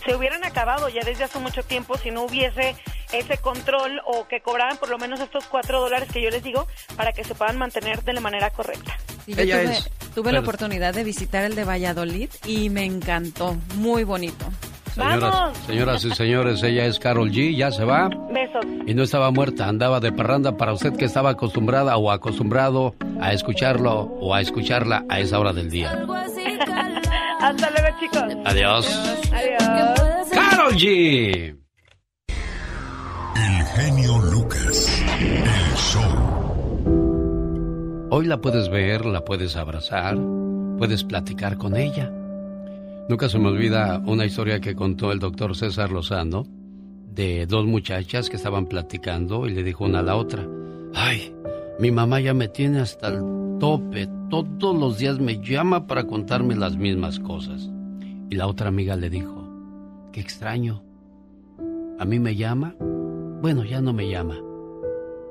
[0.04, 2.74] se hubieran acabado ya desde hace mucho tiempo si no hubiese
[3.12, 6.66] ese control o que cobraran por lo menos estos cuatro dólares que yo les digo
[6.96, 8.96] para que se puedan mantener de la manera correcta.
[9.26, 12.84] Y yo Ella tuve, es- tuve la oportunidad de visitar el de Valladolid y me
[12.84, 14.46] encantó, muy bonito.
[14.94, 15.58] Señoras, ¡Vamos!
[15.66, 18.64] señoras y señores, ella es Carol G, ya se va Besos.
[18.86, 23.32] y no estaba muerta, andaba de parranda para usted que estaba acostumbrada o acostumbrado a
[23.32, 25.92] escucharlo o a escucharla a esa hora del día.
[27.40, 28.22] Hasta luego, chicos.
[28.44, 28.86] Adiós.
[29.32, 30.28] Adiós.
[30.30, 31.56] Carol G.
[33.34, 35.02] El genio Lucas.
[35.18, 36.12] El show.
[38.10, 40.16] Hoy la puedes ver, la puedes abrazar,
[40.78, 42.12] puedes platicar con ella.
[43.08, 46.46] Nunca se me olvida una historia que contó el doctor César Lozano
[47.14, 50.46] de dos muchachas que estaban platicando y le dijo una a la otra,
[50.94, 51.34] ay,
[51.78, 56.54] mi mamá ya me tiene hasta el tope, todos los días me llama para contarme
[56.54, 57.70] las mismas cosas.
[58.30, 59.46] Y la otra amiga le dijo,
[60.12, 60.82] qué extraño,
[61.98, 62.74] a mí me llama,
[63.42, 64.38] bueno, ya no me llama,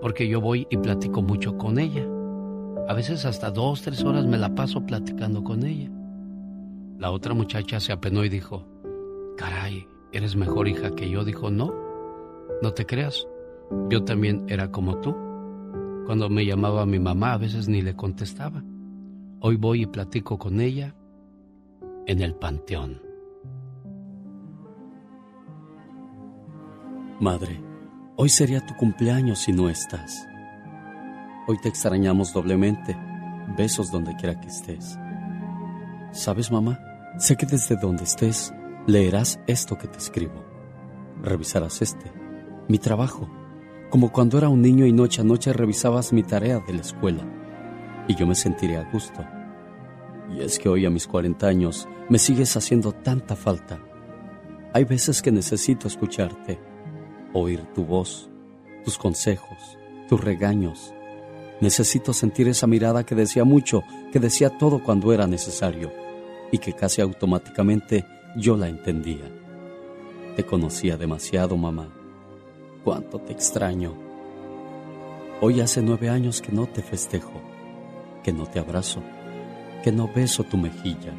[0.02, 2.06] porque yo voy y platico mucho con ella.
[2.88, 5.90] A veces hasta dos, tres horas me la paso platicando con ella.
[7.02, 8.64] La otra muchacha se apenó y dijo,
[9.36, 11.26] caray, eres mejor hija que yo.
[11.26, 11.74] Dijo, no,
[12.62, 13.26] no te creas.
[13.90, 15.16] Yo también era como tú.
[16.06, 18.64] Cuando me llamaba mi mamá a veces ni le contestaba.
[19.40, 20.94] Hoy voy y platico con ella
[22.06, 23.02] en el panteón.
[27.20, 27.60] Madre,
[28.16, 30.28] hoy sería tu cumpleaños si no estás.
[31.48, 32.96] Hoy te extrañamos doblemente.
[33.58, 35.00] Besos donde quiera que estés.
[36.12, 36.91] ¿Sabes, mamá?
[37.22, 38.52] Sé que desde donde estés
[38.88, 40.44] leerás esto que te escribo.
[41.22, 42.12] Revisarás este,
[42.68, 43.30] mi trabajo,
[43.92, 47.24] como cuando era un niño y noche a noche revisabas mi tarea de la escuela.
[48.08, 49.24] Y yo me sentiré a gusto.
[50.36, 53.80] Y es que hoy a mis 40 años me sigues haciendo tanta falta.
[54.74, 56.60] Hay veces que necesito escucharte,
[57.34, 58.32] oír tu voz,
[58.84, 59.78] tus consejos,
[60.10, 60.92] tus regaños.
[61.60, 66.02] Necesito sentir esa mirada que decía mucho, que decía todo cuando era necesario
[66.52, 68.06] y que casi automáticamente
[68.36, 69.30] yo la entendía.
[70.36, 71.90] Te conocía demasiado, mamá.
[72.84, 73.94] Cuánto te extraño.
[75.42, 77.42] Hoy hace nueve años que no te festejo,
[78.24, 79.02] que no te abrazo,
[79.84, 81.14] que no beso tu mejilla.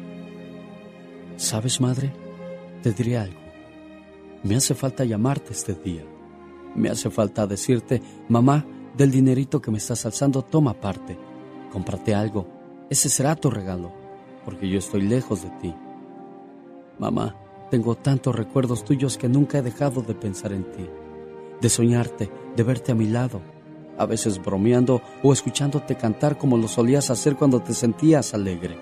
[1.35, 2.13] ¿Sabes, madre?
[2.81, 3.39] Te diré algo.
[4.43, 6.03] Me hace falta llamarte este día.
[6.75, 8.65] Me hace falta decirte, mamá,
[8.95, 11.17] del dinerito que me estás alzando, toma parte.
[11.71, 12.47] Cómprate algo.
[12.89, 13.91] Ese será tu regalo,
[14.45, 15.75] porque yo estoy lejos de ti.
[16.99, 17.35] Mamá,
[17.69, 20.87] tengo tantos recuerdos tuyos que nunca he dejado de pensar en ti,
[21.59, 23.41] de soñarte, de verte a mi lado,
[23.97, 28.77] a veces bromeando o escuchándote cantar como lo solías hacer cuando te sentías alegre.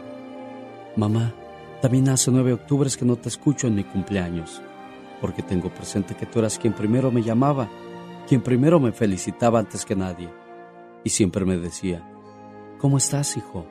[0.95, 1.33] Mamá,
[1.81, 4.61] también hace nueve octubres que no te escucho en mi cumpleaños,
[5.19, 7.69] porque tengo presente que tú eras quien primero me llamaba
[8.27, 10.29] quien primero me felicitaba antes que nadie,
[11.03, 12.07] y siempre me decía,
[12.79, 13.65] ¿Cómo estás, hijo?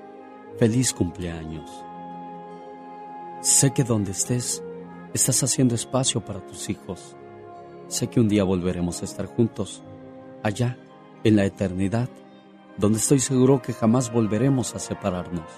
[0.58, 1.70] Feliz cumpleaños.
[3.40, 4.62] Sé que donde estés,
[5.14, 7.16] estás haciendo espacio para tus hijos.
[7.88, 9.82] Sé que un día volveremos a estar juntos,
[10.42, 10.76] allá,
[11.24, 12.08] en la eternidad,
[12.76, 15.50] donde estoy seguro que jamás volveremos a separarnos.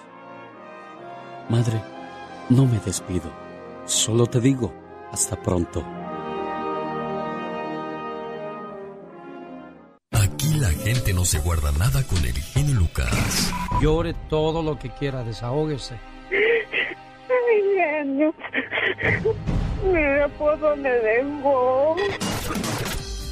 [1.49, 1.83] Madre,
[2.49, 3.31] no me despido,
[3.85, 4.73] solo te digo,
[5.11, 5.85] hasta pronto.
[11.13, 13.53] No se guarda nada con el genio Lucas.
[13.81, 15.99] Llore todo lo que quiera, desahógese.
[16.31, 18.35] Ay, genio.
[19.93, 21.97] Mira por dónde dejó.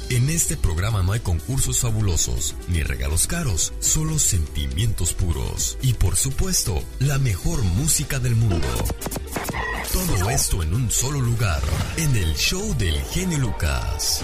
[0.09, 6.17] En este programa no hay concursos fabulosos ni regalos caros, solo sentimientos puros y por
[6.17, 8.67] supuesto la mejor música del mundo.
[9.93, 11.61] Todo esto en un solo lugar,
[11.95, 14.21] en el show del genio Lucas.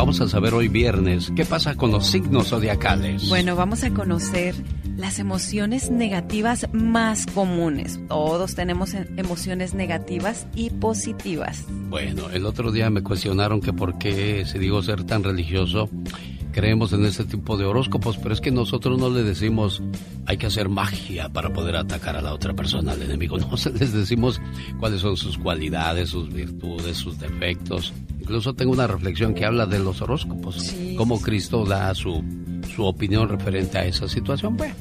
[0.00, 3.28] Vamos a saber hoy viernes qué pasa con los signos zodiacales.
[3.28, 4.54] Bueno, vamos a conocer
[4.96, 8.00] las emociones negativas más comunes.
[8.08, 11.66] Todos tenemos emociones negativas y positivas.
[11.68, 15.90] Bueno, el otro día me cuestionaron que por qué, si digo ser tan religioso,
[16.52, 19.82] creemos en este tipo de horóscopos, pero es que nosotros no le decimos
[20.26, 23.36] hay que hacer magia para poder atacar a la otra persona, al enemigo.
[23.50, 24.40] No les decimos
[24.78, 27.92] cuáles son sus cualidades, sus virtudes, sus defectos.
[28.20, 32.22] Incluso tengo una reflexión que habla de los horóscopos, cómo Cristo da su,
[32.74, 34.56] su opinión referente a esa situación.
[34.56, 34.74] Bueno,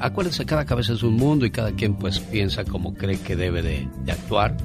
[0.00, 3.62] acuérdense, cada cabeza es un mundo y cada quien pues piensa como cree que debe
[3.62, 4.56] de, de actuar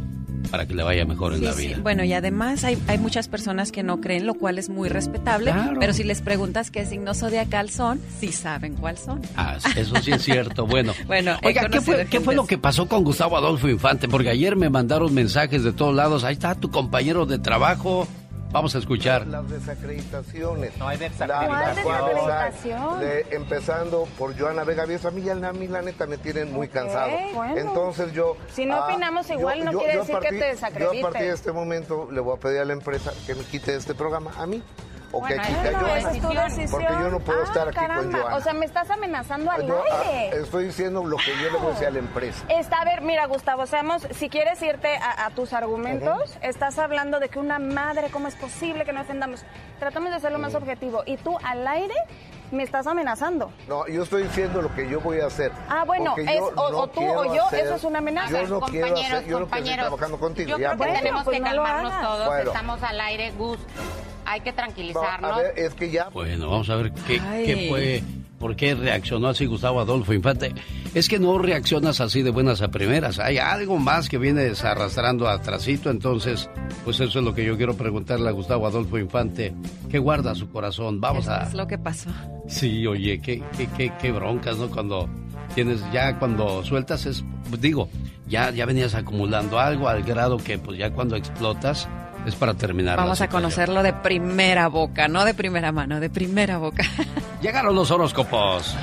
[0.51, 1.67] para que le vaya mejor en la sí.
[1.67, 1.77] vida.
[1.81, 5.51] Bueno, y además hay, hay muchas personas que no creen, lo cual es muy respetable.
[5.51, 5.77] Claro.
[5.79, 9.21] Pero si les preguntas qué signo zodiacal son, sí saben cuál son.
[9.35, 10.65] Ah, eso sí es cierto.
[10.65, 14.07] Bueno, Bueno, oiga, ¿qué fue, qué fue lo que pasó con Gustavo Adolfo Infante?
[14.07, 16.23] Porque ayer me mandaron mensajes de todos lados.
[16.23, 18.07] Ahí está tu compañero de trabajo.
[18.51, 19.27] Vamos a escuchar.
[19.27, 20.75] Las desacreditaciones.
[20.77, 22.99] No hay desacreditación.
[23.29, 25.05] empezando por Joana Vega Víez.
[25.05, 27.11] A mí, ya, a mí la neta me tienen muy cansado.
[27.33, 27.57] bueno.
[27.57, 28.37] Entonces yo...
[28.51, 30.99] Si no ah, opinamos igual, no quiere decir que te desacredite.
[30.99, 33.43] Yo a partir de este momento le voy a pedir a la empresa que me
[33.43, 34.63] quite este programa a mí.
[35.11, 35.97] O que Bueno, quite a bueno, Joana.
[35.97, 36.69] esa es tu decisión.
[36.71, 38.19] Porque yo no puedo Ah, estar aquí con caramba.
[38.19, 38.35] Joana.
[38.35, 40.41] O sea, me estás amenazando al Yo, ah, aire.
[40.41, 42.45] estoy diciendo lo que yo le voy a decir a la empresa.
[42.49, 47.19] Está, a ver, mira, Gustavo, seamos, si quieres irte a, a tus argumentos, estás hablando
[47.19, 49.43] de que una madre, ¿cómo es posible que no defendamos?
[49.79, 51.01] Tratamos de ser lo más objetivo.
[51.07, 51.95] Y tú al aire
[52.51, 53.51] me estás amenazando.
[53.67, 55.51] No, yo estoy diciendo lo que yo voy a hacer.
[55.69, 58.29] Ah, bueno, es o- no o tú quiero o yo, hacer- eso es una amenaza.
[58.29, 60.49] Yo no quiero Compañeros, hacer, yo no quiero compañeros, trabajando contigo.
[60.49, 60.99] Yo ya, creo que pues.
[60.99, 62.51] tenemos que calmarnos todos, Bueno.
[62.51, 63.59] estamos al aire, Gus.
[64.29, 65.31] Hay que No, tranquilizarnos.
[65.31, 66.09] a ver, es que ya...
[66.09, 68.03] Bueno, vamos a ver qué, qué fue,
[68.37, 70.53] por qué reaccionó así Gustavo Adolfo Infante.
[70.93, 73.17] Es que no reaccionas así de buenas a primeras.
[73.19, 76.49] Hay algo más que vienes arrastrando atrasito, entonces,
[76.85, 79.53] pues eso es lo que yo quiero preguntarle a Gustavo Adolfo Infante.
[79.89, 81.01] ¿Qué guarda su corazón?
[81.01, 81.43] Vamos Eso a...
[81.43, 82.09] es lo que pasó.
[82.47, 84.69] Sí, oye, qué, qué, qué, qué broncas, ¿no?
[84.69, 85.09] Cuando
[85.55, 87.23] tienes, ya cuando sueltas es,
[87.59, 87.89] digo,
[88.27, 91.87] ya, ya venías acumulando algo al grado que pues ya cuando explotas
[92.29, 92.97] es para terminar.
[92.97, 96.83] Vamos a conocerlo de primera boca, no de primera mano, de primera boca.
[97.41, 98.75] Llegaron los horóscopos.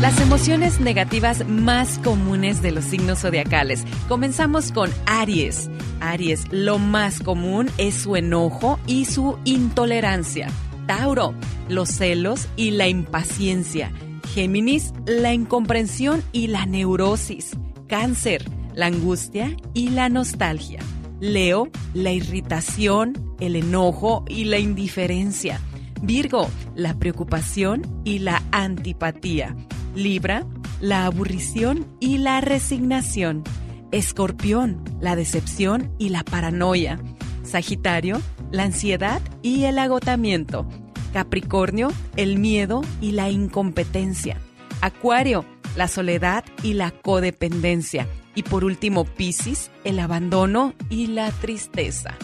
[0.00, 3.84] Las emociones negativas más comunes de los signos zodiacales.
[4.08, 5.70] Comenzamos con Aries.
[6.00, 10.48] Aries, lo más común es su enojo y su intolerancia.
[10.86, 11.34] Tauro,
[11.68, 13.92] los celos y la impaciencia.
[14.34, 17.50] Géminis, la incomprensión y la neurosis.
[17.88, 18.44] Cáncer,
[18.74, 20.78] la angustia y la nostalgia.
[21.18, 25.60] Leo, la irritación, el enojo y la indiferencia.
[26.00, 29.56] Virgo, la preocupación y la antipatía.
[29.96, 30.46] Libra,
[30.80, 33.42] la aburrición y la resignación.
[33.90, 37.00] Escorpión, la decepción y la paranoia.
[37.42, 40.68] Sagitario, la ansiedad y el agotamiento.
[41.12, 44.38] Capricornio, el miedo y la incompetencia.
[44.80, 45.44] Acuario,
[45.76, 48.06] la soledad y la codependencia.
[48.34, 52.14] Y por último, Piscis, el abandono y la tristeza.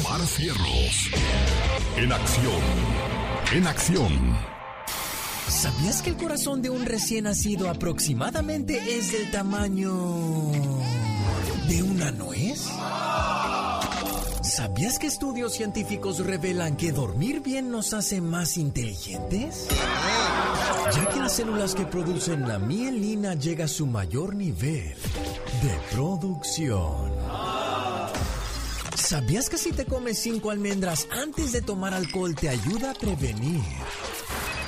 [0.00, 1.10] Omar Cierros.
[1.96, 2.60] En acción.
[3.54, 4.12] En acción.
[5.48, 9.90] ¿Sabías que el corazón de un recién nacido aproximadamente es del tamaño
[11.68, 12.66] de una nuez?
[14.42, 19.68] ¿Sabías que estudios científicos revelan que dormir bien nos hace más inteligentes?
[20.94, 24.94] Ya que las células que producen la mielina llega a su mayor nivel
[25.62, 27.12] de producción.
[28.96, 33.62] ¿Sabías que si te comes cinco almendras antes de tomar alcohol te ayuda a prevenir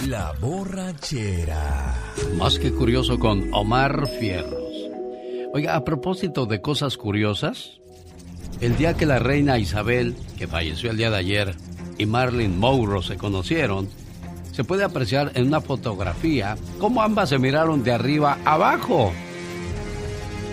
[0.07, 1.95] la borrachera?
[2.37, 4.62] Más que curioso con Omar Fierros.
[5.55, 7.81] Oiga, a propósito de cosas curiosas,
[8.61, 11.57] el día que la reina Isabel, que falleció el día de ayer,
[11.99, 13.89] y Marilyn Monroe se conocieron,
[14.53, 19.13] se puede apreciar en una fotografía cómo ambas se miraron de arriba abajo,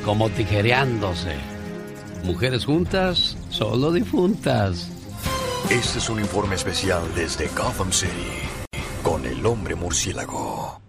[0.03, 1.35] como tijereándose.
[2.23, 4.91] Mujeres juntas, solo difuntas.
[5.69, 8.09] Este es un informe especial desde Gotham City
[9.01, 10.81] con el hombre murciélago.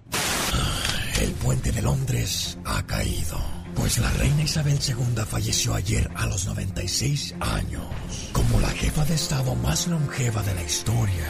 [1.21, 3.39] El puente de Londres ha caído,
[3.81, 7.83] pues la reina Isabel II falleció ayer a los 96 años,
[8.31, 11.25] como la jefa de Estado más longeva de la historia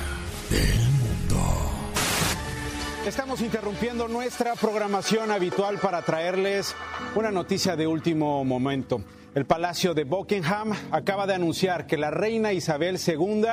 [0.50, 1.46] del mundo.
[3.06, 6.74] Estamos interrumpiendo nuestra programación habitual para traerles
[7.14, 9.00] una noticia de último momento.
[9.36, 13.44] El Palacio de Buckingham acaba de anunciar que la reina Isabel II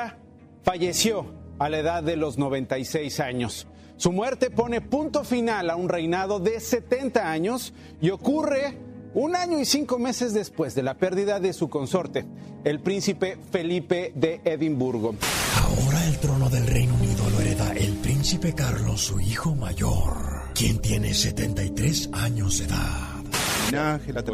[0.64, 3.68] falleció a la edad de los 96 años.
[3.98, 8.87] Su muerte pone punto final a un reinado de 70 años y ocurre
[9.18, 12.24] un año y cinco meses después de la pérdida de su consorte,
[12.64, 15.16] el príncipe Felipe de Edimburgo.
[15.56, 20.14] Ahora el trono del Reino Unido lo hereda el príncipe Carlos, su hijo mayor,
[20.54, 23.17] quien tiene 73 años de edad.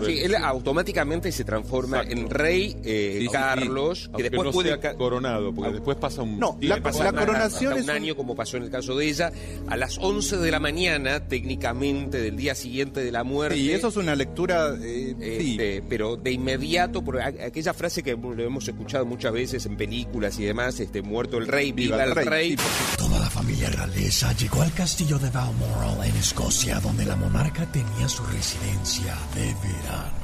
[0.06, 5.54] Sí, él automáticamente se transforma en rey eh, Carlos, que después no puede sea coronado,
[5.54, 6.78] porque después pasa un No, tiempo.
[6.78, 9.32] la, pasa una- hasta un año, como pasó en el caso de ella,
[9.68, 13.56] a las 11 de la mañana, técnicamente del día siguiente de la muerte.
[13.58, 14.74] Sí, eso es una lectura.
[14.82, 15.52] eh, sí.
[15.52, 20.38] Este, pero de inmediato, por aquella frase que lo hemos escuchado muchas veces en películas
[20.40, 22.56] y demás, este, muerto el rey, viva, el rey.
[22.98, 28.08] Toda la familia realeza llegó al castillo de Balmoral en Escocia, donde la monarca tenía
[28.08, 30.24] su residencia de verano.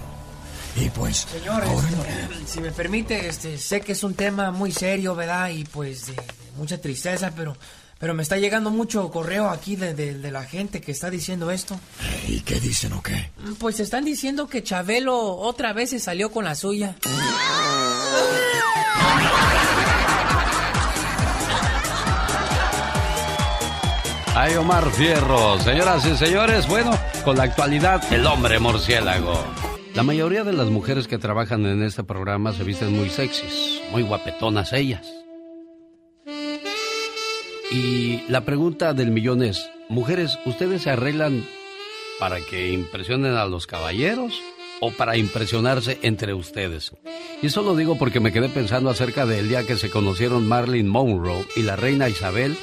[0.76, 4.72] Y pues, Señor, ahora este, si me permite, este, sé que es un tema muy
[4.72, 5.50] serio, ¿verdad?
[5.50, 6.22] Y pues de, de
[6.58, 7.58] mucha tristeza, pero,
[7.98, 11.52] pero me está llegando mucho correo aquí de, de- de la gente que está diciendo
[11.52, 11.78] esto.
[12.28, 13.30] ¿Y qué dicen o qué?
[13.58, 16.96] Pues están diciendo que Chabelo otra vez se salió con la suya.
[24.36, 25.60] Ay, Omar Fierro.
[25.60, 26.92] Señoras y señores, bueno,
[27.24, 29.34] con la actualidad, el hombre murciélago.
[29.96, 34.04] La mayoría de las mujeres que trabajan en este programa se visten muy sexys, muy
[34.04, 35.08] guapetonas ellas.
[37.72, 41.46] Y la pregunta del millón es, mujeres, ¿ustedes se arreglan
[42.20, 44.42] para que impresionen a los caballeros
[44.80, 46.92] o para impresionarse entre ustedes?
[47.42, 50.88] Y eso lo digo porque me quedé pensando acerca del día que se conocieron Marilyn
[50.88, 52.58] Monroe y la reina Isabel,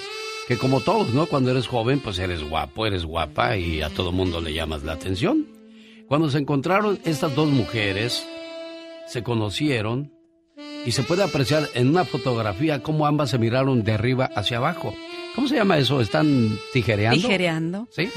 [0.47, 1.27] que como todos, ¿no?
[1.27, 4.93] Cuando eres joven, pues eres guapo, eres guapa y a todo mundo le llamas la
[4.93, 5.47] atención.
[6.06, 8.24] Cuando se encontraron estas dos mujeres,
[9.09, 10.12] se conocieron
[10.85, 14.94] y se puede apreciar en una fotografía cómo ambas se miraron de arriba hacia abajo.
[15.35, 16.01] ¿Cómo se llama eso?
[16.01, 17.20] ¿Están tijereando?
[17.20, 17.89] Tijereando.
[17.90, 18.09] ¿Sí?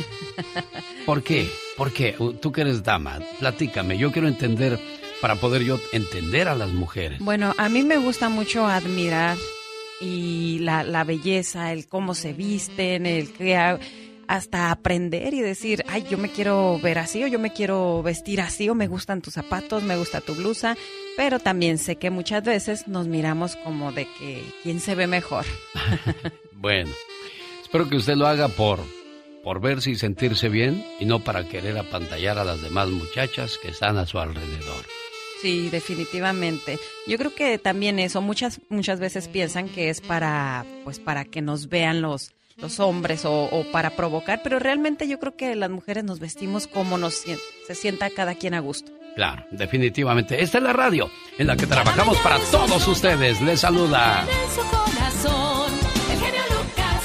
[1.06, 1.49] ¿Por qué?
[1.76, 2.15] ¿Por qué?
[2.39, 3.97] Tú que eres dama, platícame.
[3.97, 4.80] Yo quiero entender,
[5.19, 7.19] para poder yo entender a las mujeres.
[7.19, 9.35] Bueno, a mí me gusta mucho admirar
[10.02, 13.80] y la, la belleza, el cómo se visten, el que ha-
[14.28, 18.42] hasta aprender y decir, ay, yo me quiero ver así o yo me quiero vestir
[18.42, 20.78] así o me gustan tus zapatos, me gusta tu blusa,
[21.18, 25.46] pero también sé que muchas veces nos miramos como de que quién se ve mejor.
[26.62, 26.92] Bueno,
[27.64, 28.82] espero que usted lo haga por,
[29.46, 33.70] por verse y sentirse bien y no para querer apantallar a las demás muchachas que
[33.70, 34.84] están a su alrededor.
[35.41, 36.80] Sí, definitivamente.
[37.07, 41.41] Yo creo que también eso, muchas, muchas veces piensan que es para, pues para que
[41.41, 45.70] nos vean los, los hombres o, o para provocar, pero realmente yo creo que las
[45.70, 47.24] mujeres nos vestimos como nos
[47.68, 48.91] se sienta cada quien a gusto.
[49.16, 50.41] Claro, definitivamente.
[50.41, 53.41] Esta es la radio en la que trabajamos para todos ustedes.
[53.41, 54.26] Les saluda.
[54.26, 55.74] En su corazón,
[56.11, 57.03] el genio Lucas.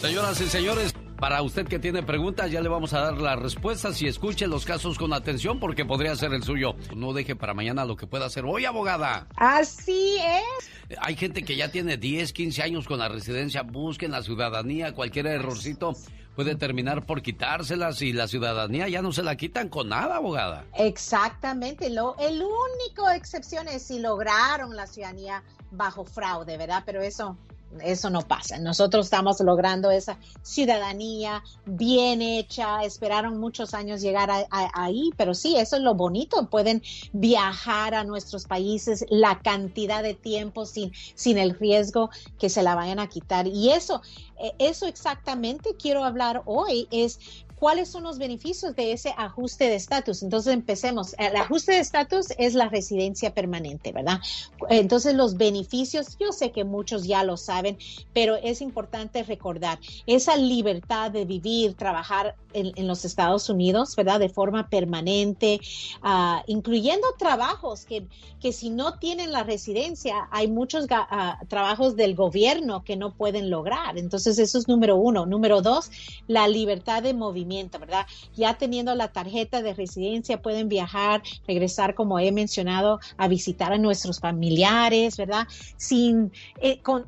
[0.00, 4.00] Señoras y señores, para usted que tiene preguntas, ya le vamos a dar las respuestas
[4.02, 6.76] y escuche los casos con atención porque podría ser el suyo.
[6.94, 9.26] No deje para mañana lo que pueda hacer hoy, abogada.
[9.36, 10.98] Así es.
[11.00, 15.26] Hay gente que ya tiene 10, 15 años con la residencia, busquen la ciudadanía, cualquier
[15.26, 15.94] errorcito
[16.36, 20.66] puede terminar por quitárselas y la ciudadanía ya no se la quitan con nada, abogada.
[20.76, 21.90] Exactamente.
[21.90, 25.42] Lo, el único excepción es si lograron la ciudadanía
[25.72, 26.84] bajo fraude, ¿verdad?
[26.86, 27.36] Pero eso
[27.82, 28.58] eso no pasa.
[28.58, 32.82] Nosotros estamos logrando esa ciudadanía bien hecha.
[32.82, 36.48] Esperaron muchos años llegar ahí, pero sí, eso es lo bonito.
[36.48, 36.82] Pueden
[37.12, 42.74] viajar a nuestros países la cantidad de tiempo sin, sin el riesgo que se la
[42.74, 43.46] vayan a quitar.
[43.46, 44.02] Y eso,
[44.38, 47.18] eh, eso exactamente quiero hablar hoy es
[47.58, 50.22] ¿Cuáles son los beneficios de ese ajuste de estatus?
[50.22, 51.14] Entonces empecemos.
[51.18, 54.20] El ajuste de estatus es la residencia permanente, ¿verdad?
[54.68, 57.76] Entonces los beneficios, yo sé que muchos ya lo saben,
[58.14, 64.20] pero es importante recordar esa libertad de vivir, trabajar en, los Estados Unidos, ¿verdad?
[64.20, 65.60] De forma permanente,
[66.02, 68.06] ah, incluyendo trabajos que,
[68.40, 73.50] que si no tienen la residencia, hay muchos ah, trabajos del gobierno que no pueden
[73.50, 73.98] lograr.
[73.98, 75.26] Entonces eso es número uno.
[75.26, 75.90] Número dos,
[76.26, 77.47] la libertad de movimiento
[77.78, 78.06] ¿verdad?
[78.36, 83.78] Ya teniendo la tarjeta de residencia pueden viajar, regresar, como he mencionado, a visitar a
[83.78, 85.46] nuestros familiares, ¿verdad?
[85.76, 87.06] Sin, eh, con,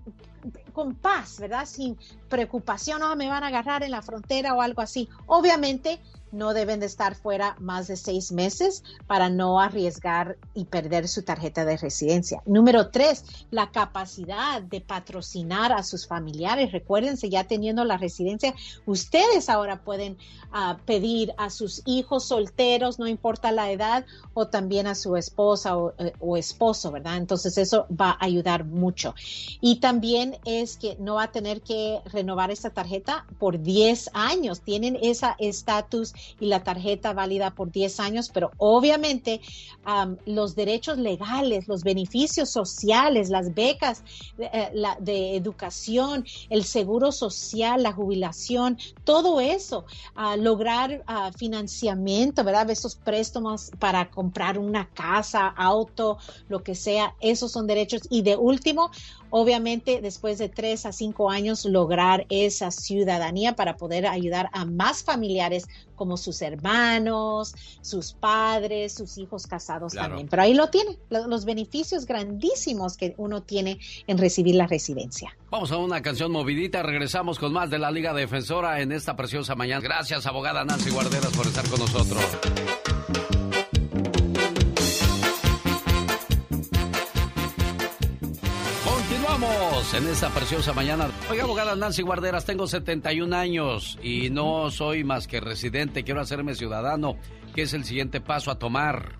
[0.72, 1.66] con paz, ¿verdad?
[1.66, 1.96] Sin
[2.28, 5.08] preocupación, no me van a agarrar en la frontera o algo así.
[5.26, 6.00] Obviamente,
[6.32, 11.22] no deben de estar fuera más de seis meses para no arriesgar y perder su
[11.22, 12.42] tarjeta de residencia.
[12.46, 16.72] Número tres, la capacidad de patrocinar a sus familiares.
[16.72, 18.54] Recuérdense, ya teniendo la residencia,
[18.86, 20.16] ustedes ahora pueden
[20.52, 24.04] ah, pedir a sus hijos solteros, no importa la edad,
[24.34, 27.16] o también a su esposa o, eh, o esposo, ¿verdad?
[27.16, 29.14] Entonces eso va a ayudar mucho.
[29.60, 34.60] Y también es que no va a tener que renovar esta tarjeta por 10 años.
[34.60, 39.40] Tienen esa estatus y la tarjeta válida por 10 años, pero obviamente
[40.26, 44.02] los derechos legales, los beneficios sociales, las becas
[44.38, 44.70] eh,
[45.00, 49.84] de educación, el seguro social, la jubilación, todo eso,
[50.38, 51.04] lograr
[51.36, 52.70] financiamiento, ¿verdad?
[52.70, 56.18] Esos préstamos para comprar una casa, auto,
[56.48, 58.02] lo que sea, esos son derechos.
[58.10, 58.90] Y de último,
[59.30, 65.02] obviamente después de tres a cinco años lograr esa ciudadanía para poder ayudar a más
[65.02, 70.28] familiares como sus hermanos, sus padres, sus hijos casados también.
[70.28, 75.36] Pero ahí lo tiene, los beneficios grandísimos que uno tiene en recibir la residencia.
[75.50, 79.54] Vamos a una canción movidita, regresamos con más de la Liga Defensora en esta preciosa
[79.54, 79.82] mañana.
[79.82, 82.89] Gracias, abogada Nancy Guarderas, por estar con nosotros.
[89.80, 91.10] En esta preciosa mañana.
[91.30, 96.54] Oiga, abogada Nancy Guarderas, tengo 71 años y no soy más que residente, quiero hacerme
[96.54, 97.16] ciudadano.
[97.54, 99.18] ¿Qué es el siguiente paso a tomar?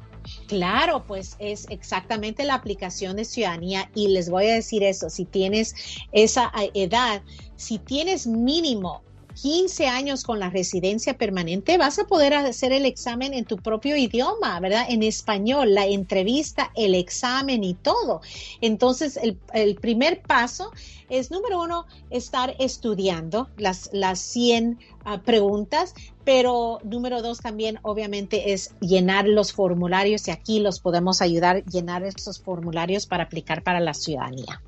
[0.49, 5.25] Claro, pues es exactamente la aplicación de ciudadanía y les voy a decir eso, si
[5.25, 5.75] tienes
[6.13, 7.23] esa edad,
[7.57, 9.03] si tienes mínimo
[9.35, 13.97] 15 años con la residencia permanente, vas a poder hacer el examen en tu propio
[13.97, 14.87] idioma, ¿verdad?
[14.89, 18.21] En español, la entrevista, el examen y todo.
[18.61, 19.19] Entonces,
[19.53, 20.71] el, primer paso
[21.09, 25.95] es, número uno, estar estudiando las, las 100 ah, preguntas,
[26.25, 31.61] pero número dos también, obviamente, es llenar los formularios y aquí los podemos ayudar a
[31.61, 34.61] llenar esos formularios para aplicar para la ciudadanía.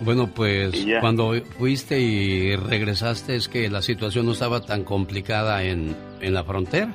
[0.00, 5.96] Bueno, pues cuando fuiste y regresaste es que la situación no estaba tan complicada en,
[6.20, 6.94] en la frontera.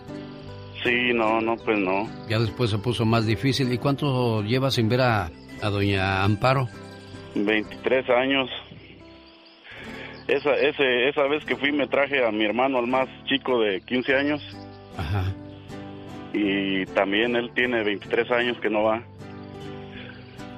[0.83, 2.07] Sí, no, no, pues no.
[2.29, 3.71] Ya después se puso más difícil.
[3.71, 5.29] ¿Y cuánto llevas sin ver a,
[5.61, 6.67] a doña Amparo?
[7.35, 8.49] 23 años.
[10.27, 13.81] Esa, ese, esa vez que fui me traje a mi hermano, al más chico de
[13.81, 14.41] 15 años.
[14.97, 15.25] Ajá.
[16.33, 19.03] Y también él tiene 23 años que no va.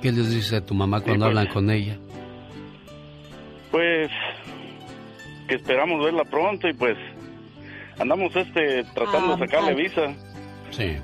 [0.02, 1.30] ¿Qué les dice tu mamá cuando pues.
[1.38, 1.98] hablan con ella?
[3.72, 4.10] Pues
[5.48, 6.98] que esperamos verla pronto y pues
[8.00, 9.76] andamos este tratando Ah, de sacarle ah.
[9.76, 10.14] visa.
[10.72, 10.96] Sí.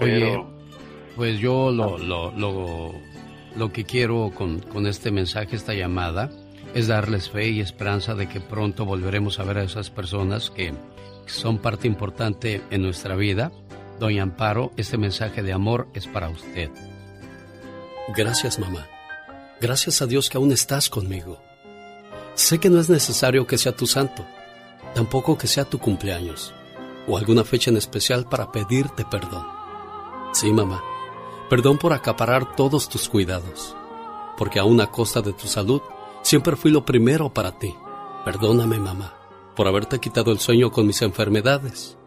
[0.00, 0.50] Oye, Pero-
[1.16, 2.94] pues yo lo, lo, lo,
[3.56, 6.30] lo que quiero con, con este mensaje, esta llamada,
[6.74, 10.72] es darles fe y esperanza de que pronto volveremos a ver a esas personas que
[11.26, 13.50] son parte importante en nuestra vida.
[14.00, 16.70] Doña Amparo, este mensaje de amor es para usted.
[18.16, 18.88] Gracias, mamá.
[19.60, 21.38] Gracias a Dios que aún estás conmigo.
[22.34, 24.24] Sé que no es necesario que sea tu santo,
[24.94, 26.54] tampoco que sea tu cumpleaños
[27.06, 29.46] o alguna fecha en especial para pedirte perdón.
[30.32, 30.82] Sí, mamá,
[31.50, 33.76] perdón por acaparar todos tus cuidados,
[34.38, 35.82] porque aún a costa de tu salud,
[36.22, 37.74] siempre fui lo primero para ti.
[38.24, 39.12] Perdóname, mamá,
[39.54, 41.98] por haberte quitado el sueño con mis enfermedades.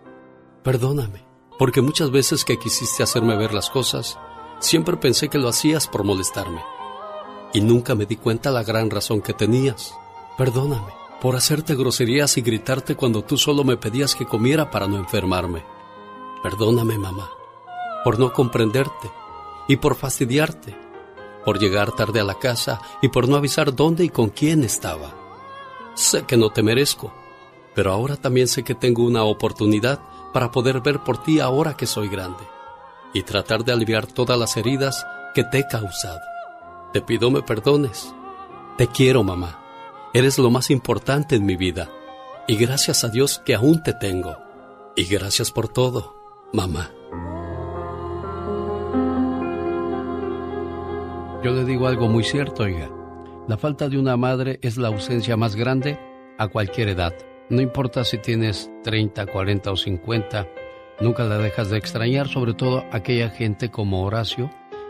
[0.64, 4.18] Perdóname, porque muchas veces que quisiste hacerme ver las cosas,
[4.60, 6.62] siempre pensé que lo hacías por molestarme.
[7.54, 9.94] Y nunca me di cuenta la gran razón que tenías.
[10.38, 14.98] Perdóname por hacerte groserías y gritarte cuando tú solo me pedías que comiera para no
[14.98, 15.64] enfermarme.
[16.44, 17.30] Perdóname, mamá,
[18.04, 19.10] por no comprenderte
[19.70, 20.76] y por fastidiarte,
[21.46, 25.16] por llegar tarde a la casa y por no avisar dónde y con quién estaba.
[25.94, 27.14] Sé que no te merezco,
[27.74, 30.02] pero ahora también sé que tengo una oportunidad
[30.34, 32.44] para poder ver por ti ahora que soy grande
[33.14, 36.20] y tratar de aliviar todas las heridas que te he causado.
[36.92, 38.14] Te pido me perdones.
[38.78, 39.60] Te quiero, mamá.
[40.14, 41.90] Eres lo más importante en mi vida.
[42.48, 44.38] Y gracias a Dios que aún te tengo.
[44.96, 46.16] Y gracias por todo,
[46.52, 46.92] mamá.
[51.44, 52.90] Yo le digo algo muy cierto, oiga.
[53.48, 56.00] La falta de una madre es la ausencia más grande
[56.38, 57.14] a cualquier edad.
[57.50, 60.48] No importa si tienes 30, 40 o 50,
[61.02, 64.50] nunca la dejas de extrañar, sobre todo aquella gente como Horacio,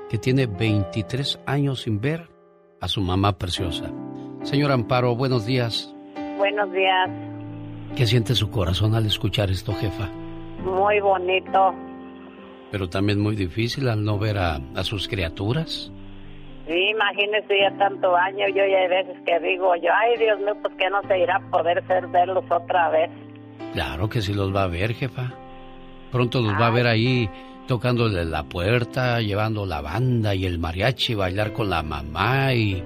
[0.09, 2.29] que tiene 23 años sin ver
[2.79, 3.91] a su mamá preciosa.
[4.43, 5.93] Señor Amparo, buenos días.
[6.37, 7.09] Buenos días,
[7.95, 10.09] ¿Qué siente su corazón al escuchar esto, jefa?
[10.63, 11.73] muy bonito.
[12.71, 15.91] Pero también muy difícil al no ver a, a sus criaturas.
[16.67, 20.55] Sí, imagínese ya tanto año, yo ya hay veces que digo yo, ay Dios mío,
[20.61, 23.09] pues que no se irá a poder ser verlos otra vez.
[23.73, 25.33] Claro que sí los va a ver, jefa.
[26.11, 27.29] Pronto los va a ver ahí
[27.67, 32.83] tocándole la puerta, llevando la banda y el mariachi, bailar con la mamá y,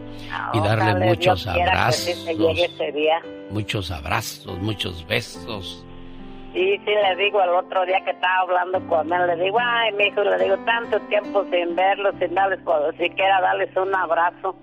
[0.53, 3.21] y darle muchos Dios quiera que sí abrazos, se llegue ese día.
[3.49, 5.83] muchos abrazos, muchos besos.
[6.59, 9.93] Y sí le digo el otro día que estaba hablando con él, le digo, ay,
[9.93, 12.59] mi hijo, le digo, tanto tiempo sin verlos, sin darles,
[12.97, 14.55] siquiera darles un abrazo.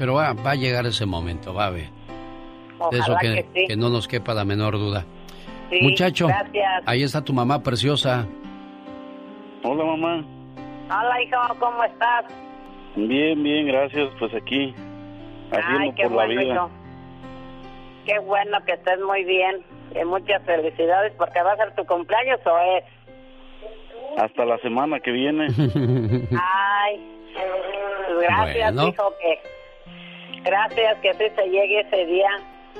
[0.00, 1.88] Pero va, va a llegar ese momento, va a ver.
[2.90, 3.66] De eso Ojalá que, que sí.
[3.68, 5.04] que no nos quepa la menor duda.
[5.70, 6.82] Sí, Muchacho, gracias.
[6.86, 8.26] ahí está tu mamá preciosa.
[9.62, 10.24] Hola mamá.
[10.86, 12.24] Hola, hijo, ¿cómo estás?
[12.96, 14.08] Bien, bien, gracias.
[14.18, 14.74] Pues aquí,
[15.52, 16.54] haciendo Ay, qué por bueno, la vida.
[16.54, 16.70] hijo.
[18.06, 19.62] Qué bueno que estés muy bien.
[19.94, 22.84] Y muchas felicidades porque va a ser tu cumpleaños o es.
[24.18, 25.46] Hasta la semana que viene.
[26.32, 27.00] Ay,
[28.06, 28.88] pues gracias, Bueno.
[28.88, 29.40] hijo, que
[30.42, 32.30] gracias que sí se llegue ese día.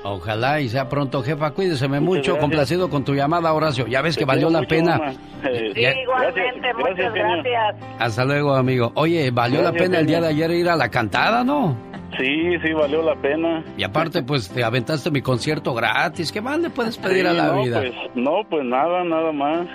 [0.03, 1.51] Ojalá y sea pronto, jefa.
[1.51, 2.21] Cuídeseme mucho.
[2.31, 2.37] gracias.
[2.39, 3.85] Complacido con tu llamada, Horacio.
[3.87, 5.13] Ya ves Te que valió la pena.
[5.43, 7.75] Eh, Sí, Ya- igualmente, muchas gracias.
[7.99, 8.91] Hasta luego, amigo.
[8.95, 11.75] Oye, valió la pena el día de ayer ir a la cantada, ¿no?
[12.17, 13.63] Sí, sí, valió la pena.
[13.77, 16.31] Y aparte, pues te aventaste mi concierto gratis.
[16.31, 17.79] ¿Qué más le puedes pedir a la no, vida?
[17.79, 19.67] Pues, no, pues nada, nada más.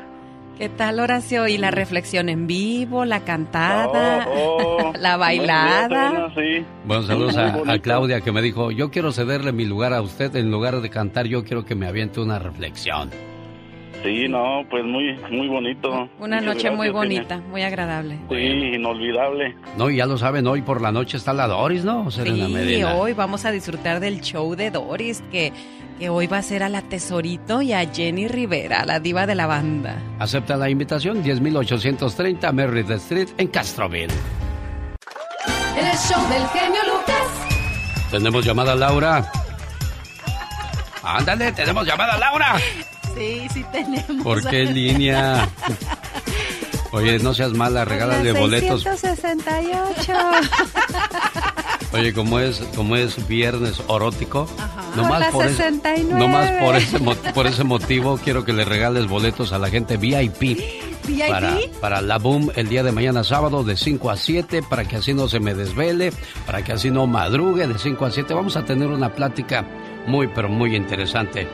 [0.59, 1.49] ¿Qué tal, Horacio?
[1.49, 6.31] ¿Y la reflexión en vivo, la cantada, Oh, oh, la bien, bailada?
[6.37, 6.65] Sí.
[6.85, 7.79] Bueno, saludos a.
[7.81, 10.35] Claudia que me dijo, yo quiero cederle mi lugar a usted.
[10.37, 13.11] En lugar de cantar, yo quiero que me aviente una reflexión.
[14.05, 15.89] Sí, no, pues muy, muy bonito.
[16.21, 18.19] Una Muchas noche muy bonita, muy agradable.
[18.29, 19.57] Sí, inolvidable.
[19.79, 22.11] No, y ya lo saben, hoy por la noche está la Doris, ¿no?
[22.11, 22.95] Serena Sí, Medina.
[22.97, 25.53] hoy vamos a disfrutar del show de Doris, que,
[25.99, 29.35] que hoy va a ser a la Tesorito y a Jenny Rivera, la diva de
[29.35, 29.97] la banda.
[30.19, 34.13] Acepta la invitación, 10.830 Merritt Street en Castroville.
[35.77, 38.11] El show del genio Lucas.
[38.11, 39.31] Tenemos llamada Laura.
[41.03, 42.57] Ándale, tenemos llamada Laura.
[43.15, 44.23] Sí, sí tenemos.
[44.25, 45.49] ¿Por qué línea?
[46.93, 48.83] Oye, no seas mala, regálale boletos.
[48.83, 50.13] 668.
[51.95, 54.49] Oye, como es, como es viernes orótico,
[54.97, 56.19] nomás por, ese, 69.
[56.19, 56.99] nomás por ese
[57.33, 60.41] por ese motivo quiero que le regales boletos a la gente VIP.
[61.07, 61.29] ¿VIP?
[61.29, 64.97] Para, para la boom el día de mañana sábado de 5 a 7, para que
[64.97, 66.13] así no se me desvele,
[66.47, 68.35] para que así no madrugue de 5 a 7.
[68.35, 69.65] Vamos a tener una plática
[70.09, 71.47] muy, pero muy interesante.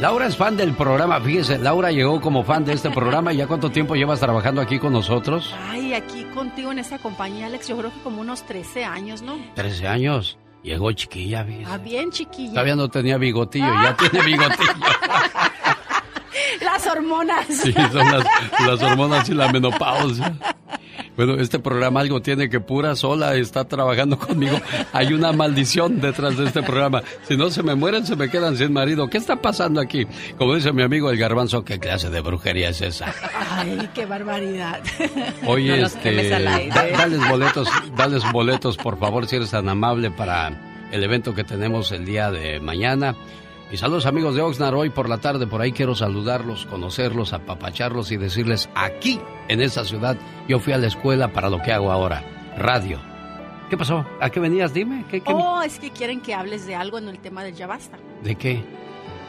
[0.00, 3.32] Laura es fan del programa, fíjese, Laura llegó como fan de este programa.
[3.32, 5.54] ¿Ya cuánto tiempo llevas trabajando aquí con nosotros?
[5.70, 9.38] Ay, aquí contigo en esta compañía, Alex, yo creo que como unos 13 años, ¿no?
[9.54, 10.38] 13 años.
[10.62, 11.70] Llegó chiquilla, fíjese.
[11.70, 12.50] Ah, bien chiquilla.
[12.52, 14.72] Todavía no tenía bigotillo, ya tiene bigotillo.
[16.62, 17.46] Las hormonas.
[17.48, 18.24] Sí, son las,
[18.66, 20.34] las hormonas y la menopausia.
[21.16, 24.60] Bueno, este programa algo tiene que pura sola está trabajando conmigo.
[24.92, 27.02] Hay una maldición detrás de este programa.
[27.28, 29.08] Si no se me mueren, se me quedan sin marido.
[29.08, 30.06] ¿Qué está pasando aquí?
[30.38, 33.14] Como dice mi amigo el garbanzo, ¿qué clase de brujería es esa?
[33.50, 34.80] Ay, qué barbaridad.
[35.46, 36.30] Oye, No este,
[36.70, 40.50] da- dales boletos, dales boletos, por favor, si eres tan amable para
[40.90, 43.14] el evento que tenemos el día de mañana.
[43.70, 48.12] Y saludos amigos de Oxnard, hoy por la tarde por ahí quiero saludarlos, conocerlos, apapacharlos
[48.12, 50.16] y decirles, aquí, en esta ciudad,
[50.46, 52.22] yo fui a la escuela para lo que hago ahora,
[52.56, 53.00] radio.
[53.70, 54.06] ¿Qué pasó?
[54.20, 54.72] ¿A qué venías?
[54.72, 57.54] Dime, ¿qué, qué- Oh, es que quieren que hables de algo en el tema del
[57.54, 57.96] ya basta.
[58.22, 58.62] ¿de qué?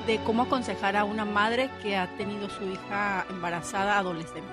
[0.06, 4.44] De cómo aconsejar a una madre que ha tenido su hija embarazada adolescente.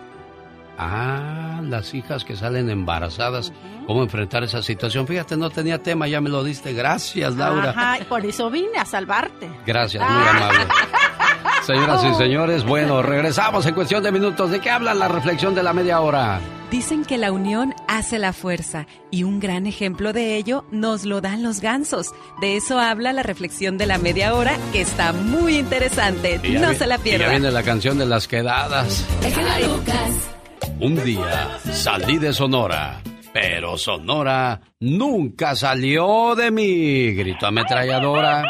[0.78, 3.52] Ah, las hijas que salen embarazadas,
[3.86, 5.06] ¿cómo enfrentar esa situación?
[5.06, 6.72] Fíjate, no tenía tema, ya me lo diste.
[6.72, 7.70] Gracias, Laura.
[7.70, 9.50] Ajá, y por eso vine a salvarte.
[9.66, 10.58] Gracias, muy amable.
[11.66, 12.10] Señoras Oh.
[12.10, 14.50] y señores, bueno, regresamos en cuestión de minutos.
[14.50, 16.40] ¿De qué habla la reflexión de la media hora?
[16.72, 21.20] Dicen que la unión hace la fuerza y un gran ejemplo de ello nos lo
[21.20, 22.08] dan los gansos.
[22.40, 26.40] De eso habla la reflexión de la media hora que está muy interesante.
[26.58, 27.28] No vi- se la y Ya pierda.
[27.30, 29.06] viene la canción de las quedadas.
[29.22, 30.31] El genio Lucas.
[30.78, 33.00] Un día salí de Sonora,
[33.32, 38.42] pero Sonora nunca salió de mí, gritó ametralladora.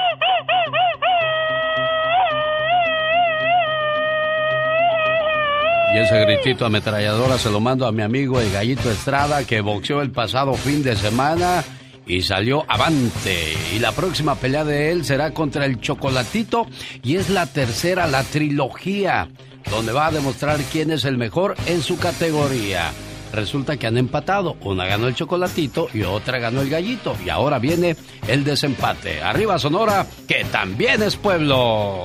[5.94, 10.00] Y ese gritito ametralladora se lo mando a mi amigo el Gallito Estrada que boxeó
[10.00, 11.62] el pasado fin de semana
[12.06, 13.54] y salió avante.
[13.74, 16.66] Y la próxima pelea de él será contra el Chocolatito
[17.02, 19.28] y es la tercera, la trilogía,
[19.70, 22.92] donde va a demostrar quién es el mejor en su categoría.
[23.32, 24.56] Resulta que han empatado.
[24.60, 27.16] Una ganó el Chocolatito y otra ganó el Gallito.
[27.24, 27.96] Y ahora viene
[28.28, 29.22] el desempate.
[29.22, 32.04] Arriba Sonora, que también es pueblo.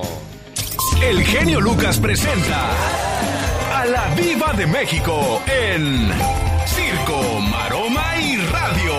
[1.02, 2.70] El genio Lucas presenta
[3.74, 6.10] a la Viva de México en
[6.66, 8.94] Circo, Maroma y Radio.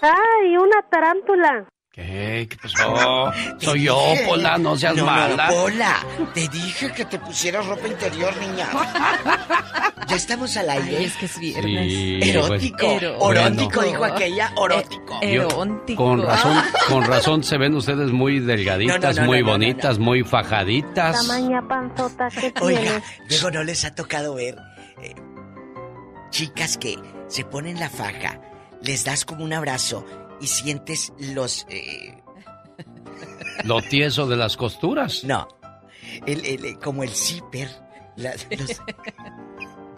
[0.00, 1.68] ¡Ay, una tarántula!
[1.98, 2.46] ¿Qué?
[2.48, 3.32] ¿Qué pasó?
[3.58, 5.48] Soy yo, Pola, no seas no, mala.
[5.50, 5.96] No, Pola,
[6.32, 8.68] te dije que te pusieras ropa interior, niña.
[10.06, 10.96] ya estamos al aire.
[10.98, 11.90] Ay, es que es viernes.
[11.92, 12.76] Sí, Erótico.
[12.78, 13.82] pues, Orótico, bueno.
[13.90, 14.52] dijo aquella.
[14.54, 15.20] Orótico.
[15.22, 15.48] Yo-
[15.96, 19.52] con razón, con razón se ven ustedes muy delgaditas, No, no, no, muy no, no,
[19.54, 21.16] bonitas, muy fajaditas.
[21.26, 23.02] Tamaña panzota que Oiga, tienes.
[23.42, 24.56] luego no les ha tocado ver
[25.02, 25.14] eh,
[26.30, 26.96] chicas que
[27.26, 28.40] se ponen la faja,
[28.82, 30.06] les das como un abrazo
[30.40, 31.66] y sientes los...
[31.68, 32.16] eh,
[33.64, 35.24] Lo tieso de las costuras.
[35.24, 35.48] No,
[36.26, 37.68] el, el, eh, como el zipper.
[38.16, 38.82] la- los-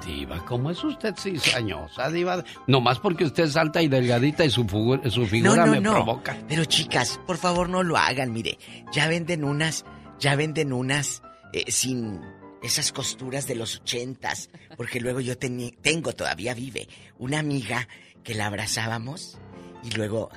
[0.07, 2.43] Diva, ¿cómo es usted cizañosa, Diva?
[2.67, 6.39] Nomás porque usted es alta y delgadita y su, figu- su figura me provoca.
[6.49, 8.57] Pero chicas, por favor no lo hagan, mire.
[8.93, 9.85] Ya venden unas,
[10.19, 11.23] ya venden unas
[11.53, 12.19] eh, sin
[12.63, 14.49] esas costuras de los ochentas.
[14.79, 16.89] Porque luego yo tengo, todavía vive,
[17.19, 17.87] una amiga
[18.25, 19.39] que la abrazábamos
[19.83, 20.31] y luego,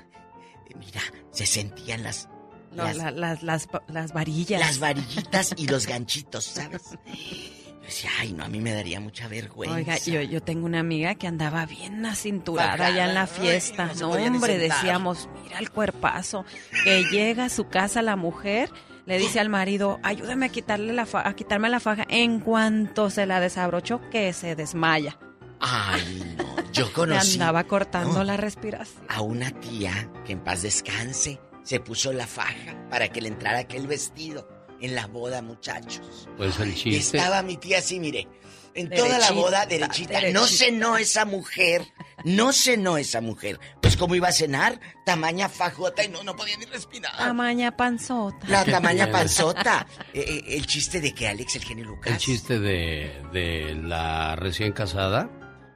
[0.80, 1.02] mira,
[1.32, 2.30] se sentían las...
[2.72, 4.60] No, las, la- las, las, las varillas.
[4.60, 6.82] las varillitas y los ganchitos, ¿sabes?
[7.06, 9.76] Yo decía, ay, no, a mí me daría mucha vergüenza.
[9.76, 13.28] Oiga, yo, yo tengo una amiga que andaba bien acinturada Fajada, allá en la ay,
[13.28, 13.86] fiesta.
[13.88, 16.46] no se no, hombre, decíamos, mira el cuerpazo.
[16.84, 18.72] Que llega a su casa la mujer,
[19.06, 22.06] le dice al marido, ayúdame a quitarle la fa- a quitarme la faja.
[22.10, 25.20] En cuanto se la desabrochó, que se desmaya.
[25.60, 27.34] Ay, no, yo Le conocí...
[27.34, 28.24] andaba cortando No.
[28.24, 29.04] la respiración.
[29.08, 33.60] a una tía que en paz descanse se puso la faja para que le entrara
[33.60, 34.50] aquel vestido
[34.82, 36.28] en la boda, muchachos.
[36.36, 37.18] Pues el chiste.
[37.18, 38.28] Estaba mi tía así, mire,
[38.74, 40.16] en toda la boda derechita.
[40.16, 40.48] No derechita.
[40.66, 41.86] cenó esa mujer,
[42.26, 43.62] no cenó esa mujer.
[43.82, 47.16] Pues cómo iba a cenar, tamaña fajota y no, no podía ni respirar.
[47.16, 48.46] Tamaña panzota.
[48.50, 49.88] La tamaña panzota.
[50.14, 52.12] Eh, eh, el chiste de que Alex, el genio Lucas.
[52.12, 55.30] El chiste de, de la recién casada,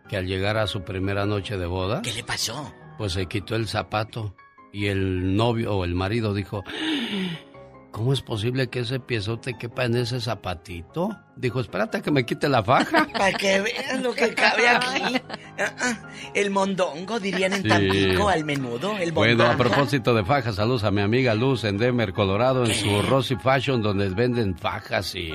[0.09, 2.73] que al llegar a su primera noche de boda, ¿Qué le pasó?
[2.97, 4.35] pues se quitó el zapato
[4.73, 6.63] y el novio o el marido dijo,
[7.91, 11.09] ¿cómo es posible que ese piezote quepa en ese zapatito?
[11.37, 13.07] Dijo, espérate que me quite la faja.
[13.13, 15.15] Para que vean lo que cabe aquí.
[15.59, 17.67] Ah, ah, El mondongo, dirían en Sí.
[17.67, 18.95] Tampico, al menudo.
[18.99, 22.75] El Bueno, a propósito de fajas, saludos a mi amiga Luz en Denver, Colorado, en
[22.75, 25.33] su Rosy Fashion, donde venden fajas y,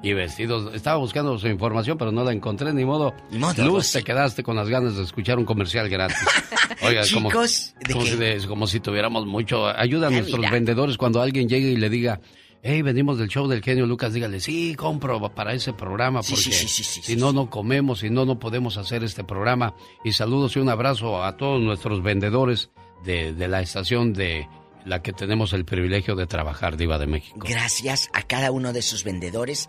[0.00, 0.72] y vestidos.
[0.76, 3.12] Estaba buscando su información, pero no la encontré, ni modo.
[3.58, 6.24] Luz, te quedaste con las ganas de escuchar un comercial gratis.
[6.82, 9.66] Oiga, como, Chicos, ¿de como si, de- como si tuviéramos mucho.
[9.66, 10.52] Ayuda a Ah, nuestros mira.
[10.52, 12.20] vendedores cuando alguien llegue y le diga.
[12.66, 14.14] Hey, venimos del show del genio Lucas.
[14.14, 17.98] Dígale, sí, compro para ese programa porque sí, sí, sí, sí, si no, no comemos,
[17.98, 19.74] si no, no podemos hacer este programa.
[20.02, 22.70] Y saludos y un abrazo a todos nuestros vendedores
[23.04, 24.48] de, de la estación de
[24.86, 27.46] la que tenemos el privilegio de trabajar, Diva de México.
[27.46, 29.68] Gracias a cada uno de sus vendedores.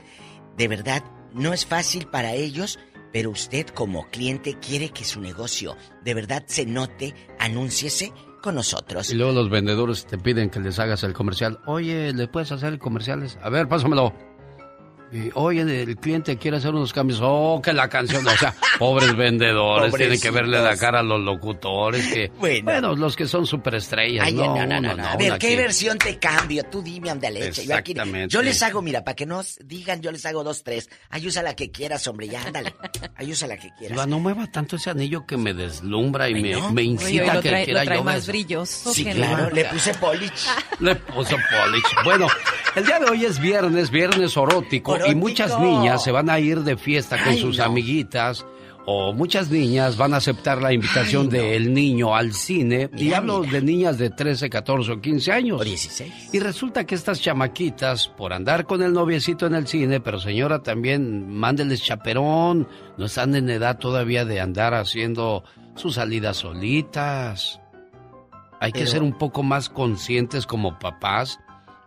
[0.56, 1.04] De verdad,
[1.34, 2.80] no es fácil para ellos,
[3.12, 8.14] pero usted como cliente quiere que su negocio de verdad se note, anúnciese
[8.46, 9.12] con nosotros.
[9.12, 11.60] Y luego los vendedores te piden que les hagas el comercial.
[11.66, 13.40] Oye, ¿le puedes hacer comerciales?
[13.42, 14.14] A ver, pásamelo.
[15.16, 17.20] Y, Oye, el cliente quiere hacer unos cambios.
[17.24, 18.28] Oh, que la canción.
[18.28, 19.94] O sea, pobres vendedores.
[19.94, 22.06] Tienen que verle la cara a los locutores.
[22.12, 22.96] Que, bueno.
[22.96, 24.26] los que son superestrellas.
[24.26, 25.08] Ay, no, no, no, no, no.
[25.08, 26.64] A ver, ¿qué versión te cambio?
[26.66, 27.66] Tú dime, anda leche.
[27.66, 28.28] Yo, aquí- Exactamente.
[28.34, 30.90] yo les hago, mira, para que no s- digan, yo les hago dos, tres.
[31.10, 32.74] Ay, usa la que quieras, hombre, ya, ándale.
[33.16, 34.08] Ay, usa la que quieras.
[34.08, 36.34] No mueva tanto ese anillo que me deslumbra y
[36.72, 39.94] me, incita a que trae- quiera lo trae yo más brilloso Sí, claro, le puse
[39.94, 40.48] polish.
[40.80, 41.84] Le puso polish.
[42.04, 42.28] Bueno,
[42.76, 46.62] el día de hoy es viernes, viernes orótico, y muchas niñas se van a ir
[46.62, 47.64] de fiesta con Ay, sus no.
[47.66, 48.46] amiguitas.
[48.88, 52.88] O muchas niñas van a aceptar la invitación del niño al cine.
[52.96, 53.54] y hablo mira.
[53.54, 55.60] de niñas de 13, 14 o 15 años.
[55.60, 56.30] O 16.
[56.34, 60.62] Y resulta que estas chamaquitas, por andar con el noviecito en el cine, pero señora
[60.62, 62.68] también, mándeles chaperón.
[63.00, 67.60] No están en edad todavía de andar haciendo sus salidas solitas.
[68.62, 71.40] Hay que ser un poco más conscientes como papás.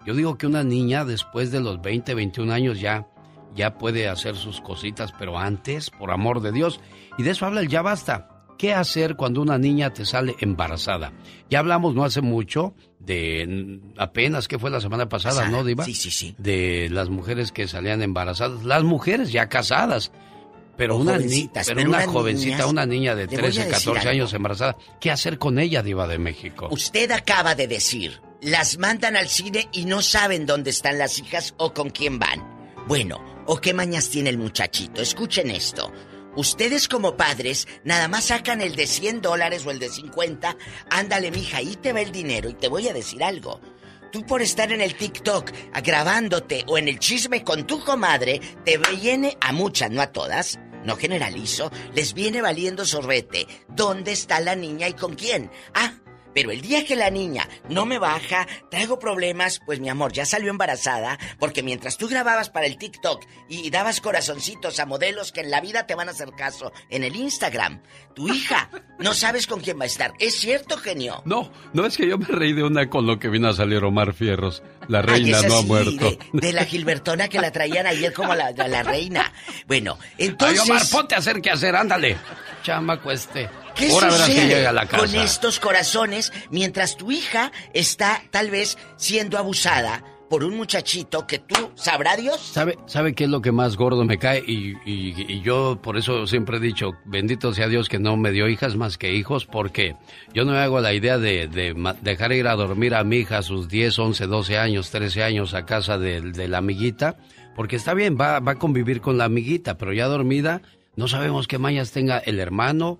[0.08, 3.06] Yo digo que una niña después de los 20, 21 años ya,
[3.54, 6.80] ya puede hacer sus cositas, pero antes, por amor de Dios.
[7.18, 8.46] Y de eso habla el ya basta.
[8.56, 11.12] ¿Qué hacer cuando una niña te sale embarazada?
[11.50, 15.50] Ya hablamos no hace mucho de apenas que fue la semana pasada, Pasada.
[15.54, 15.84] ¿no, Diva?
[15.84, 16.34] Sí, sí, sí.
[16.38, 20.10] De las mujeres que salían embarazadas, las mujeres ya casadas.
[20.78, 23.58] Pero O una, ni- pero una jovencita, niñas, una niña de le voy a 13,
[23.58, 24.10] decir 14 algo.
[24.10, 26.68] años embarazada, ¿qué hacer con ella, Diva de México?
[26.70, 31.54] Usted acaba de decir, las mandan al cine y no saben dónde están las hijas
[31.56, 32.58] o con quién van.
[32.86, 35.02] Bueno, o qué mañas tiene el muchachito.
[35.02, 35.92] Escuchen esto.
[36.36, 40.56] Ustedes como padres nada más sacan el de 100 dólares o el de 50.
[40.90, 43.60] Ándale, mija, ahí te va el dinero y te voy a decir algo.
[44.12, 45.50] Tú por estar en el TikTok
[45.82, 50.58] grabándote o en el chisme con tu comadre, te viene a muchas, no a todas,
[50.84, 53.46] no generalizo, les viene valiendo sorbete.
[53.68, 55.50] ¿Dónde está la niña y con quién?
[55.74, 55.92] Ah,
[56.34, 60.26] pero el día que la niña no me baja, traigo problemas, pues mi amor, ya
[60.26, 65.40] salió embarazada, porque mientras tú grababas para el TikTok y dabas corazoncitos a modelos que
[65.40, 67.82] en la vida te van a hacer caso en el Instagram,
[68.14, 70.12] tu hija no sabes con quién va a estar.
[70.18, 71.22] ¿Es cierto, genio?
[71.24, 73.84] No, no es que yo me reí de una con lo que vino a salir
[73.84, 74.62] Omar Fierros.
[74.88, 75.90] La reina no ha muerto.
[76.10, 79.32] De, de la Gilbertona que la traían ayer como la, la- la reina.
[79.66, 80.60] Bueno, entonces.
[80.62, 82.16] Ay, Omar, ponte a hacer qué hacer, ándale.
[83.10, 83.48] Este.
[83.74, 84.98] ¿Qué Ahora verás que llega a la casa.
[85.06, 91.38] con estos corazones mientras tu hija está tal vez siendo abusada por un muchachito que
[91.38, 92.40] tú, sabrá Dios?
[92.40, 94.42] ¿Sabe, ¿Sabe qué es lo que más gordo me cae?
[94.46, 98.30] Y, y- y yo por eso siempre he dicho, bendito sea Dios que no me
[98.30, 99.96] dio hijas más que hijos, porque
[100.34, 103.38] yo no me hago la idea de, de dejar ir a dormir a mi hija
[103.38, 107.16] a sus 10, 11, 12 años, 13 años a casa de, de la amiguita,
[107.56, 110.62] porque está bien, va, va a convivir con la amiguita, pero ya dormida,
[110.96, 112.98] no sabemos qué mañas tenga el hermano,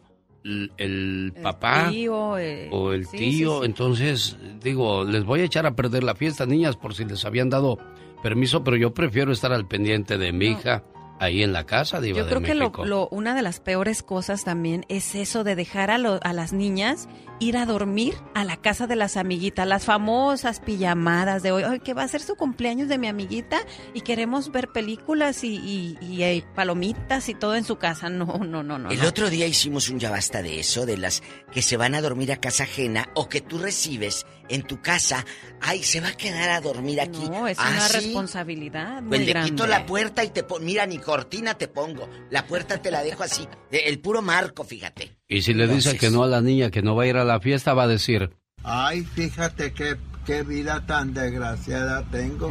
[0.49, 3.55] el, el papá tío, eh, o el sí, tío.
[3.55, 3.67] sí, sí.
[3.67, 7.51] Entonces, digo, les voy a echar a perder la fiesta, niñas, por si les habían
[7.51, 7.79] dado
[8.23, 10.83] permiso, pero yo prefiero estar al pendiente de mi hija
[11.21, 12.85] ahí en la casa, Yo de creo que lo, México.
[12.85, 16.53] lo- una de las peores cosas también es eso de dejar a, lo- a las
[16.53, 17.09] niñas
[17.41, 21.79] ir a dormir a la casa de las amiguitas, las famosas pijamadas de hoy, "Ay,
[21.81, 23.59] que va a ser su cumpleaños de mi amiguita
[23.95, 28.09] y queremos ver películas y, y- y, palomitas y todo en su casa.
[28.09, 28.91] No, no, no, no.
[28.91, 29.09] El no.
[29.09, 31.23] otro día hicimos un ya basta de eso, de las
[31.53, 35.25] que se van a dormir a casa ajena o que tú recibes en tu casa.
[35.61, 37.29] Ay, se va a quedar a dormir aquí.
[37.29, 37.95] No, es ¿Ah, una sí?
[37.99, 39.51] responsabilidad muy Pues le grande.
[39.51, 40.65] quito la puerta y te pongo.
[40.65, 42.09] Mira, ni cortina te pongo.
[42.31, 43.47] La puerta te la dejo así.
[43.71, 45.17] El puro marco, fíjate.
[45.29, 47.17] Y si le dice Entonces- que no a la niña, que no va a ir
[47.17, 48.31] a la fiesta, va a decir,
[48.65, 49.97] Ay, fíjate qué,
[50.27, 52.49] qué vida tan desgraciada tengo.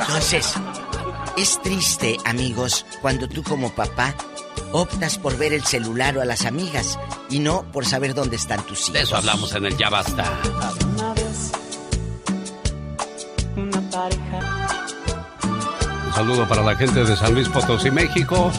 [0.00, 0.54] Entonces,
[1.36, 4.14] es triste, amigos, cuando tú como papá
[4.72, 6.98] optas por ver el celular o a las amigas
[7.30, 8.92] y no por saber dónde están tus hijos.
[8.92, 10.24] de eso hablamos en el Ya Basta.
[10.94, 11.52] Una vez,
[13.56, 14.68] una pareja.
[16.14, 18.52] saludo para la gente de San Luis Potosí, México,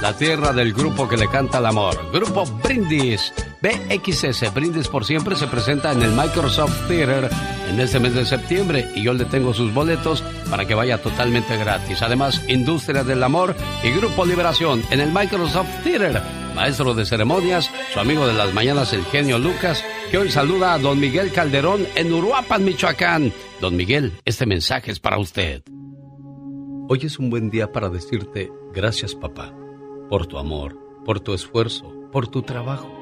[0.00, 2.10] la tierra del grupo que le canta el amor.
[2.12, 3.32] Grupo Brindis,
[3.62, 7.30] BXS, Brindis por siempre, se presenta en el Microsoft Theater
[7.68, 11.56] en este mes de septiembre y yo le tengo sus boletos para que vaya totalmente
[11.56, 12.02] gratis.
[12.02, 16.20] Además, Industria del Amor y Grupo Liberación en el Microsoft Theater.
[16.56, 20.78] Maestro de ceremonias, su amigo de las mañanas, el genio Lucas, que hoy saluda a
[20.78, 23.32] don Miguel Calderón en Uruapan, Michoacán.
[23.60, 25.62] Don Miguel, este mensaje es para usted.
[26.88, 29.54] Hoy es un buen día para decirte gracias papá,
[30.10, 33.01] por tu amor, por tu esfuerzo, por tu trabajo,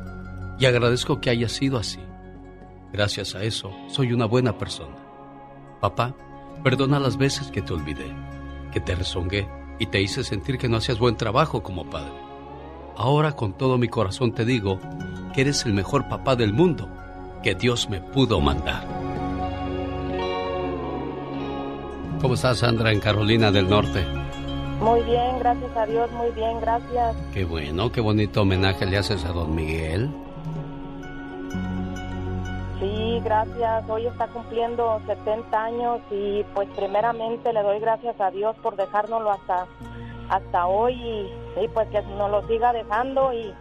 [0.61, 1.99] Y agradezco que haya sido así.
[2.93, 4.95] Gracias a eso, soy una buena persona.
[5.79, 6.15] Papá,
[6.63, 8.05] perdona las veces que te olvidé,
[8.71, 12.13] que te rezongué y te hice sentir que no hacías buen trabajo como padre.
[12.95, 14.79] Ahora con todo mi corazón te digo
[15.33, 16.87] que eres el mejor papá del mundo
[17.41, 18.85] que Dios me pudo mandar.
[22.21, 24.05] ¿Cómo estás, Sandra, en Carolina del Norte?
[24.79, 27.15] Muy bien, gracias a Dios, muy bien, gracias.
[27.33, 30.11] Qué bueno, qué bonito homenaje le haces a don Miguel.
[32.81, 33.87] Sí, gracias.
[33.87, 39.31] Hoy está cumpliendo 70 años y pues primeramente le doy gracias a Dios por dejárnoslo
[39.31, 39.67] hasta
[40.29, 43.53] hasta hoy y, y pues que nos lo siga dejando y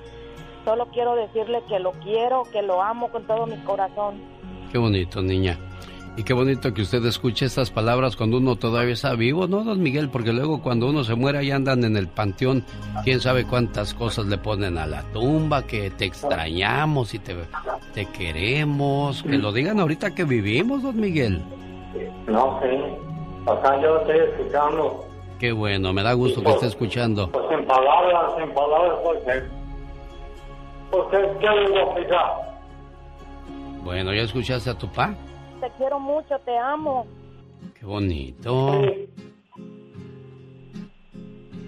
[0.64, 4.22] solo quiero decirle que lo quiero, que lo amo con todo mi corazón.
[4.72, 5.58] Qué bonito, niña.
[6.16, 9.82] Y qué bonito que usted escuche estas palabras cuando uno todavía está vivo, ¿no, don
[9.82, 10.10] Miguel?
[10.10, 12.64] Porque luego cuando uno se muere ahí andan en el panteón,
[13.04, 17.36] quién sabe cuántas cosas le ponen a la tumba, que te extrañamos y te,
[17.94, 19.22] te queremos.
[19.22, 21.40] Que lo digan ahorita que vivimos, don Miguel.
[22.26, 22.68] No, sí.
[23.62, 25.04] Sea, yo estoy escuchando.
[25.38, 27.30] Qué bueno, me da gusto que esté escuchando.
[27.30, 29.42] Pues en palabras, en palabras, porque...
[30.90, 32.50] Porque, ¿qué le voy a explicar?
[33.82, 35.14] Bueno, ¿ya escuchaste a tu pa?
[35.60, 37.06] Te quiero mucho, te amo.
[37.78, 38.82] Qué bonito.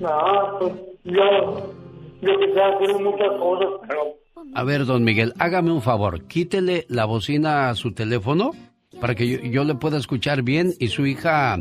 [0.00, 0.72] No, pues
[1.04, 1.74] yo,
[2.22, 4.16] yo quisiera hacer muchas cosas, pero
[4.54, 8.52] A ver, don Miguel, hágame un favor, quítele la bocina a su teléfono
[9.00, 11.58] para que yo, yo le pueda escuchar bien y su hija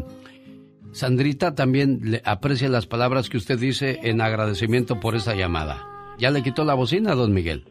[0.92, 5.88] Sandrita también le aprecia las palabras que usted dice en agradecimiento por esa llamada.
[6.18, 7.64] ¿Ya le quitó la bocina, don Miguel?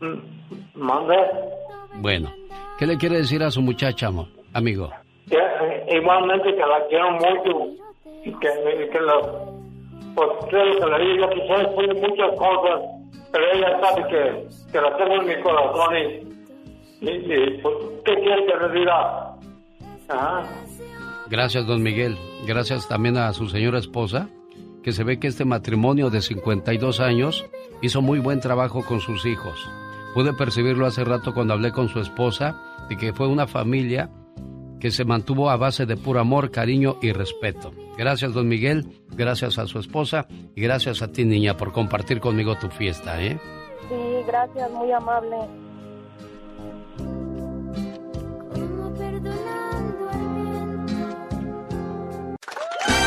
[0.00, 1.14] mm, mande.
[2.00, 2.32] Bueno,
[2.78, 4.90] ¿qué le quiere decir a su muchacha, amor, amigo?
[5.28, 7.84] Que, eh, igualmente que la quiero mucho
[8.24, 9.20] y que, que la,
[10.14, 12.80] pues creo que le digo, quizás de muchas cosas,
[13.32, 17.74] pero ella sabe que, que la tengo en mi corazón y, y, y, pues,
[18.04, 19.36] ¿qué quiere que le diga?
[20.08, 20.42] Ajá.
[21.28, 22.16] Gracias, don Miguel.
[22.46, 24.28] Gracias también a su señora esposa,
[24.82, 27.46] que se ve que este matrimonio de 52 años
[27.80, 29.68] hizo muy buen trabajo con sus hijos.
[30.14, 32.56] Pude percibirlo hace rato cuando hablé con su esposa,
[32.88, 34.10] de que fue una familia
[34.78, 37.72] que se mantuvo a base de puro amor, cariño y respeto.
[37.98, 42.56] Gracias, don Miguel, gracias a su esposa y gracias a ti, niña, por compartir conmigo
[42.58, 43.40] tu fiesta, ¿eh?
[43.88, 45.36] Sí, gracias, muy amable.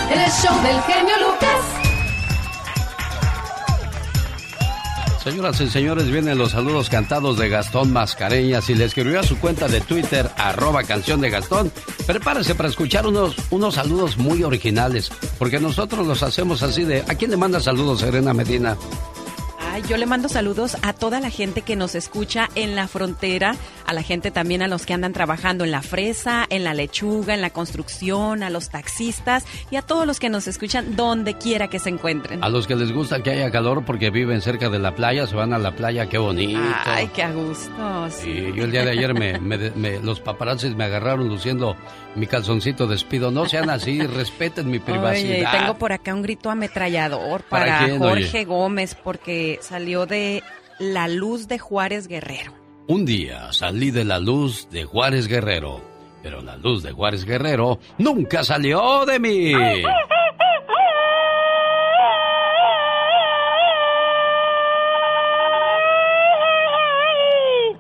[0.10, 1.87] El show del genio Lucas.
[5.28, 9.38] Señoras y señores, vienen los saludos cantados de Gastón Mascareñas y le escribió a su
[9.38, 11.70] cuenta de Twitter, arroba canción de Gastón.
[12.06, 17.04] Prepárese para escuchar unos, unos saludos muy originales, porque nosotros los hacemos así de...
[17.10, 18.78] ¿A quién le manda saludos, Serena Medina?
[19.78, 23.56] Ay, yo le mando saludos a toda la gente que nos escucha en la frontera,
[23.86, 27.36] a la gente también a los que andan trabajando en la fresa, en la lechuga,
[27.36, 31.68] en la construcción, a los taxistas y a todos los que nos escuchan donde quiera
[31.68, 32.44] que se encuentren.
[32.44, 35.36] A los que les gusta que haya calor porque viven cerca de la playa, se
[35.36, 36.60] van a la playa, qué bonito.
[36.84, 38.10] Ay, qué a gusto.
[38.10, 38.30] sí.
[38.32, 41.76] Y yo el día de ayer me, me- me- los paparazzis me agarraron luciendo
[42.16, 43.30] mi calzoncito despido.
[43.30, 45.52] No sean así, respeten mi Oye, privacidad.
[45.52, 48.46] tengo por acá un grito ametrallador ¿Para para, quién, Jorge oye?
[48.46, 50.44] Gómez porque salió de
[50.80, 52.54] La Luz de Juárez Guerrero.
[52.88, 55.82] Un día salí de la luz de Juárez Guerrero,
[56.24, 59.52] pero la luz de Juárez Guerrero nunca salió de mí.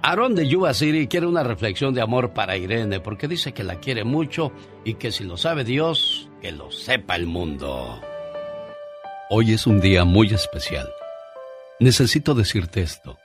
[0.02, 0.74] Aaron de Yuba
[1.10, 4.52] quiere una reflexión de amor para Irene porque dice que la quiere mucho
[4.84, 8.02] y que si lo sabe Dios, que lo sepa el mundo.
[9.30, 10.90] Hoy es un día muy especial.
[11.80, 13.20] Necesito decirte esto.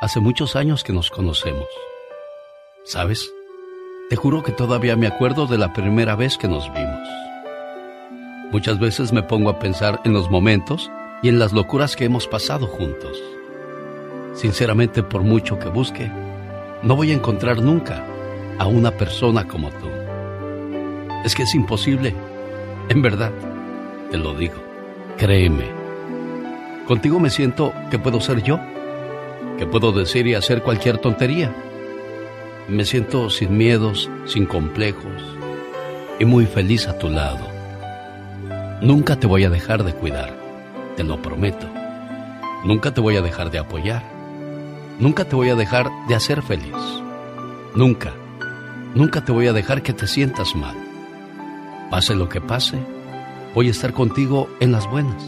[0.00, 1.66] Hace muchos años que nos conocemos.
[2.84, 3.28] ¿Sabes?
[4.08, 7.08] Te juro que todavía me acuerdo de la primera vez que nos vimos.
[8.52, 12.28] Muchas veces me pongo a pensar en los momentos y en las locuras que hemos
[12.28, 13.20] pasado juntos.
[14.34, 16.08] Sinceramente, por mucho que busque,
[16.84, 18.06] no voy a encontrar nunca
[18.60, 19.88] a una persona como tú.
[21.24, 22.14] Es que es imposible.
[22.88, 23.32] En verdad,
[24.12, 24.62] te lo digo.
[25.16, 25.77] Créeme.
[26.88, 28.58] Contigo me siento que puedo ser yo,
[29.58, 31.54] que puedo decir y hacer cualquier tontería.
[32.66, 35.36] Me siento sin miedos, sin complejos
[36.18, 37.46] y muy feliz a tu lado.
[38.80, 40.34] Nunca te voy a dejar de cuidar,
[40.96, 41.68] te lo prometo.
[42.64, 44.02] Nunca te voy a dejar de apoyar.
[44.98, 46.74] Nunca te voy a dejar de hacer feliz.
[47.74, 48.14] Nunca,
[48.94, 50.76] nunca te voy a dejar que te sientas mal.
[51.90, 52.78] Pase lo que pase,
[53.54, 55.22] voy a estar contigo en las buenas,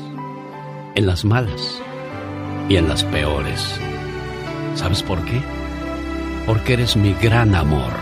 [0.94, 1.80] en las malas
[2.68, 3.80] y en las peores.
[4.74, 5.40] ¿Sabes por qué?
[6.46, 7.92] Porque eres mi gran amor.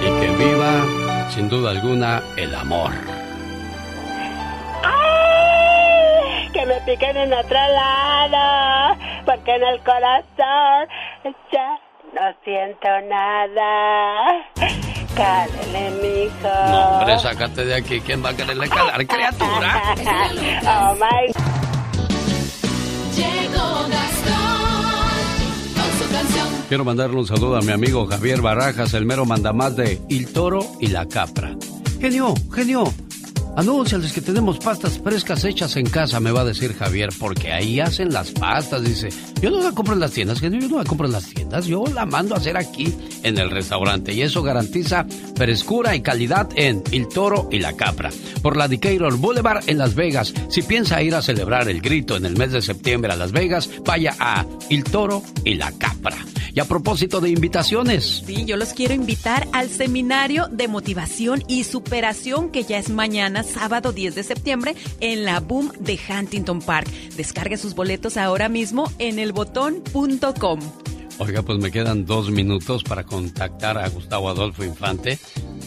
[0.00, 2.92] Y que viva, sin duda alguna, el amor.
[6.52, 10.88] Que me piquen en otro lado, porque en el corazón
[11.50, 11.80] ya
[12.14, 14.81] no siento nada.
[15.14, 16.48] Cálele, mijo.
[16.68, 18.00] No, hombre, sácate de aquí.
[18.00, 19.94] ¿Quién va a quererle calar, criatura?
[20.66, 21.32] oh my.
[23.14, 24.72] Llegó Gastón
[25.74, 26.48] con su canción.
[26.68, 30.66] Quiero mandarle un saludo a mi amigo Javier Barajas, el mero mandamás de Il Toro
[30.80, 31.56] y la Capra.
[32.00, 32.84] Genio, genio,
[33.56, 37.80] anúnciales que tenemos pastas frescas hechas en casa, me va a decir Javier, porque ahí
[37.80, 38.82] hacen las pastas.
[38.82, 39.08] Dice,
[39.40, 41.66] yo no la compro en las tiendas, genio, yo no la compro en las tiendas,
[41.66, 44.12] yo la mando a hacer aquí en el restaurante.
[44.12, 45.06] Y eso garantiza
[45.36, 48.10] frescura y calidad en Il Toro y la Capra.
[48.42, 50.32] Por la Decatur Boulevard en Las Vegas.
[50.48, 53.68] Si piensa ir a celebrar el grito en el mes de septiembre a Las Vegas,
[53.84, 56.16] vaya a Il Toro y la Capra.
[56.54, 61.64] Y a propósito de invitaciones, Sí, yo los quiero invitar al seminario de motivación y
[61.64, 66.88] superación que ya es mañana, sábado 10 de septiembre, en la Boom de Huntington Park.
[67.16, 70.60] Descargue sus boletos ahora mismo en elbotón.com.
[71.18, 75.18] Oiga, pues me quedan dos minutos para contactar a Gustavo Adolfo Infante.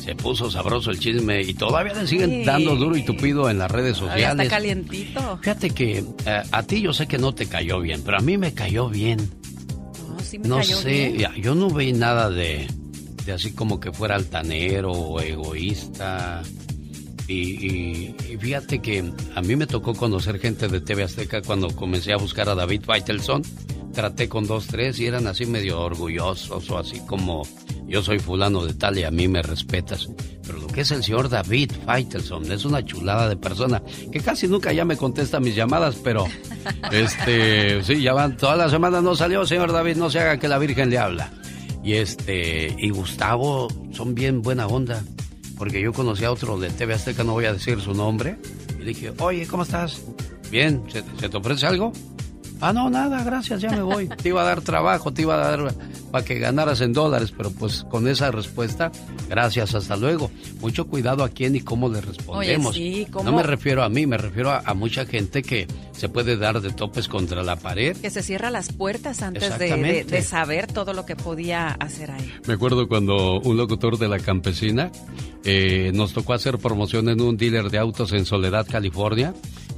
[0.03, 2.43] Se puso sabroso el chisme y todavía le siguen Sí.
[2.45, 4.29] dando duro y tupido en las redes sociales.
[4.43, 5.37] está calientito.
[5.41, 8.37] Fíjate que eh, a ti yo sé que no te cayó bien, pero a mí
[8.37, 9.31] me cayó bien.
[10.15, 11.31] No, sí me No cayó sé, bien.
[11.41, 12.67] yo no vi nada de,
[13.25, 16.41] de así como que fuera altanero o egoísta.
[17.27, 21.69] Y, y- y fíjate que a mí me tocó conocer gente de TV Azteca cuando
[21.75, 23.41] comencé a buscar a David Faitelson.
[23.95, 27.43] Traté con dos, tres y eran así medio orgullosos o así como
[27.87, 30.09] yo soy fulano de tal y a mí me respetas.
[30.45, 33.81] Pero lo que es el señor David Faitelson es una chulada de persona
[34.11, 36.25] que casi nunca ya me contesta mis llamadas, pero
[36.91, 40.49] este, sí, ya van, toda la semana no salió, señor David, no se haga que
[40.49, 41.31] la Virgen le habla.
[41.83, 45.03] Y este, y Gustavo son bien buena onda,
[45.57, 48.37] porque yo conocí a otro de TV Azteca, no voy a decir su nombre,
[48.77, 50.01] y dije, oye, ¿cómo estás?
[50.51, 51.93] Bien, ¿se, se te ofrece algo?
[52.67, 54.07] Ah, no, nada, gracias, ya me voy.
[54.23, 55.71] Te iba a dar trabajo, te iba a dar
[56.11, 58.91] para que ganaras en dólares, pero pues con esa respuesta,
[59.29, 60.31] gracias, hasta luego.
[60.61, 62.73] Mucho cuidado a quién y cómo le respondemos.
[62.73, 63.29] sí, ¿cómo?
[63.29, 66.59] No me refiero a mí, me refiero a, a mucha gente que se puede dar
[66.59, 67.95] de topes contra la pared.
[67.97, 72.33] Que se cierra las puertas antes de, de saber todo lo que podía hacer ahí.
[72.47, 74.91] Me acuerdo cuando un locutor de la campesina
[75.43, 79.35] eh, nos tocó hacer promoción en un dealer de autos en Soledad, California.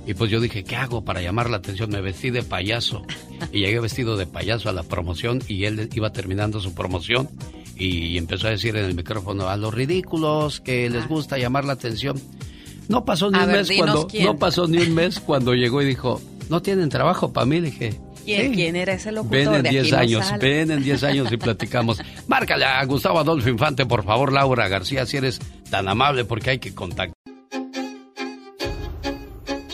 [0.07, 1.89] Y pues yo dije, ¿qué hago para llamar la atención?
[1.91, 3.03] Me vestí de payaso.
[3.51, 7.29] Y llegué vestido de payaso a la promoción y él iba terminando su promoción
[7.75, 11.73] y empezó a decir en el micrófono a los ridículos que les gusta llamar la
[11.73, 12.19] atención.
[12.87, 14.23] No pasó ni A un ver, mes cuando quién.
[14.25, 17.69] no pasó ni un mes cuando llegó y dijo, "No tienen trabajo para mí." Le
[17.71, 18.55] dije, ¿Quién, "Sí".
[18.55, 19.37] quién era ese locutor?
[19.37, 20.47] Ven en De aquí 10 no años, sale.
[20.49, 21.99] ven en 10 años y platicamos.
[22.27, 25.39] Márcale a Gustavo Adolfo Infante, por favor, Laura García, si eres
[25.69, 27.13] tan amable, porque hay que contactar.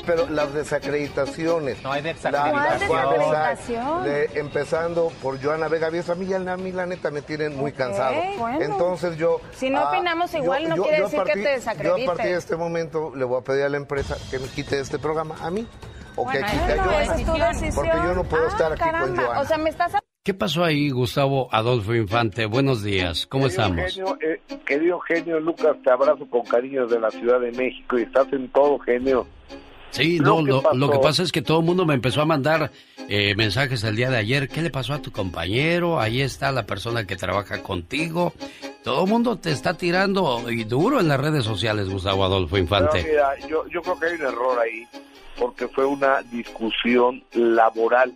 [0.06, 1.82] Pero las desacreditaciones.
[1.84, 4.06] No hay desacreditación.
[4.36, 7.72] empezando por Joana Vega Víez, a mí, ya- a mí la neta me tienen muy
[7.72, 8.16] Ok, cansado.
[8.38, 8.62] bueno.
[8.62, 9.40] Entonces yo...
[9.54, 12.06] Si no ah, opinamos igual, no quiere decir que te Yo a desacredites.
[12.06, 15.00] partir de este momento le voy a pedir a la empresa que me quite este
[15.00, 15.68] programa a mí.
[16.16, 17.02] O que quite a Joana.
[17.04, 17.76] esa es tu decisión.
[17.76, 19.08] Porque yo no puedo Ah, estar aquí caramba.
[19.08, 19.42] con Joana.
[19.42, 19.94] O sea, me estás
[20.26, 22.46] ¿Qué pasó ahí, Gustavo Adolfo Infante?
[22.46, 23.94] Buenos días, ¿cómo Querido estamos?
[23.94, 28.04] Genio, eh, querido genio Lucas, te abrazo con cariño de la Ciudad de México y
[28.04, 29.28] estás en todo, genio.
[29.94, 32.26] Sí, Lo no, que lo, que pasa es que todo el mundo me empezó a
[32.26, 32.72] mandar
[33.08, 34.50] eh, mensajes el día de ayer.
[34.50, 36.00] ¿Qué le pasó a tu compañero?
[36.00, 38.34] Ahí está la persona que trabaja contigo.
[38.84, 43.04] Todo el mundo te está tirando y duro en las redes sociales, Gustavo Adolfo Infante.
[43.04, 44.88] Pero mira, yo, yo creo que hay un error ahí,
[45.38, 48.14] porque fue una discusión laboral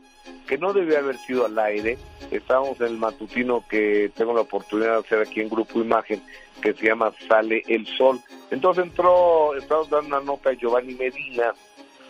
[0.48, 2.00] que no debió haber sido al aire.
[2.32, 6.24] Estábamos en el matutino que tengo la oportunidad de hacer aquí en Grupo Imagen,
[6.60, 8.20] que se llama Sale el Sol.
[8.50, 11.54] Entonces entró, estábamos dando una nota a Giovanni Medina,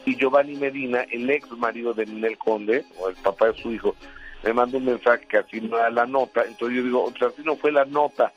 [0.08, 3.94] y Giovanni Medina, el ex marido de Ninel Conde, o el papá de su hijo,
[4.42, 6.46] me mandó un mensaje que así no era la nota.
[6.48, 8.32] Entonces yo digo, o sea, así no fue la nota.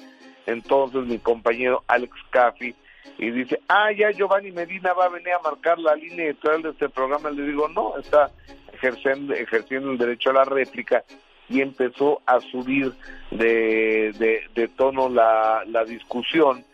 [0.47, 2.75] Entonces mi compañero Alex Caffi
[3.19, 6.71] y dice, ah, ya Giovanni Medina va a venir a marcar la línea editorial de
[6.71, 7.31] este programa.
[7.31, 8.33] Le digo, no, está
[8.73, 11.05] ejerciendo, ejerciendo el derecho a la réplica
[11.49, 12.93] y empezó a subir
[13.31, 16.65] de, tono la discusión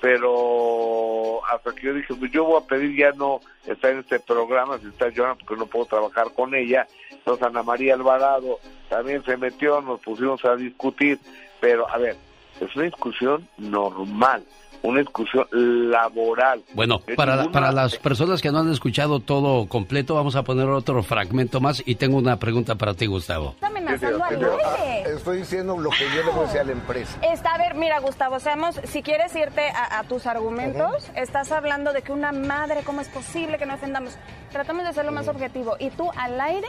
[0.00, 4.20] pero hasta que yo dije, pues yo voy a pedir ya no estar en este
[4.20, 6.86] programa, si está Joana, porque no puedo trabajar con ella.
[7.10, 8.58] Entonces Ana María Alvarado
[8.88, 11.18] también se metió, nos pusimos a discutir,
[11.60, 12.16] pero a ver,
[12.60, 14.44] es una discusión normal
[14.82, 16.62] una discusión laboral.
[16.74, 21.02] Bueno, para, para las personas que no han escuchado todo completo, vamos a poner otro
[21.02, 23.50] fragmento más y tengo una pregunta para ti, Gustavo.
[23.50, 25.10] Está amenazando al aire.
[25.14, 27.18] Estoy diciendo lo que yo le voy a decir a la empresa.
[27.22, 31.92] Está, a ver, mira, Gustavo, seamos, si quieres irte a, a tus argumentos, estás hablando
[31.92, 34.16] de que una madre, ¿cómo es posible que no defendamos?
[34.52, 35.76] Tratamos de ser lo más objetivo.
[35.78, 36.68] Y tú al aire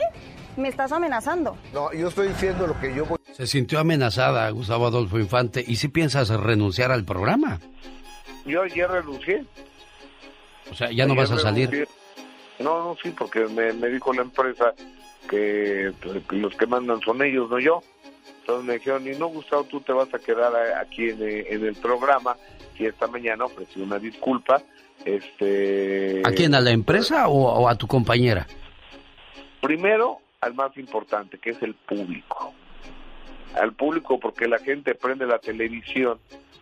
[0.58, 1.56] me estás amenazando.
[1.72, 3.18] No, yo estoy diciendo lo que yo voy.
[3.32, 5.64] Se sintió amenazada, Gustavo Adolfo Infante.
[5.66, 7.60] ¿Y si piensas renunciar al programa?
[8.44, 9.44] Yo ayer renuncié.
[10.70, 11.70] O sea, ya no vas a salir.
[11.70, 11.94] renuncié.
[12.58, 14.74] No, no, sí, porque me, me dijo la empresa
[15.30, 17.80] que pues, que los que mandan son ellos, no yo.
[18.40, 21.64] Entonces me dijeron, y no, Gustavo, tú te vas a quedar a- aquí en, en
[21.64, 22.36] el programa.
[22.78, 24.60] Y esta mañana ofrecí una disculpa.
[25.04, 26.54] Este, ¿A quién?
[26.54, 28.46] ¿A la empresa o, o a tu compañera?
[29.60, 32.52] Primero, al más importante, que es el público.
[33.54, 36.18] Al público porque la gente prende la televisión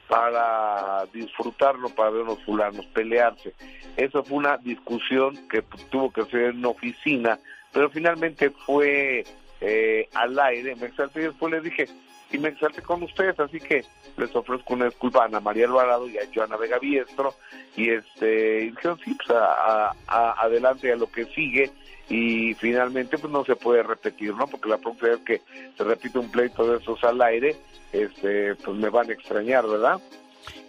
[0.09, 3.53] para disfrutarlo, para ver unos fulanos pelearse.
[3.97, 7.39] Eso fue una discusión que tuvo que ser en oficina,
[7.73, 9.25] pero finalmente fue
[9.61, 10.77] eh, al aire.
[10.77, 11.87] Me exalté y después les dije,
[12.31, 13.85] y me exalté con ustedes, así que
[14.17, 17.35] les ofrezco una disculpa a Ana María Alvarado y a Joana Vega Biestro,
[17.77, 21.71] y este, y dijeron, sí, pues a- a- adelante a lo que sigue,
[22.09, 24.47] y finalmente pues no se puede repetir, ¿no?
[24.47, 25.41] Porque la próxima vez que
[25.77, 27.57] se repite un pleito de esos al aire,
[27.93, 30.01] este, pues me van a extrañar, ¿verdad?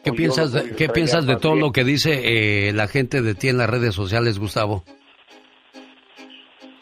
[0.03, 1.65] ¿Qué piensas, de, ¿qué piensas de todo bien.
[1.65, 2.21] lo que dice
[2.69, 4.83] eh, la gente de ti en las redes sociales, Gustavo?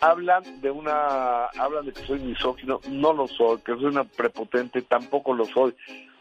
[0.01, 4.81] hablan de una hablan de que soy misógino no lo soy que soy una prepotente
[4.83, 5.73] tampoco lo soy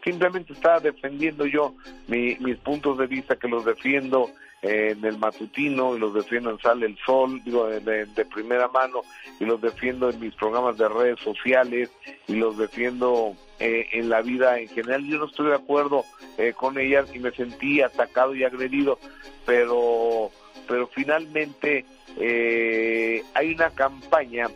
[0.03, 1.75] simplemente estaba defendiendo yo
[2.07, 4.31] mi- mis puntos de vista que los defiendo
[4.67, 9.01] en el matutino y los defiendo en Sale el Sol digo de, de- primera mano
[9.39, 11.91] y los defiendo en mis programas de redes sociales
[12.27, 16.03] y los defiendo eh, en la vida en general yo no estoy de acuerdo
[16.37, 18.97] eh, con ellas y me sentí atacado y agredido
[19.45, 20.31] pero
[20.67, 21.85] pero finalmente
[22.17, 24.47] eh, hay una campaña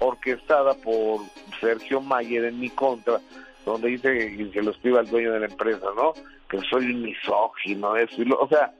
[0.00, 1.20] orquestada por
[1.60, 3.20] Sergio Mayer en mi contra,
[3.64, 6.12] donde dice que se lo escriba al dueño de la empresa, ¿no?
[6.48, 8.22] Que soy un misógino, eso.
[8.22, 8.72] y lo- o sea,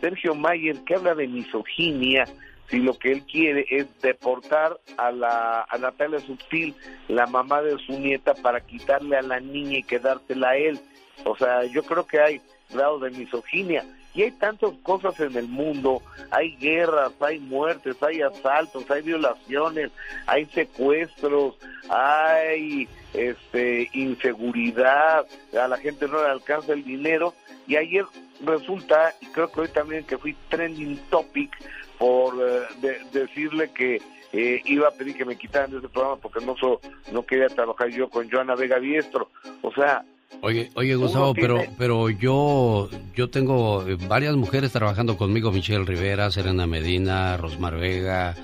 [0.00, 2.24] Sergio Mayer, que habla de misoginia,
[2.68, 6.74] si lo que él quiere es deportar a, la, a Natalia Subtil,
[7.08, 10.80] la mamá de su nieta, para quitarle a la niña y quedársela a él.
[11.24, 12.40] O sea, yo creo que hay
[12.70, 13.84] grado de misoginia.
[14.14, 19.90] Y hay tantas cosas en el mundo, hay guerras, hay muertes, hay asaltos, hay violaciones,
[20.26, 21.58] hay secuestros,
[21.90, 25.26] hay este inseguridad,
[25.60, 27.34] a la gente no le alcanza el dinero
[27.66, 28.06] y ayer
[28.44, 31.50] resulta, y creo que hoy también que fui trending topic
[31.98, 34.00] por eh, de- decirle que
[34.32, 36.80] eh, iba a pedir que me quitaran de ese programa porque no so-
[37.12, 39.30] no quería trabajar yo con Joana Vega Diestro.
[39.62, 40.04] O sea,
[40.42, 46.30] Oye, oye Gustavo, pero, pero yo, yo tengo eh, varias mujeres trabajando conmigo, Michelle Rivera,
[46.30, 48.34] Serena Medina, Rosmar Vega,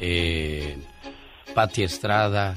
[0.00, 0.78] eh,
[1.54, 2.54] Patti Estrada,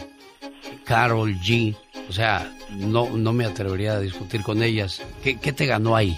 [0.86, 1.76] Carol G.
[2.08, 5.02] O sea, no, no me atrevería a discutir con ellas.
[5.24, 6.18] ¿Qué, qué te ganó ahí?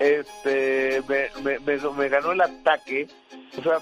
[0.00, 3.06] Este me, me, me- me ganó el ataque.
[3.58, 3.78] O sea,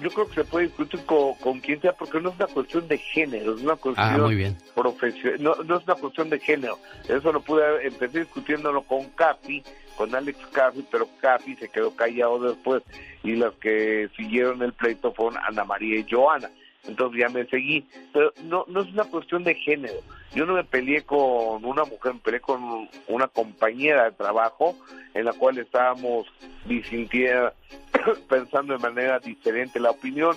[0.00, 2.88] yo creo que se puede discutir con, con quien sea porque no es una cuestión
[2.88, 4.56] de género, es una cuestión Ah, bien.
[4.74, 6.78] profesional, no, no es una cuestión de género.
[7.08, 9.62] Eso lo pude empecé discutiéndolo con Capi,
[9.96, 12.82] con Alex Capi, pero Capi se quedó callado después
[13.22, 16.50] y las que siguieron el pleito fueron Ana María y Joana.
[16.88, 20.00] Entonces ya me seguí, pero no, no es una cuestión de género.
[20.34, 24.76] Yo no me peleé con una mujer, me peleé con una compañera de trabajo
[25.14, 26.26] en la cual estábamos
[26.66, 27.52] disintiendo,
[28.28, 29.80] pensando de manera diferente.
[29.80, 30.36] La opinión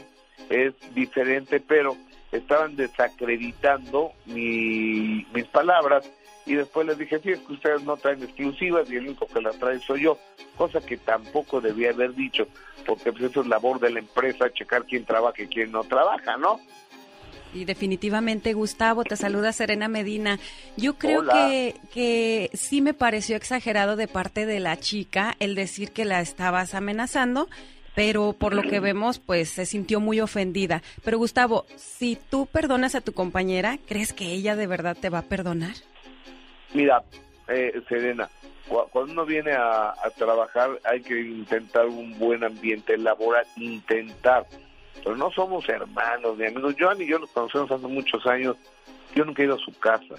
[0.50, 1.96] es diferente, pero
[2.32, 6.10] estaban desacreditando mi- mis palabras
[6.46, 9.42] y después les dije, sí, es que ustedes no traen exclusivas y el único que
[9.42, 10.18] las trae soy yo,
[10.58, 12.48] cosa que tampoco debía haber dicho,
[12.86, 16.36] porque pues eso es labor de la empresa, checar quién trabaja y quién no trabaja,
[16.38, 16.60] ¿no?
[17.54, 20.40] Y definitivamente, Gustavo, te saluda Serena Medina.
[20.76, 21.34] Yo creo Hola.
[21.34, 26.20] que, que sí me pareció exagerado de parte de la chica el decir que la
[26.22, 27.48] estabas amenazando,
[27.96, 30.82] pero por lo que vemos, pues se sintió muy ofendida.
[31.04, 35.20] Pero Gustavo, si tú perdonas a tu compañera, ¿crees que ella de verdad te va
[35.20, 35.76] a perdonar?
[36.74, 37.04] Mira,
[37.50, 38.30] eh, Serena,
[38.68, 44.48] cu- cuando uno viene a, a trabajar hay que intentar un buen ambiente laboral, intentar.
[45.04, 46.76] Pero no somos hermanos ni amigos.
[46.80, 48.56] Joan y yo nos conocemos hace muchos años.
[49.16, 50.16] Yo nunca he ido a su casa.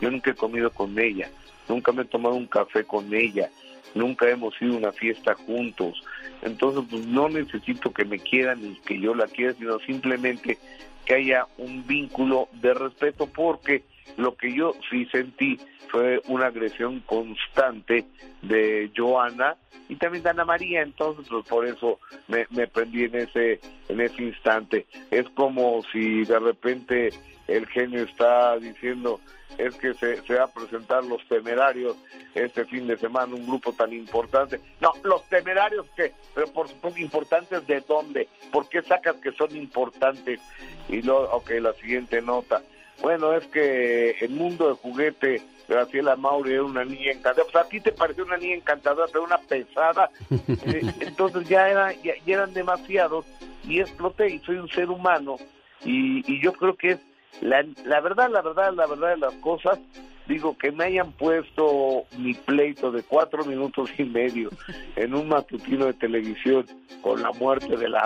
[0.00, 1.30] Yo nunca he comido con ella.
[1.68, 3.50] Nunca me he tomado un café con ella.
[3.94, 6.02] Nunca hemos ido a una fiesta juntos.
[6.42, 10.58] Entonces, pues no necesito que me quieran ni que yo la quiera, sino simplemente
[11.04, 13.84] que haya un vínculo de respeto porque
[14.16, 15.58] lo que yo sí sentí
[15.88, 18.06] fue una agresión constante
[18.42, 19.56] de Joana
[19.88, 24.00] y también de Ana María, entonces pues por eso me, me prendí en ese, en
[24.00, 24.86] ese instante.
[25.10, 27.10] Es como si de repente
[27.46, 29.20] el genio está diciendo
[29.58, 31.96] es que se, se va a presentar los temerarios
[32.34, 34.60] este fin de semana, un grupo tan importante.
[34.80, 39.56] No, los temerarios que, pero por supuesto importantes de dónde, ¿por qué sacas que son
[39.56, 40.40] importantes?
[40.88, 42.62] Y luego, ok, la siguiente nota.
[43.02, 47.44] Bueno, es que el mundo de juguete, Graciela Mauri era una niña encantadora.
[47.52, 50.10] Pues a ti te pareció una niña encantadora, pero una pesada.
[50.66, 53.24] Eh, entonces ya, era, ya, ya eran demasiados
[53.64, 55.36] y exploté y soy un ser humano
[55.84, 57.00] y, y yo creo que es
[57.40, 59.78] la, la verdad, la verdad, la verdad de las cosas.
[60.26, 64.50] Digo, que me hayan puesto mi pleito de cuatro minutos y medio
[64.96, 66.66] en un matutino de televisión
[67.00, 68.02] con la muerte de la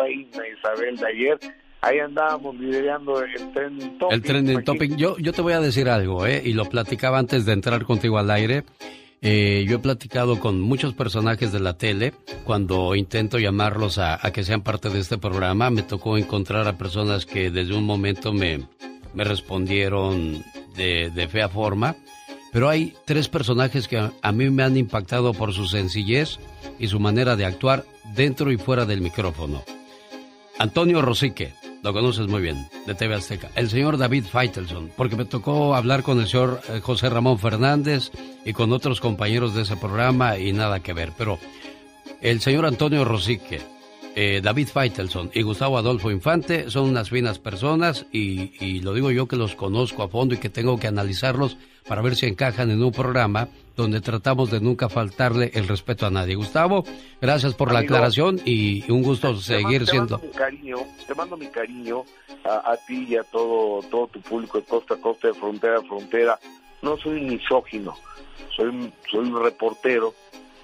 [0.00, 1.38] reina Isabel de ayer,
[1.86, 4.96] ahí andábamos liderando el tren El trending topic.
[4.96, 6.42] Yo, yo te voy a decir algo, ¿eh?
[6.44, 8.64] Y lo platicaba antes de entrar contigo al aire.
[9.22, 12.12] Eh, yo he platicado con muchos personajes de la tele.
[12.44, 16.76] Cuando intento llamarlos a, a que sean parte de este programa, me tocó encontrar a
[16.76, 18.66] personas que desde un momento me,
[19.14, 20.44] me respondieron
[20.76, 21.96] de, de fea forma.
[22.52, 26.38] Pero hay tres personajes que a, a mí me han impactado por su sencillez
[26.78, 27.84] y su manera de actuar
[28.14, 29.62] dentro y fuera del micrófono.
[30.58, 31.52] Antonio Rosique,
[31.82, 33.50] lo conoces muy bien, de TV Azteca.
[33.54, 38.10] El señor David Feitelson, porque me tocó hablar con el señor eh, José Ramón Fernández
[38.44, 41.12] y con otros compañeros de ese programa y nada que ver.
[41.16, 41.38] Pero
[42.20, 43.60] el señor Antonio Rosique,
[44.14, 49.10] eh, David Feitelson y Gustavo Adolfo Infante son unas finas personas y, y lo digo
[49.10, 51.56] yo que los conozco a fondo y que tengo que analizarlos
[51.88, 56.10] para ver si encajan en un programa donde tratamos de nunca faltarle el respeto a
[56.10, 56.34] nadie.
[56.34, 56.84] Gustavo,
[57.20, 60.18] gracias por la aclaración y un gusto Te seguir mando- te siendo...
[60.18, 60.76] mando mi cariño,
[61.06, 62.04] te mando mi cariño
[62.44, 65.78] a, a ti y a todo, todo tu público de costa a costa, de frontera
[65.78, 66.38] a frontera.
[66.82, 67.94] No soy un misógino,
[68.56, 70.14] soy, un- soy un reportero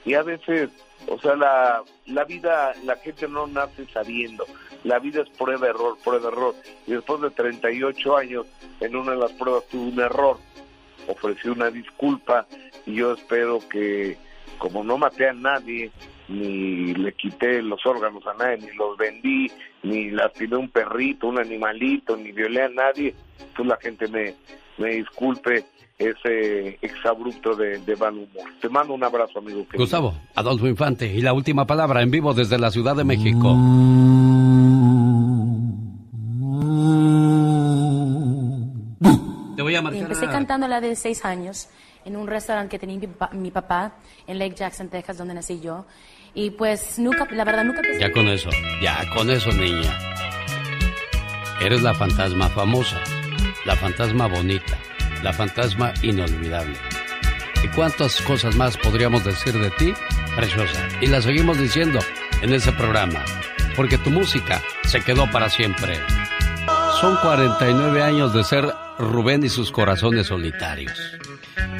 [0.07, 0.71] y a veces,
[1.07, 4.47] o sea, la, la vida, la gente no nace sabiendo.
[4.85, 6.55] La vida es prueba, error, prueba, error.
[6.89, 8.47] Y después de 38 años,
[8.81, 10.39] en una de las pruebas tuve un error.
[11.09, 12.47] Ofrecí una disculpa
[12.87, 14.17] y yo espero que,
[14.59, 15.91] como no maté a nadie,
[16.29, 19.51] ni le quité los órganos a nadie, ni los vendí,
[19.83, 23.15] ni lastimé un perrito, un animalito, ni violé a nadie,
[23.57, 24.35] pues la gente me,
[24.79, 25.65] me disculpe
[25.99, 28.45] ese exabrupto de, de mal humor.
[28.61, 29.65] Te mando un abrazo, amigo.
[29.65, 29.79] querido.
[29.79, 33.57] Gustavo, Adolfo Infante y la última palabra en vivo desde la Ciudad de México.
[36.51, 37.22] Te
[39.73, 40.03] voy a Y marcar.
[40.03, 41.69] empecé a- cantando a la de seis años
[42.05, 43.09] en un restaurante que tenía mi,
[43.39, 43.93] mi papá
[44.27, 45.87] en Lake Jackson, Texas, donde nací yo.
[46.35, 48.01] Y pues nunca, la verdad, nunca pensé.
[48.01, 48.49] Ya con eso,
[48.81, 49.99] ya con eso, niña.
[51.61, 52.99] Eres la fantasma famosa,
[53.65, 54.77] la fantasma bonita,
[55.23, 56.77] la fantasma inolvidable.
[57.63, 59.95] ¿Y cuántas cosas más podríamos decir de ti,
[60.35, 60.89] preciosa?
[61.01, 62.01] Y la seguimos diciendo
[62.41, 63.23] en ese programa,
[63.77, 66.01] porque tu música se quedó para siempre.
[67.01, 68.73] Son 49 años de ser
[69.03, 70.99] Rubén y sus corazones solitarios.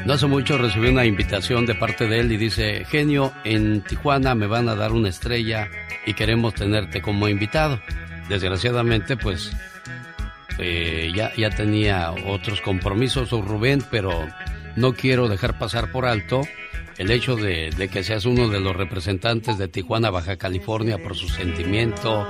[0.05, 4.35] No hace mucho recibí una invitación de parte de él y dice, genio, en Tijuana
[4.35, 5.69] me van a dar una estrella
[6.05, 7.79] y queremos tenerte como invitado.
[8.27, 9.51] Desgraciadamente, pues
[10.59, 14.11] eh, ya, ya tenía otros compromisos, Rubén, pero
[14.75, 16.41] no quiero dejar pasar por alto
[16.97, 21.29] el hecho de que seas uno de los representantes de Tijuana, Baja California, por su
[21.29, 22.27] sentimiento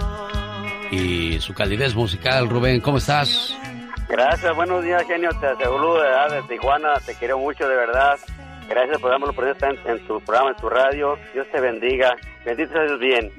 [0.91, 2.47] y su calidez musical.
[2.47, 3.57] Rubén, ¿cómo estás?
[4.13, 5.31] Gracias, buenos días, genio.
[5.41, 6.93] Te saludo de, de Tijuana.
[7.03, 8.19] Te quiero mucho, de verdad.
[8.69, 11.17] Gracias por darme la oportunidad en, en tu programa, en tu radio.
[11.33, 12.15] Dios te bendiga.
[12.45, 13.31] Bendito seas bien.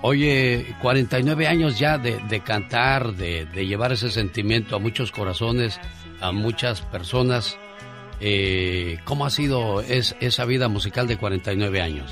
[0.00, 5.78] Oye, 49 años ya de, de cantar, de, de llevar ese sentimiento a muchos corazones,
[6.22, 7.58] a muchas personas.
[8.20, 12.10] eh, ¿cómo ha sido es, esa vida musical de 49 años?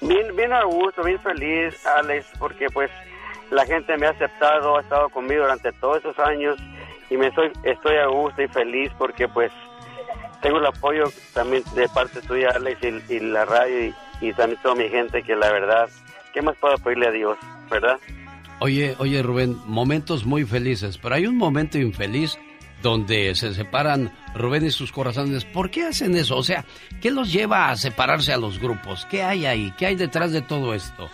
[0.00, 2.90] Bien, bien a gusto, bien feliz, Alex, porque pues
[3.50, 6.58] la gente me ha aceptado, ha estado conmigo durante todos esos años
[7.10, 9.52] y me estoy, estoy a gusto y feliz porque pues
[10.42, 14.74] tengo el apoyo también de parte tuya, Alex, y, la radio y, y también toda
[14.74, 15.88] mi gente que la verdad,
[16.32, 17.38] ¿qué más puedo pedirle a Dios,
[17.70, 17.98] verdad?
[18.58, 22.38] Oye, oye Rubén, momentos muy felices, pero hay un momento infeliz
[22.82, 25.44] donde se separan Rubén y sus corazones.
[25.44, 26.36] ¿Por qué hacen eso?
[26.36, 26.64] O sea,
[27.00, 29.06] ¿qué los lleva a separarse a los grupos?
[29.10, 29.74] ¿Qué hay ahí?
[29.78, 31.08] ¿Qué hay detrás de todo esto?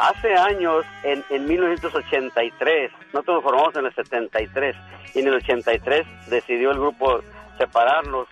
[0.00, 4.74] Hace años, en, en 1983, nosotros nos formamos en el 73,
[5.14, 7.20] y en el 83 decidió el grupo
[7.58, 8.26] separarnos,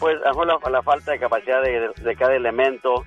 [0.00, 3.04] pues fue la, la falta de capacidad de, de cada elemento,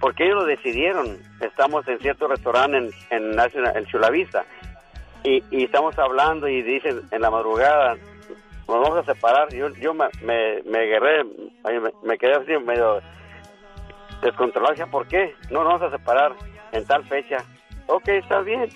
[0.00, 1.18] porque ellos lo decidieron.
[1.40, 3.86] Estamos en cierto restaurante en, en, en
[5.24, 7.96] y, y estamos hablando y dicen en la madrugada,
[8.68, 9.52] nos vamos a separar.
[9.52, 11.24] Yo, yo me, me, me agarré,
[12.02, 13.02] me, quedé así medio
[14.22, 14.74] descontrolado.
[14.90, 15.34] ¿por qué?
[15.50, 16.32] No nos vamos a separar
[16.74, 17.38] en tal fecha.
[17.86, 18.68] Ok, está bien.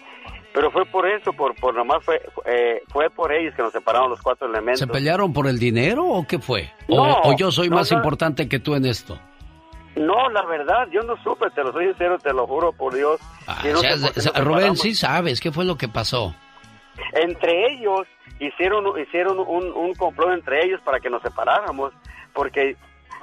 [0.54, 4.10] Pero fue por eso, por, por nomás fue, eh, fue por ellos que nos separaron
[4.10, 4.80] los cuatro elementos.
[4.80, 6.72] ¿Se pelearon por el dinero o qué fue?
[6.88, 7.98] O, No, o yo soy no, más no.
[7.98, 9.18] importante que tú en esto?
[9.94, 13.20] No, la verdad, yo no supe, te lo soy sincero, te lo juro por Dios.
[13.46, 16.34] O sea, nos Rubén, sí sabes, ¿qué fue lo que pasó?
[17.12, 18.06] Entre ellos
[18.40, 21.92] hicieron, hicieron un, un complot entre ellos para que nos separáramos,
[22.32, 22.76] porque,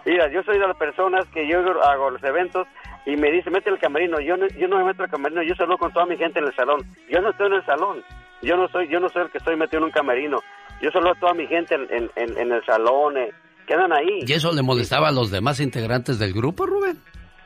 [0.05, 2.67] mira, yo soy de las personas que yo hago los eventos
[3.05, 5.55] y me dice, mete el camerino, yo no, yo no me meto al camerino, yo
[5.55, 8.03] saludo con toda mi gente en el salón, yo no estoy en el salón,
[8.41, 10.39] yo no soy, yo no soy el que estoy metido en un camerino,
[10.81, 13.31] yo saludo a toda mi gente en, en, en- en el salón, eh,
[13.67, 14.19] quedan ahí.
[14.25, 16.97] ¿Y eso le molestaba a los demás integrantes del grupo, Rubén?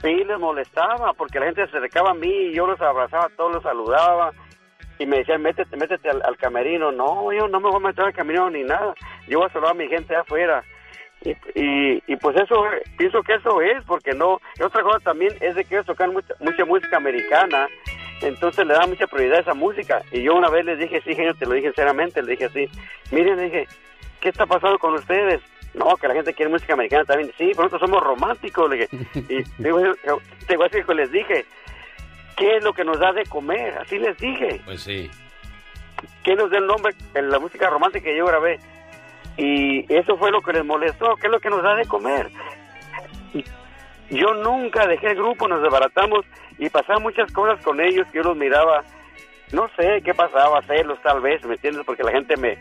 [0.02, 3.56] Sí, les molestaba porque la gente se acercaba a mí y yo los abrazaba, todos
[3.56, 4.32] los saludaba
[4.98, 6.92] y me decían, métete, métete al, al camerino.
[6.92, 8.94] No, yo no me voy a meter al camerino ni nada.
[9.28, 10.64] Yo voy a saludar a mi gente afuera.
[11.22, 12.64] Y, y, y pues eso,
[12.98, 14.40] pienso que eso es, porque no.
[14.58, 17.68] Y otra cosa también es de que ellos tocan mucha, mucha música americana,
[18.22, 20.02] entonces le dan mucha prioridad a esa música.
[20.12, 22.70] Y yo una vez les dije, sí, genio, te lo dije sinceramente, le dije así,
[23.12, 23.68] miren, le dije,
[24.22, 25.42] ¿qué está pasando con ustedes?
[25.74, 27.32] No, que la gente quiere música americana también.
[27.38, 28.90] Sí, pero nosotros somos románticos, le dije.
[29.30, 29.80] Y digo,
[30.48, 31.46] te voy a decir que les dije,
[32.36, 33.78] ¿qué es lo que nos da de comer?
[33.78, 34.62] Así les dije.
[34.66, 35.10] Pues sí.
[36.24, 38.60] ¿Qué nos da el nombre en la música romántica que yo grabé?
[39.42, 41.16] Y eso fue lo que les molestó.
[41.16, 42.30] ¿Qué es lo que nos da de comer?
[44.10, 46.26] Yo nunca dejé el grupo, nos desbaratamos
[46.58, 48.84] y pasaban muchas cosas con ellos que yo los miraba.
[49.52, 51.84] No sé qué pasaba, celos tal vez, ¿me entiendes?
[51.86, 52.58] Porque la gente me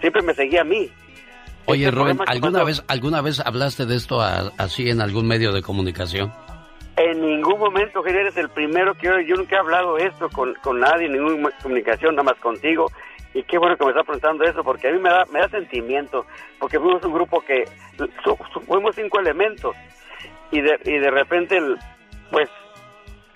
[0.00, 0.90] siempre me seguía a mí.
[1.66, 5.26] Oye, Este Rubén, que ¿alguna vez, ¿alguna vez hablaste de esto a- así en algún
[5.26, 6.32] medio de comunicación?
[6.96, 10.54] En ningún momento, Javier, eres el primero que yo, yo nunca he hablado esto con,
[10.62, 12.90] con nadie, ninguna comunicación, nada más contigo.
[13.34, 15.48] Y qué bueno que me está preguntando eso, porque a mí me da, me da
[15.48, 16.24] sentimiento,
[16.58, 17.64] porque fuimos un grupo que
[18.66, 19.76] fuimos cinco elementos
[20.50, 21.78] y de, y de repente, el-
[22.30, 22.48] pues,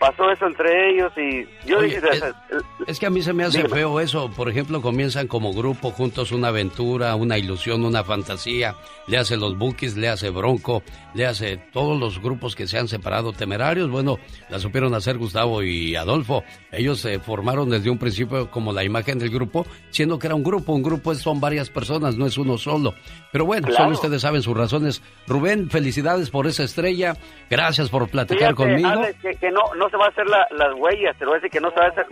[0.02, 2.08] pasó eso entre ellos y yo Oye, dije,
[2.50, 3.74] es- Es que a mí se me hace Dígame.
[3.76, 4.28] feo eso.
[4.30, 8.74] Por ejemplo, comienzan como grupo juntos una aventura, una ilusión, una fantasía.
[9.06, 10.82] Le hace los Bookies, le hace Bronco,
[11.14, 13.88] le hace todos los grupos que se han separado temerarios.
[13.88, 14.18] Bueno,
[14.50, 16.42] la supieron hacer Gustavo y Adolfo.
[16.72, 20.42] Ellos se formaron desde un principio como la imagen del grupo, siendo que era un
[20.42, 20.72] grupo.
[20.72, 22.94] Un grupo son varias personas, no es uno solo.
[23.30, 23.84] Pero bueno, Claro.
[23.84, 25.00] solo ustedes saben sus razones.
[25.28, 27.14] Rubén, felicidades por esa estrella.
[27.48, 28.88] Gracias por platicar Fíjate, conmigo.
[28.88, 31.40] Alex, que, que no, no va a hacer la- las huellas, te lo voy a
[31.40, 32.06] decir que no se va a hacer.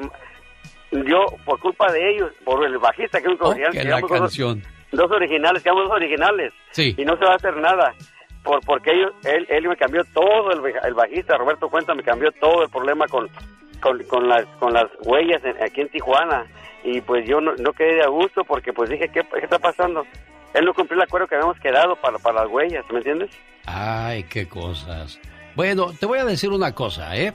[0.93, 3.39] Yo, por culpa de ellos, por el bajista que es un
[3.91, 4.33] la quedamos dos-.
[4.93, 6.53] Dos, originales, quedamos dos originales.
[6.73, 6.95] Sí.
[6.99, 7.95] Y no se va a hacer nada.
[8.43, 12.33] Por, porque ellos, él, él me cambió todo, el, el bajista, Roberto Cuenta, me cambió
[12.33, 13.29] todo el problema con,
[13.81, 16.47] con, con, las, con las huellas en- aquí en Tijuana.
[16.83, 19.59] Y pues yo no, no quedé de a gusto porque pues dije, ¿qué, qué está
[19.61, 20.05] pasando?
[20.55, 23.31] Él no cumplió el acuerdo que habíamos quedado para, para las huellas, ¿me entiendes?
[23.67, 25.21] Ay, qué cosas.
[25.55, 27.33] Bueno, te voy a decir una cosa, ¿eh?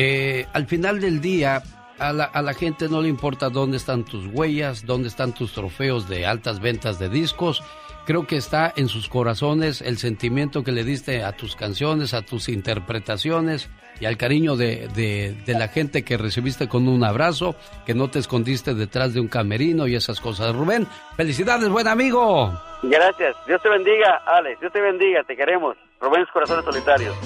[0.00, 1.60] Eh, al final del día,
[1.98, 5.52] a la, a la gente no le importa dónde están tus huellas, dónde están tus
[5.52, 7.64] trofeos de altas ventas de discos.
[8.06, 12.22] Creo que está en sus corazones el sentimiento que le diste a tus canciones, a
[12.22, 13.68] tus interpretaciones
[13.98, 18.74] y al cariño de, la gente que recibiste con un abrazo, que no te escondiste
[18.74, 20.54] detrás de un camerino y esas cosas.
[20.54, 22.52] Rubén, felicidades, buen amigo.
[22.84, 23.34] Gracias.
[23.48, 24.60] Dios te bendiga, Alex.
[24.60, 25.24] Dios te bendiga.
[25.24, 25.76] Te queremos.
[26.00, 27.16] Rubén Corazones Solitarios.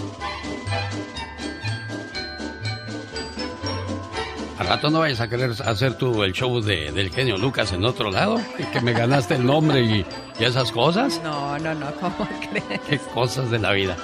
[4.62, 7.84] Al rato no vayas a querer hacer tú el show de, del genio Lucas en
[7.84, 8.40] otro lado,
[8.72, 10.06] que me ganaste el nombre y,
[10.38, 11.20] y esas cosas.
[11.24, 12.80] No, no, no, ¿cómo crees?
[12.88, 13.96] Qué cosas de la vida.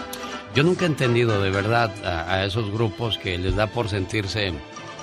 [0.55, 4.53] Yo nunca he entendido de verdad a, a esos grupos que les da por sentirse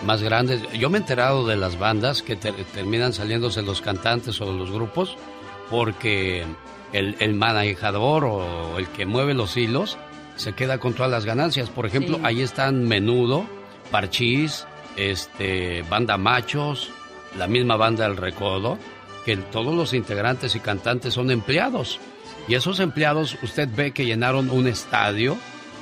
[0.06, 0.62] más grandes.
[0.74, 4.72] Yo me he enterado de las bandas que ter- terminan saliéndose los cantantes o los
[4.72, 5.16] grupos
[5.70, 6.44] porque
[6.92, 9.98] el, el manejador o el que mueve los hilos
[10.36, 11.70] se queda con todas las ganancias.
[11.70, 12.22] Por ejemplo, Sí.
[12.26, 13.46] ahí están Menudo,
[13.92, 16.92] Parchís, este, Banda Machos,
[17.38, 18.78] la misma banda El Recodo,
[19.26, 22.00] que todos los integrantes y cantantes son empleados.
[22.48, 25.36] Y esos empleados, usted ve que llenaron un estadio,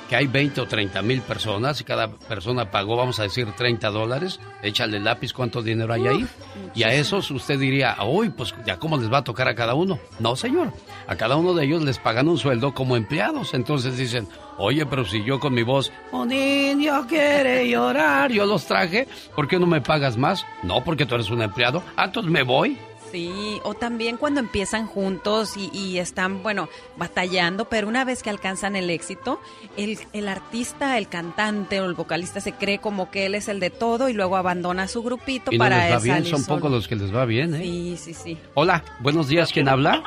[0.08, 3.90] que hay 20 o 30 mil personas y cada persona pagó, vamos a decir, 30
[3.90, 4.40] dólares.
[4.62, 6.26] Échale lápiz cuánto dinero hay ahí.
[6.74, 9.74] Y a esos usted diría, uy, pues ya cómo les va a tocar a cada
[9.74, 9.98] uno.
[10.18, 10.72] No, señor.
[11.06, 13.54] A cada uno de ellos les pagan un sueldo como empleados.
[13.54, 14.28] Entonces dicen,
[14.58, 19.48] oye, pero si yo con mi voz, un indio quiere llorar, yo los traje, ¿por
[19.48, 20.44] qué no me pagas más?
[20.62, 21.82] No, porque tú eres un empleado.
[21.96, 22.78] Ah, entonces me voy.
[23.12, 28.30] Sí, o también cuando empiezan juntos y, y están, bueno, batallando, pero una vez que
[28.30, 29.38] alcanzan el éxito,
[29.76, 33.60] el, el artista, el cantante o el vocalista se cree como que él es el
[33.60, 36.42] de todo y luego abandona su grupito Y no para les va bien, salir son
[36.42, 36.56] solo.
[36.56, 37.58] pocos los que les va bien, ¿eh?
[37.62, 38.38] Sí, sí, sí.
[38.54, 40.02] Hola, buenos días, ¿quién habla?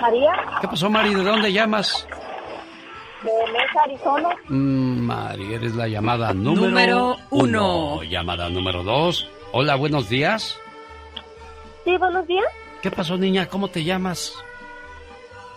[0.00, 1.14] María, ¿Qué pasó, Mari?
[1.14, 2.06] ¿De dónde llamas?
[3.22, 4.28] De Mesa, Arizona.
[4.48, 8.02] Mm, Mari, eres la llamada número, Número uno.
[8.02, 9.28] Llamada número dos.
[9.52, 10.58] Hola, buenos días.
[11.84, 12.44] Sí, buenos días.
[12.82, 13.46] ¿Qué pasó, niña?
[13.46, 14.34] ¿Cómo te llamas?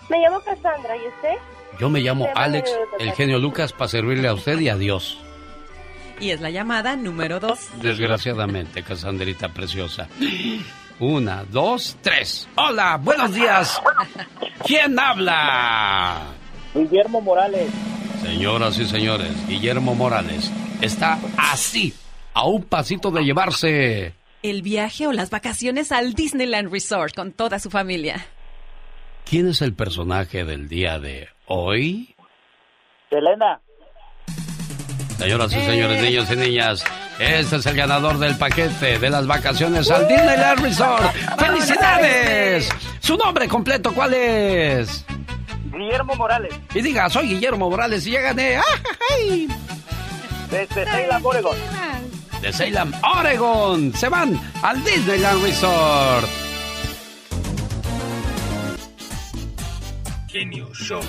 [0.10, 1.35] Me llamo Cassandra, ¿y usted?
[1.80, 5.18] Yo me llamo Alex, el genio Lucas, para servirle a usted y a Dios.
[6.19, 7.69] Y es la llamada número dos.
[7.81, 10.07] Desgraciadamente, Casandrita preciosa.
[10.99, 12.48] Una, dos, tres.
[12.56, 13.81] Hola, buenos días.
[14.65, 16.22] ¿Quién habla?
[16.74, 17.70] Guillermo Morales.
[18.22, 20.52] Señoras y señores, Guillermo Morales
[20.82, 21.94] está así,
[22.34, 24.14] a un pasito de llevarse.
[24.41, 28.26] El viaje o las vacaciones al Disneyland Resort con toda su familia.
[29.26, 32.16] ¿Quién es el personaje del día de hoy?
[33.10, 33.62] Selena.
[35.18, 36.84] Señoras y señores, niños y niñas,
[37.20, 41.16] este es el ganador del paquete de las vacaciones al Disneyland Resort.
[41.38, 42.70] ¡Felicidades!
[43.00, 45.06] ¿Su nombre completo cuál es?
[45.74, 46.54] Guillermo Morales.
[46.74, 48.58] Y diga, soy Guillermo Morales y ya gané.
[49.12, 49.48] ¡Ay!
[50.50, 51.58] Desde Salem, Oregon.
[52.41, 53.94] De Salem, Oregon.
[53.94, 56.28] Se van al Disneyland Resort.
[60.28, 61.02] Genio Show.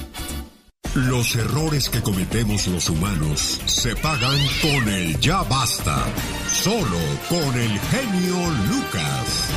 [0.94, 6.04] Los errores que cometemos los humanos se pagan con el ya basta.
[6.46, 8.36] Solo con el genio
[8.68, 9.50] Lucas.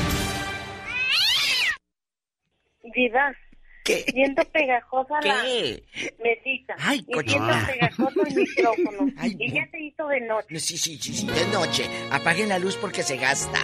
[2.95, 3.46] Diva.
[3.87, 4.05] ¿Qué?
[4.11, 5.83] Siento pegajosa la ¿Qué?
[6.23, 6.75] mesita.
[6.79, 7.65] Ay, y cochina.
[7.65, 9.11] siento pegajoso el micrófono.
[9.17, 10.59] Ay, y ya se hizo de noche.
[10.59, 11.85] Sí, sí, sí, sí, de noche.
[12.11, 13.59] Apaguen la luz porque se gasta.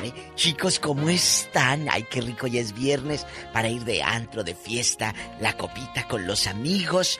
[0.00, 1.88] Ay, Chicos, ¿cómo están?
[1.90, 6.26] Ay, qué rico, ya es viernes para ir de antro, de fiesta, la copita con
[6.26, 7.18] los amigos.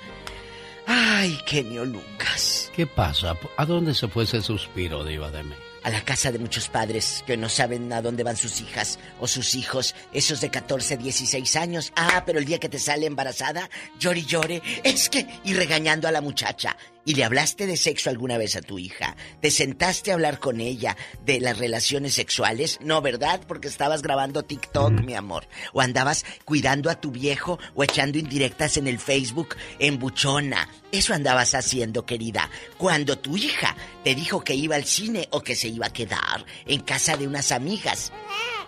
[0.86, 2.70] Ay, genio Lucas.
[2.74, 3.36] ¿Qué pasa?
[3.56, 5.54] ¿A dónde se fue ese suspiro, Diva de mí?
[5.84, 9.26] A la casa de muchos padres que no saben a dónde van sus hijas o
[9.26, 11.92] sus hijos, esos de 14, 16 años.
[11.96, 14.62] Ah, pero el día que te sale embarazada, llore y llore.
[14.84, 15.26] Es que.
[15.44, 16.76] Y regañando a la muchacha.
[17.04, 19.16] ¿Y le hablaste de sexo alguna vez a tu hija?
[19.40, 22.78] ¿Te sentaste a hablar con ella de las relaciones sexuales?
[22.80, 23.40] No, ¿verdad?
[23.48, 25.48] Porque estabas grabando TikTok, mi amor.
[25.72, 30.68] O andabas cuidando a tu viejo o echando indirectas en el Facebook en buchona.
[30.92, 32.48] Eso andabas haciendo, querida.
[32.78, 33.74] Cuando tu hija
[34.04, 37.26] te dijo que iba al cine o que se iba a quedar en casa de
[37.26, 38.12] unas amigas.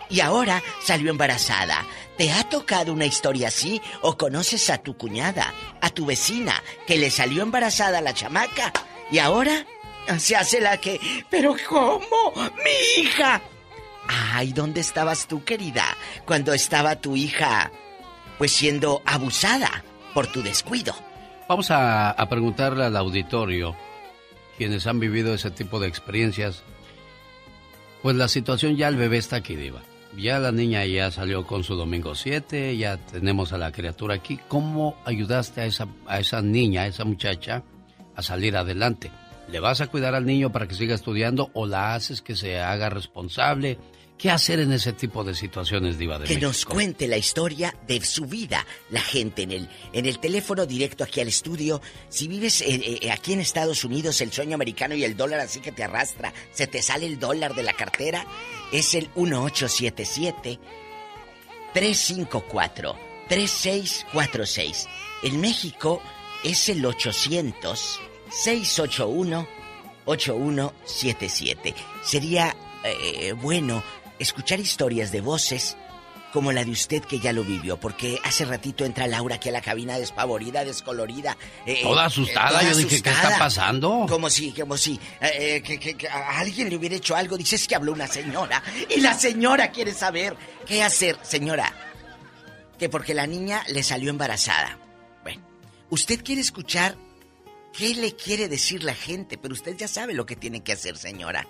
[0.09, 1.85] Y ahora salió embarazada.
[2.17, 6.97] ¿Te ha tocado una historia así o conoces a tu cuñada, a tu vecina, que
[6.97, 8.71] le salió embarazada a la chamaca?
[9.11, 9.65] Y ahora
[10.17, 10.99] se hace la que...
[11.29, 12.33] ¿Pero cómo?
[12.35, 13.41] ¡Mi hija!
[14.07, 15.83] Ay, ¿dónde estabas tú, querida?
[16.25, 17.71] Cuando estaba tu hija,
[18.37, 20.95] pues siendo abusada por tu descuido.
[21.47, 23.75] Vamos a, preguntarle al auditorio,
[24.57, 26.63] quienes han vivido ese tipo de experiencias.
[28.01, 29.81] Pues la situación ya el bebé está aquí, Diva.
[30.17, 34.39] Ya la niña ya salió con su domingo 7, ya tenemos a la criatura aquí.
[34.47, 37.63] ¿Cómo ayudaste a esa, a esa niña, a esa muchacha,
[38.15, 39.11] a salir adelante?
[39.51, 42.59] ¿Le vas a cuidar al niño para que siga estudiando o la haces que se
[42.59, 43.77] haga responsable?
[44.17, 46.47] ¿Qué hacer en ese tipo de situaciones, Diva de que México?
[46.47, 51.03] nos cuente la historia de su vida, la gente en el, en el teléfono directo
[51.03, 51.81] aquí al estudio.
[52.07, 55.59] Si vives eh, eh, aquí en Estados Unidos, el sueño americano y el dólar así
[55.59, 58.25] que te arrastra, se te sale el dólar de la cartera,
[58.71, 60.59] es el 1877
[61.73, 62.95] 354
[63.27, 64.87] 3646.
[65.23, 66.01] En México
[66.43, 69.47] es el 800 681
[70.05, 71.75] 8177.
[72.03, 73.83] Sería eh, bueno
[74.19, 75.77] escuchar historias de voces
[76.33, 79.51] como la de usted que ya lo vivió, porque hace ratito entra Laura aquí a
[79.53, 81.37] la cabina despavorida, descolorida.
[81.65, 83.39] eh, Toda eh, asustada, toda yo dije, ¿qué está asustada.
[83.39, 84.05] pasando?
[84.09, 87.37] Como si, como si eh, eh, que, que- que a alguien le hubiera hecho algo.
[87.37, 88.61] Dices que habló una señora
[88.93, 90.35] y la señora quiere saber
[90.65, 91.73] qué hacer, señora.
[92.77, 94.77] Que porque la niña le salió embarazada.
[95.23, 95.41] Bueno,
[95.89, 96.97] usted quiere escuchar
[97.71, 100.97] qué le quiere decir la gente, pero usted ya sabe lo que tiene que hacer,
[100.97, 101.47] señora.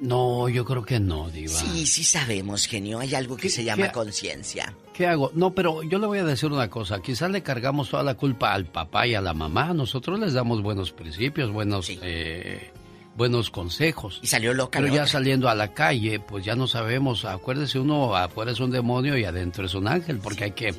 [0.00, 1.52] No, yo creo que no, Diva.
[1.52, 3.00] Sí, sí sabemos, genio.
[3.00, 4.74] Hay algo que se llama conciencia.
[4.94, 5.30] ¿Qué hago?
[5.34, 7.00] No, pero yo le voy a decir una cosa.
[7.02, 9.74] Quizás le cargamos toda la culpa al papá y a la mamá.
[9.74, 12.70] Nosotros les damos buenos principios, buenos, eh,
[13.14, 14.20] buenos consejos.
[14.22, 17.26] Y salió loca, Pero ya saliendo a la calle, pues ya no sabemos.
[17.26, 20.74] Acuérdese, uno afuera es un demonio y adentro es un ángel, porque hay que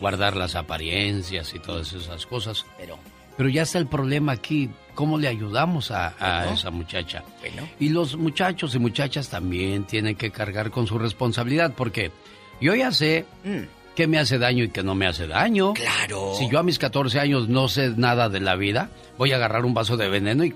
[0.00, 2.64] guardar las apariencias y todas esas cosas.
[2.78, 2.98] Pero,
[3.36, 4.70] Pero ya está el problema aquí.
[4.94, 7.22] ¿Cómo le ayudamos a, esa muchacha?
[7.40, 7.68] Bueno.
[7.80, 12.12] Y los muchachos y muchachas también tienen que cargar con su responsabilidad, porque
[12.60, 13.24] yo ya sé
[13.94, 15.70] qué me hace daño y qué no me hace daño.
[15.70, 15.74] Mm.
[15.74, 16.34] Claro.
[16.38, 19.64] Si yo a mis 14 años no sé nada de la vida, voy a agarrar
[19.64, 20.54] un vaso de veneno y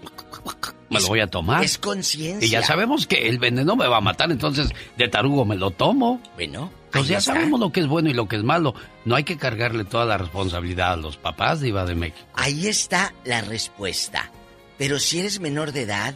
[0.91, 1.65] me lo voy a tomar.
[1.65, 2.47] es conciencia.
[2.47, 5.71] Y ya sabemos que el veneno me va a matar, entonces de tarugo me lo
[5.71, 6.21] tomo.
[6.35, 7.33] Bueno, Entonces ahí ya está.
[7.35, 8.75] sabemos lo que es bueno y lo que es malo.
[9.05, 12.27] No hay que cargarle toda la responsabilidad a los papás de Iba de México.
[12.35, 14.31] Ahí está la respuesta.
[14.79, 16.15] Pero si eres menor de edad,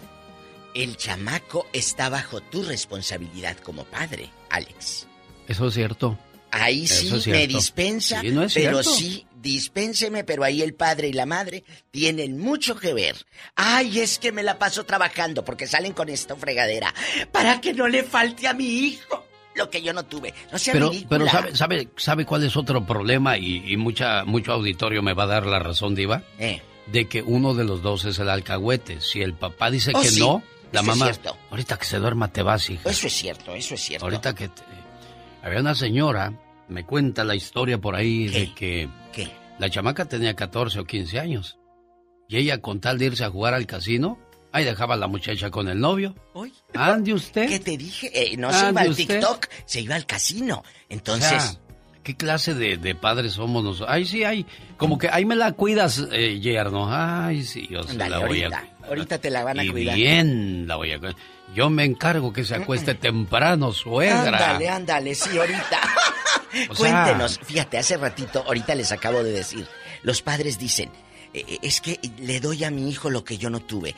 [0.75, 5.07] el chamaco está bajo tu responsabilidad como padre, Alex.
[5.49, 6.19] Eso es cierto.
[6.53, 8.83] Ahí Eso sí me dispensa, Sí, no pero cierto.
[8.83, 13.15] sí, dispénseme, pero ahí el padre y la madre tienen mucho que ver.
[13.55, 16.93] Ay, es que me la paso trabajando porque salen con esta fregadera
[17.31, 19.25] para que no le falte a mi hijo
[19.61, 20.35] lo que yo no tuve.
[20.53, 21.09] No sea Pero, ridícula.
[21.19, 23.39] pero ¿sabe, sabe, ¿sabe cuál es otro problema?
[23.39, 26.23] Y, y mucha, mucho auditorio me va a dar la razón, Diva.
[26.39, 26.61] Eh.
[26.87, 29.01] De que uno de los dos es el alcahuete.
[29.01, 31.13] Si el papá dice Oh, que sí, no, la eso es mamá...
[31.13, 31.37] cierto.
[31.51, 32.91] Ahorita que se duerma te vas, hija.
[32.91, 34.05] Eso es cierto, eso es cierto.
[34.07, 34.49] Ahorita que...
[34.49, 34.63] te-
[35.43, 36.33] Había una señora,
[36.69, 38.89] me cuenta la historia por ahí de que...
[39.13, 39.31] ¿Qué?
[39.59, 41.59] La chamaca tenía 14 o 15 años.
[42.29, 44.19] Y ella con tal de irse a jugar al casino,
[44.53, 46.15] ahí dejaba a la muchacha con el novio.
[46.35, 46.53] Uy.
[46.75, 47.49] Ande usted.
[47.49, 48.11] ¿Qué te dije?
[48.13, 49.07] Eh, no se iba al usted.
[49.07, 50.63] TikTok, se iba al casino.
[50.89, 51.61] Entonces, O sea,
[52.03, 53.91] ¿Qué clase de, de padres somos nosotros?
[53.93, 54.47] Ay, sí, ay,
[54.79, 56.89] como que ahí me la cuidas, eh, yerno.
[56.91, 59.69] Ay, sí, yo se Ándale, la voy ahorita, a ahorita te la van a y
[59.69, 59.95] cuidar.
[59.97, 61.15] bien la voy a cuidar.
[61.55, 64.23] Yo me encargo que se acueste temprano, suegra.
[64.29, 65.81] Ándale, ándale, sí, ahorita.
[66.71, 69.67] O sea- Cuéntenos, fíjate, hace ratito, ahorita les acabo de decir,
[70.03, 70.91] los padres dicen,
[71.33, 73.95] "Eh, eh, es que le doy a mi hijo lo que yo no tuve.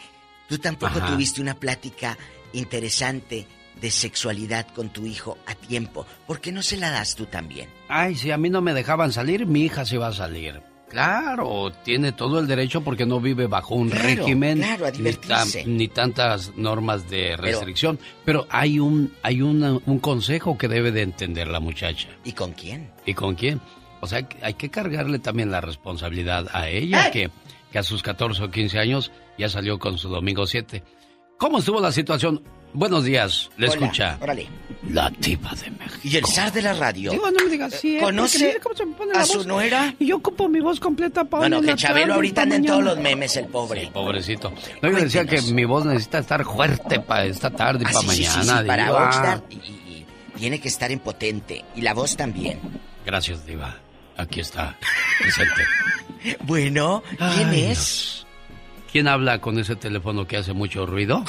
[0.53, 1.07] Tú tampoco Ajá.
[1.07, 2.19] tuviste una plática
[2.53, 3.47] interesante
[3.81, 6.05] de sexualidad con tu hijo a tiempo.
[6.27, 7.71] ¿Por qué no se la das tú también?
[7.89, 10.61] Ay, si a mí no me dejaban salir, mi hija se va a salir.
[10.91, 16.55] Claro, tiene todo el derecho porque no vive bajo un Claro, régimen claro, ni, tantas
[16.55, 17.99] normas de restricción.
[18.27, 22.09] Pero, hay un hay una- un consejo que debe de entender la muchacha.
[22.27, 22.91] ¿Y con quién?
[23.07, 23.59] ¿Y con quién?
[24.03, 27.31] O sea, hay que cargarle también la responsabilidad a ella, que,
[27.73, 30.83] que a sus 14 o 15 años ya salió con su domingo 7.
[31.39, 32.43] ¿Cómo estuvo la situación?
[32.75, 34.19] Buenos días, le Hola, escucha.
[34.23, 34.47] Órale.
[34.91, 35.99] La diva de México.
[36.05, 37.11] Y el zar de la radio.
[37.11, 37.73] Digo, no me digas.
[37.73, 39.47] Porque ¿Conoce cómo se me pone a la su voz.
[39.47, 39.95] nuera?
[39.99, 42.95] Y yo ocupo mi voz completa para Bueno, que Chabelo ahorita anda en todos mañana.
[42.95, 43.91] los memes, el pobre.
[43.93, 44.53] Pobrecito.
[44.81, 48.13] No, yo decía que mi voz necesita estar fuerte para esta tarde y Ah, para
[48.13, 48.61] sí, sí, sí, mañana.
[48.63, 49.07] sí, para diva.
[49.09, 50.07] Oxnard y, y-
[50.39, 51.65] tiene que estar en potente.
[51.77, 52.59] Y la voz también.
[53.05, 53.77] Gracias, Diva.
[54.17, 54.77] Aquí está,
[55.21, 55.63] presente.
[56.43, 57.79] Bueno, ¿quién Ay, es?
[57.79, 58.27] Dios.
[58.93, 61.25] ¿Quién habla con ese teléfono que hace mucho ruido?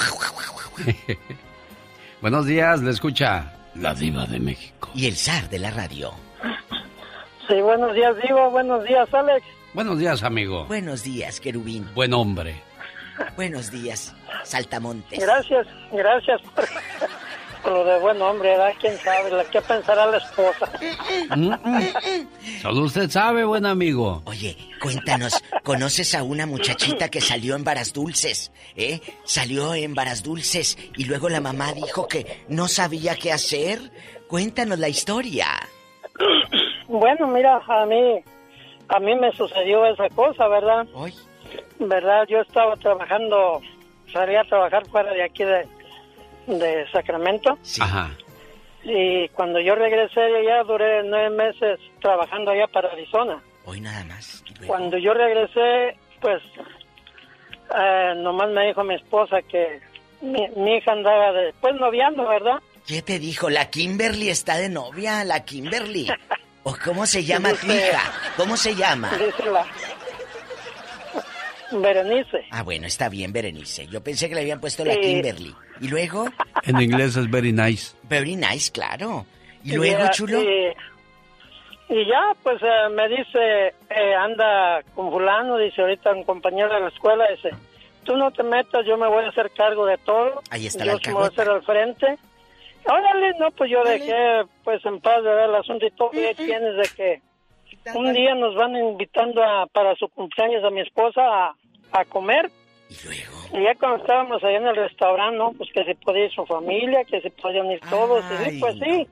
[2.20, 4.90] Buenos días, le escucha la diva de México.
[4.94, 6.12] Y el zar de la radio.
[7.48, 8.50] Sí, buenos días, Divo.
[8.50, 9.44] Buenos días, Alex.
[9.74, 10.64] Buenos días, amigo.
[10.66, 11.86] Buenos días, querubín.
[11.94, 12.54] Buen hombre.
[13.36, 14.14] Buenos días,
[14.44, 15.18] saltamontes.
[15.18, 16.64] Gracias, gracias por,
[17.64, 18.74] por lo de buen hombre, ¿verdad?
[18.78, 19.30] ¿Quién sabe?
[19.30, 20.70] La que pensará la esposa.
[22.62, 24.22] Solo usted sabe, buen amigo.
[24.26, 28.52] Oye, cuéntanos, ¿conoces a una muchachita que salió en varas dulces?
[28.76, 29.00] ¿Eh?
[29.24, 33.80] Salió en varas dulces y luego la mamá dijo que no sabía qué hacer.
[34.28, 35.46] Cuéntanos la historia.
[36.86, 38.20] Bueno, mira, a mí,
[38.88, 40.86] a mí me sucedió esa cosa, ¿verdad?
[40.92, 41.14] Hoy.
[41.78, 42.26] ¿Verdad?
[42.28, 43.60] Yo estaba trabajando,
[44.12, 45.66] salí a trabajar fuera de aquí de,
[46.46, 47.58] de Sacramento.
[47.80, 48.10] Ajá.
[48.82, 53.42] Y cuando yo regresé de allá, duré nueve meses trabajando allá para Arizona.
[53.64, 54.44] Hoy nada más.
[54.66, 56.42] Cuando yo regresé, pues,
[57.74, 59.80] eh, nomás me dijo mi esposa que
[60.20, 62.58] mi, mi hija andaba de, pues noviando, ¿verdad?
[62.86, 63.48] ¿Qué te dijo?
[63.48, 66.06] La Kimberly está de novia, la Kimberly.
[66.62, 68.02] ¿O cómo se llama tu hija?
[68.36, 69.10] ¿Cómo se llama?
[69.16, 69.66] Dice la
[71.72, 72.44] Berenice.
[72.50, 73.86] Ah, bueno, está bien, Berenice.
[73.86, 75.00] Yo pensé que le habían puesto la Sí.
[75.00, 75.54] Kimberly.
[75.80, 76.26] ¿Y luego?
[76.62, 77.96] En inglés es very nice.
[78.04, 79.26] Very nice, claro.
[79.64, 80.42] ¿Y luego, ya, chulo?
[80.42, 80.72] Y,
[81.88, 86.80] y ya, pues eh, me dice, eh, anda con fulano, dice ahorita un compañero de
[86.80, 87.50] la escuela, dice,
[88.04, 90.42] tú no te metas, yo me voy a hacer cargo de todo.
[90.50, 92.18] Ahí está yo la me voy a hacer al frente.
[92.86, 96.18] Órale, no, pues yo dejé pues en paz de ver el asunto y todo, y
[96.18, 97.22] ahí tienes de que
[97.94, 101.54] un día nos van invitando a, para su cumpleaños a mi esposa a,
[101.92, 102.50] a comer.
[103.52, 105.52] Y ya cuando estábamos allá en el restaurante, ¿no?
[105.52, 108.24] Pues que se podía ir su familia, que se podían ir todos.
[108.24, 109.08] Y sí, pues sí.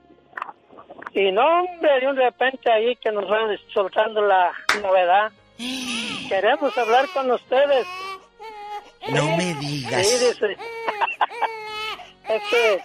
[1.14, 4.52] Y no, hombre, de un repente ahí que nos van soltando la
[4.82, 5.30] novedad.
[6.28, 7.86] Queremos hablar con ustedes.
[9.10, 10.06] No me digas.
[10.06, 10.56] Sí, dice.
[12.28, 12.80] es que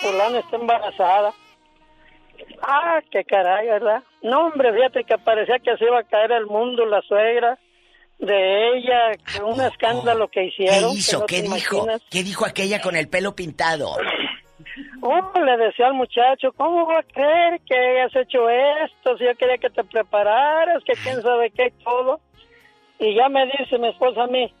[0.00, 1.32] fulano está embarazada.
[2.62, 4.02] Ah, qué caray, ¿verdad?
[4.22, 7.58] No, hombre, fíjate que parecía que se iba a caer el mundo, la suegra
[8.22, 10.92] de ella, que un escándalo que ¿Qué hicieron.
[10.92, 11.18] que hizo?
[11.20, 11.76] no ¿Qué dijo?
[11.76, 12.02] imaginas.
[12.10, 13.96] ¿Qué dijo aquella con el pelo pintado?
[15.04, 19.18] Oh, le decía al muchacho, ¿cómo va a creer que hayas hecho esto?
[19.18, 22.20] Si yo quería que te prepararas, que quién sabe qué y todo.
[23.00, 24.54] Y ya me dice mi esposa a mí,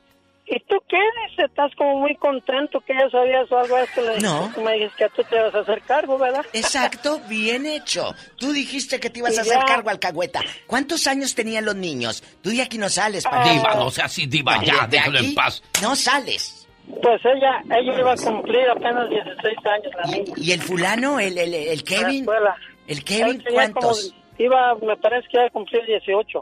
[0.54, 0.98] ¿y tú qué
[1.28, 1.46] dices?
[1.46, 4.02] Estás como muy contento que ya sabías algo de esto.
[4.02, 4.50] Le dije, No.
[4.54, 6.44] Tú me dijiste que tú te vas a hacer cargo, ¿verdad?
[6.52, 8.14] Exacto, bien hecho.
[8.36, 9.64] Tú dijiste que te ibas Y a hacer ya.
[9.64, 10.40] cargo alcahueta.
[10.66, 12.22] ¿Cuántos años tenían los niños?
[12.42, 15.62] Tú de aquí no sales, para Diva, no sea así, diva, ya, déjalo en paz.
[15.82, 16.58] No sales.
[17.02, 20.32] Pues ella, ella iba a cumplir apenas 16 años la niña.
[20.36, 22.20] ¿Y el fulano, el, el, el Kevin?
[22.20, 22.56] escuela.
[22.86, 24.12] ¿El Kevin cuántos?
[24.12, 26.40] como- iba, me parece que iba a cumplir 18.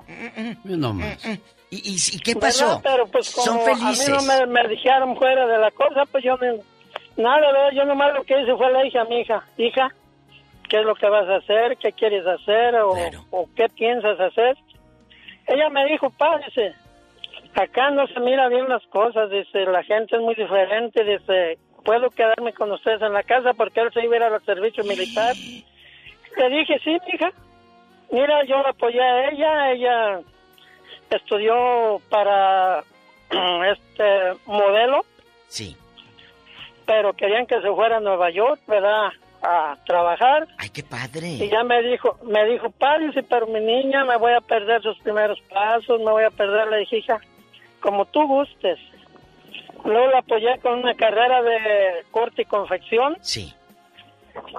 [0.64, 1.24] No más.
[1.26, 1.40] ¿Y,
[1.70, 2.49] y, y qué ¿Verdad?
[2.49, 2.81] pasó?
[2.82, 4.08] Pero pues como Son felices.
[4.08, 6.52] a mí no me, me dijeron fuera de la cosa, pues yo me,
[7.16, 7.70] nada, ¿verdad?
[7.74, 9.89] yo nomás lo que hice fue le dije a mi hija, hija,
[10.68, 11.76] ¿qué es lo que vas a hacer?
[11.76, 12.76] ¿Qué quieres hacer?
[12.76, 12.94] ¿O,
[13.31, 14.57] o qué piensas hacer?
[15.47, 16.12] Ella me dijo,
[16.47, 16.74] dice,
[17.55, 22.10] acá no se mira bien las cosas, dice, la gente es muy diferente, dice, puedo
[22.10, 25.34] quedarme con ustedes en la casa porque él se iba a ir al servicio militar.
[26.36, 27.32] Le dije, sí, hija,
[28.12, 30.20] mira, yo la apoyé a ella, ella
[31.10, 32.84] estudió para
[33.72, 35.05] este modelo.
[35.48, 35.76] Sí.
[36.86, 39.10] Pero querían que se fuera a Nueva York, ¿verdad?
[39.42, 40.48] A trabajar.
[40.58, 41.28] Ay, qué padre.
[41.28, 44.98] Y ya me dijo, me dijo, párese, pero mi niña, me voy a perder sus
[44.98, 46.68] primeros pasos, me voy a perder.
[46.78, 47.20] Dije, hija,
[47.80, 48.78] como tú gustes.
[49.84, 53.16] Luego la apoyé con una carrera de corte y confección.
[53.22, 53.55] Sí.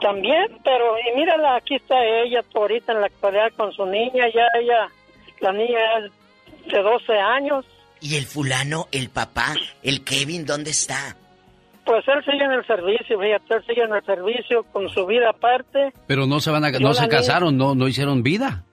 [0.02, 4.48] También, pero y mírala, aquí está ella ahorita en la actualidad con su niña, ya
[4.60, 4.90] ella,
[5.40, 6.12] la niña es
[6.66, 7.66] de 12 años.
[8.00, 11.16] ¿Y el fulano, el papá, el Kevin, dónde está?
[11.86, 15.30] Pues él sigue en el servicio, fíjate, él sigue en el servicio con su vida
[15.30, 15.94] aparte.
[16.08, 18.64] Pero no se van a, Yo no la se niña- casaron, no, no hicieron vida.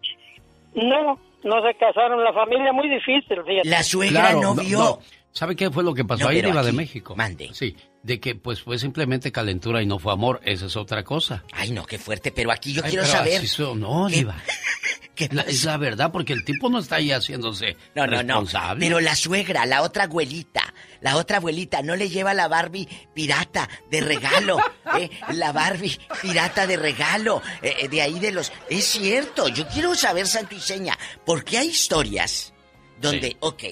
[0.75, 4.09] No, no se casaron, la familia muy difícil, fíjate.
[4.09, 4.99] Claro, no.
[5.33, 7.15] ¿Sabe qué fue lo que pasó No, ahí, Diva de México?
[7.15, 7.51] mande.
[7.53, 11.45] Sí, de que pues fue simplemente calentura y no fue amor, esa es otra cosa.
[11.53, 13.39] Ay, no, qué fuerte, pero aquí yo Ay, quiero pero saber.
[13.39, 14.27] así son- no, ¿Qué-
[15.27, 15.43] Diva.
[15.43, 18.45] La- es la verdad, porque el tipo no está ahí haciéndose No, no, no.
[18.79, 23.69] Pero la suegra, la otra abuelita, la otra abuelita no le lleva la Barbie pirata
[23.91, 24.59] de regalo.
[24.99, 25.11] ¿eh?
[25.33, 27.43] La Barbie pirata de regalo.
[27.63, 28.53] eh, eh, de ahí de los.
[28.69, 32.53] Es cierto, yo quiero saber, Santo y Seña, ¿por qué hay historias
[33.01, 33.63] donde, ok,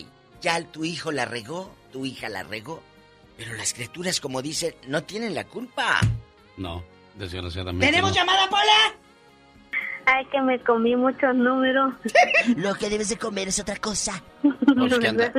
[0.40, 2.82] ya tu hijo la regó, tu hija la regó,
[3.36, 6.00] pero las criaturas, como dicen, no tienen la culpa?
[6.56, 6.82] No,
[7.16, 7.86] desgraciadamente.
[7.86, 8.16] ¿Tenemos no.
[8.16, 8.94] llamada, Pola?
[10.06, 11.92] Ay, que me comí muchos números.
[12.56, 14.22] Lo que debes de comer es otra cosa.
[14.40, 15.32] Pues, ¿qué anda?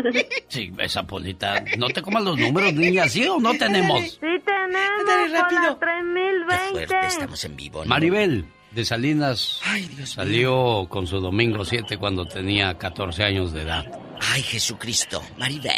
[0.50, 1.64] Sí, esa polita.
[1.78, 4.02] No te comas los números, niña, ¿sí o no tenemos?
[4.02, 7.08] Sí tenemos, Pola, 3020.
[7.08, 7.84] Estamos en vivo.
[7.84, 7.90] ¿no?
[7.90, 9.62] Maribel, de Salinas,
[10.04, 13.86] salió con su domingo 7 cuando tenía 14 años de edad.
[14.34, 15.74] Ay, Jesucristo, Maribel.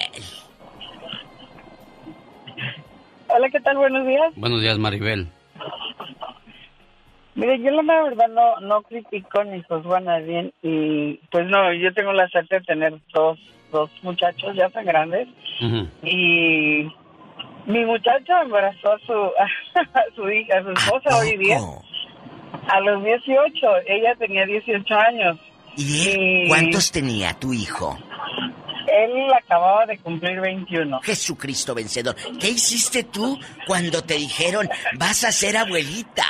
[3.28, 3.78] Hola, ¿qué tal?
[3.78, 4.34] Buenos días.
[4.36, 5.30] Buenos días, Maribel.
[7.36, 11.94] Mire, yo la verdad no, no critico ni juzgo a nadie y pues no, yo
[11.94, 13.40] tengo la suerte de tener dos,
[13.72, 15.28] dos muchachos ya tan grandes
[16.04, 16.88] y
[17.66, 19.14] mi muchacho embarazó a su,
[19.94, 21.60] a su hija, a su esposa hoy día
[22.70, 25.38] a los 18, ella tenía 18 años.
[25.76, 27.98] ¿Y él cuántos tenía tu hijo?
[28.88, 31.00] Él acababa de cumplir 21.
[31.02, 32.16] Jesucristo vencedor.
[32.40, 36.26] ¿Qué hiciste tú cuando te dijeron vas a ser abuelita?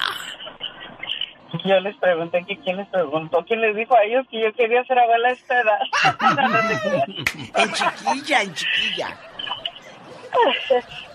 [1.65, 4.83] Yo les pregunté que quién les preguntó, quién les dijo a ellos que yo quería
[4.85, 5.79] ser abuela a esta edad.
[7.55, 9.07] en chiquilla, en chiquilla.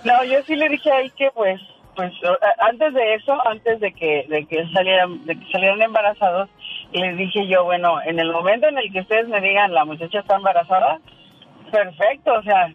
[0.05, 1.59] No, yo sí le dije ahí que pues,
[1.97, 2.13] pues
[2.59, 6.51] antes de eso, antes de que, de que salieran, de que salieran embarazados,
[6.93, 10.19] les dije yo, bueno, en el momento en el que ustedes me digan la muchacha
[10.19, 11.01] está embarazada,
[11.71, 12.73] perfecto, o sea,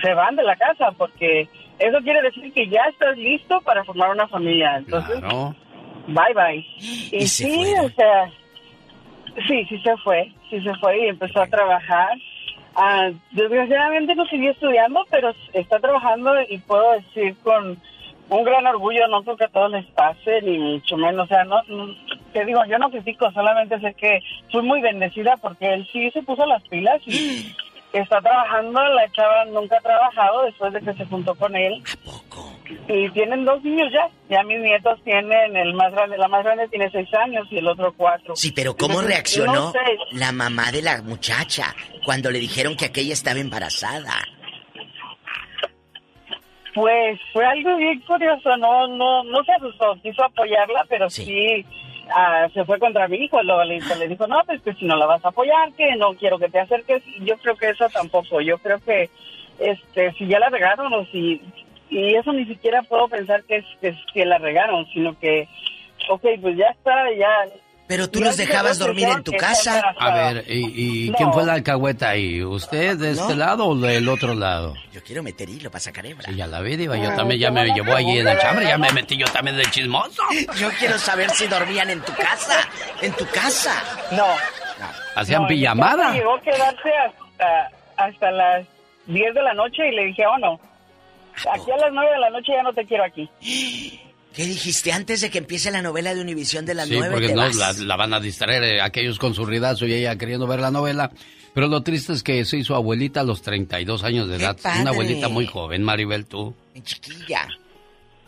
[0.00, 4.10] se van de la casa porque eso quiere decir que ya estás listo para formar
[4.10, 4.76] una familia.
[4.76, 5.54] Entonces, Claro.
[6.06, 6.66] Bye bye.
[6.78, 8.30] Y, sí, o sea,
[9.48, 12.10] sí, sí se fue, sí se fue y empezó a trabajar.
[12.74, 17.78] Ah, desgraciadamente no siguió estudiando, pero está trabajando y puedo decir con
[18.30, 21.44] un gran orgullo, no creo que a todos les pase, ni mucho menos, o sea,
[21.44, 21.94] no, no-
[22.32, 26.22] te digo, yo no critico, solamente sé que fui muy bendecida porque él sí se
[26.22, 27.54] puso las pilas y
[28.00, 31.82] está trabajando, la chava nunca ha trabajado después de que se juntó con él.
[32.88, 36.68] Y tienen dos niños ya, ya mis nietos tienen, el más grande, la más grande
[36.68, 38.34] tiene seis años y el otro cuatro.
[38.34, 39.78] Sí, pero ¿cómo Entonces, reaccionó no sé,
[40.12, 44.12] la mamá de la muchacha cuando le dijeron que aquella estaba embarazada?
[46.74, 51.66] Pues fue algo bien curioso, no no no se asustó, quiso apoyarla, pero sí,
[52.14, 54.96] ah, se fue contra mi hijo, luego le, le dijo, no, pues que si no
[54.96, 57.88] la vas a apoyar, que no quiero que te acerques, y yo creo que eso
[57.90, 59.10] tampoco, yo creo que
[59.58, 61.40] este si ya la regaron o si,
[61.90, 65.48] y eso ni siquiera puedo pensar que es que, que la regaron, sino que,
[66.08, 67.28] ok, pues ya está, ya...
[67.92, 69.82] Pero tú los dejabas dormir en tu casa.
[69.98, 71.16] A ver, ¿y, y No.
[71.18, 72.42] quién fue la alcahueta ahí?
[72.42, 73.34] ¿Usted de este ¿No?
[73.34, 74.72] lado o del otro lado?
[74.94, 76.24] Yo quiero meter hilo para sacar hebra.
[76.26, 78.64] Sí, ya la vi, Diva, yo Ah, también ya me llevó allí en el chambre,
[78.66, 80.22] ya me metí yo también de chismoso.
[80.58, 82.66] Yo quiero saber si dormían en tu casa.
[83.02, 83.74] En tu casa.
[84.12, 84.24] No.
[85.14, 86.12] ¿Hacían No, pijamada?
[86.14, 88.66] Llegó a quedarse hasta, hasta las
[89.04, 90.58] 10 de la noche y le dije, oh no,
[91.52, 93.28] aquí a las 9 de la noche ya no te quiero aquí.
[94.34, 97.12] ¿Qué dijiste antes de que empiece la novela de Univisión de las Sí, nueve?
[97.12, 97.56] porque te no, vas?
[97.56, 100.70] la, la van a distraer eh, aquellos con su ridazo y ella queriendo ver la
[100.70, 101.10] novela.
[101.54, 104.56] Pero lo triste es que se hizo abuelita a los 32 años de ¡Qué edad.
[104.62, 104.80] padre!
[104.82, 106.54] Una abuelita muy joven, Maribel, tú.
[106.82, 107.46] Chiquilla.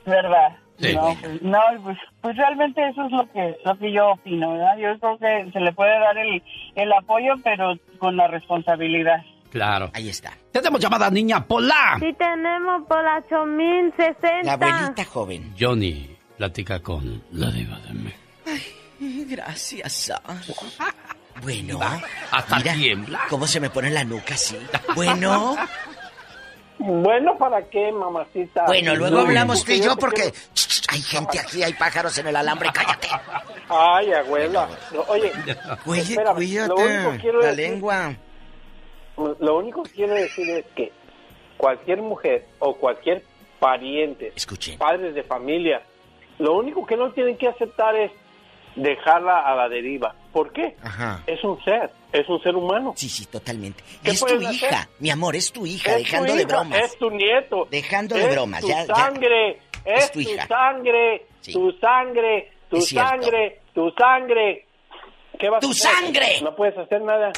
[0.05, 0.59] ¿Verdad?
[0.79, 0.93] Sí.
[0.95, 4.77] No, pues, no, pues, pues realmente eso es lo que, lo que yo opino, ¿verdad?
[4.77, 6.43] Yo creo que se le puede dar el,
[6.75, 9.23] el apoyo, pero con la responsabilidad.
[9.55, 9.89] Claro.
[9.95, 10.33] Ahí está.
[10.51, 11.97] Tenemos llamada niña Pola.
[12.01, 14.43] Sí tenemos por la 8060.
[14.43, 15.55] La abuelita joven.
[15.59, 18.19] Johnny platica con la diva de México.
[19.31, 20.13] Gracias.
[21.41, 21.79] Bueno,
[22.33, 23.21] hasta mira tiembla.
[23.31, 24.59] cómo se me pone la nuca así.
[24.97, 25.57] Bueno,
[26.79, 28.65] Bueno, ¿para qué, mamacita?
[28.67, 30.37] bueno, luego No, hablamos tú y yo porque quiero-
[30.89, 33.09] hay gente aquí, hay pájaros en el alambre, cállate.
[33.69, 34.69] Ay, abuela.
[34.93, 35.33] No, oye,
[35.87, 38.15] Oye, espérame, cuídate, la decir- lengua.
[39.17, 40.93] Lo único que quiero decir es que
[41.57, 43.23] cualquier mujer o cualquier
[43.61, 44.33] pariente,
[44.79, 45.83] padres de familia,
[46.39, 48.11] lo único que no tienen que aceptar es
[48.77, 50.15] dejarla a la deriva.
[50.33, 50.75] ¿Por qué?
[50.83, 51.23] Ajá.
[51.29, 52.93] Es un ser, es un ser humano.
[52.97, 53.85] Sí, sí, totalmente.
[54.03, 54.43] ¿Qué Es tu hacer?
[54.43, 56.79] hija, mi amor, es tu hija, Es dejando tu de bromas.
[56.81, 57.69] Es tu nieto.
[57.71, 58.95] Dejando de bromas, Tu ya- ya.
[58.97, 59.51] sangre,
[59.85, 60.47] es, Es tu tu, hija.
[60.49, 64.67] sangre, tu sangre, tu Es sangre, tu sangre.
[65.39, 65.91] ¿Qué vas ¡Tu a hacer?
[65.93, 66.41] sangre!
[66.43, 67.33] No puedes hacer nada.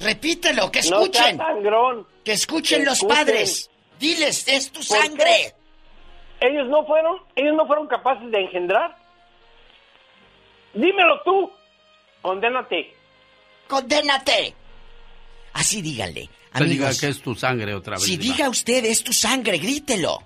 [0.00, 1.36] Repítelo, que No escuchen.
[1.38, 2.06] sangrón.
[2.24, 3.16] Que escuchen Que los escuchen.
[3.16, 3.70] padres.
[3.98, 5.54] Diles, es tu ¿Por sangre.
[6.40, 6.46] qué?
[6.48, 8.94] Ellos no fueron, ellos no fueron capaces de engendrar.
[10.74, 11.50] Dímelo tú.
[12.20, 12.94] Condénate.
[13.68, 14.54] Condénate.
[15.54, 16.28] Así díganle.
[16.52, 18.04] Que diga Amigos, que es tu sangre otra vez.
[18.04, 20.18] si diga usted es tu sangre, grítelo.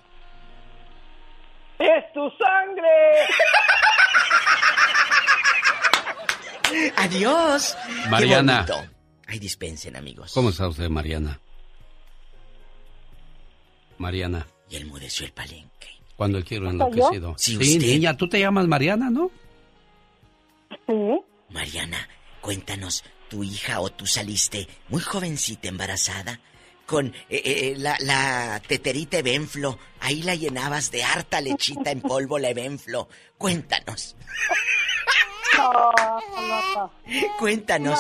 [1.79, 2.89] ¡Es tu sangre!
[6.97, 7.77] Adiós.
[8.09, 8.67] Mariana.
[9.31, 10.33] Ay, dispensen, amigos.
[10.35, 11.41] ¿Cómo está usted, Mariana?
[13.99, 14.45] Mariana.
[14.69, 15.89] Y él mudeció el palenque.
[16.17, 17.35] Cuando el quiero ¿Soy enloquecido.
[17.39, 17.87] Sí, Sí, usted.
[17.87, 19.31] niña, tú te llamas Mariana, ¿no?
[21.51, 22.09] Mariana,
[22.41, 26.41] cuéntanos, ¿tu hija o tú saliste muy jovencita embarazada?
[26.87, 32.39] Con eh, eh, la, la teterita Evenflo, ahí la llenabas de harta lechita en polvo
[32.41, 33.09] la Evenflo.
[33.39, 34.17] Cuéntanos,
[35.57, 36.93] No, no, no.
[37.39, 37.99] cuéntanos.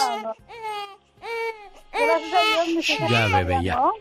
[1.93, 2.07] No, no.
[2.07, 3.75] Gracias a Dios, mis hijas Ya, bebé, ya.
[3.77, 3.93] no.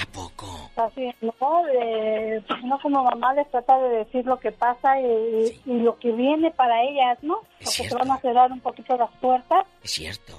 [0.00, 0.46] ¿A poco?
[0.76, 1.32] Así, no,
[1.74, 5.98] eh, pues uno como mamá les trata de decir lo que pasa y, y lo
[5.98, 7.40] que viene para ellas, ¿no?
[7.58, 10.34] Porque se van a cerrar un poquito las puertas, Es cierto.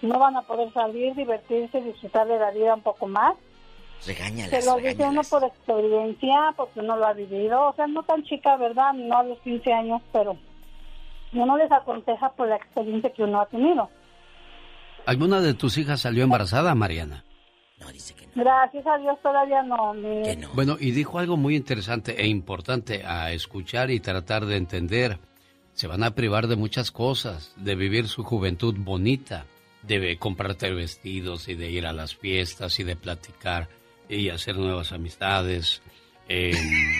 [0.00, 3.36] no van a poder salir, divertirse, disfrutar de la vida un poco más.
[4.04, 7.68] Regáñalas, Se lo dice uno por experiencia, porque uno lo ha vivido.
[7.68, 8.92] O sea, no tan chica, ¿verdad?
[8.94, 10.36] No a los 15 años, pero
[11.32, 13.88] uno les aconseja por la experiencia que uno ha tenido.
[15.06, 17.24] ¿Alguna de tus hijas salió embarazada, Mariana?
[18.34, 19.92] Gracias a Dios todavía no.
[19.92, 20.22] mi-
[20.54, 25.18] Bueno, y dijo algo muy interesante e importante a escuchar y tratar de entender.
[25.74, 29.46] Se van a privar de muchas cosas, de vivir su juventud bonita,
[29.82, 33.68] de comprarte vestidos y de ir a las fiestas y de platicar
[34.08, 35.82] y hacer nuevas amistades.
[36.28, 36.52] Eh,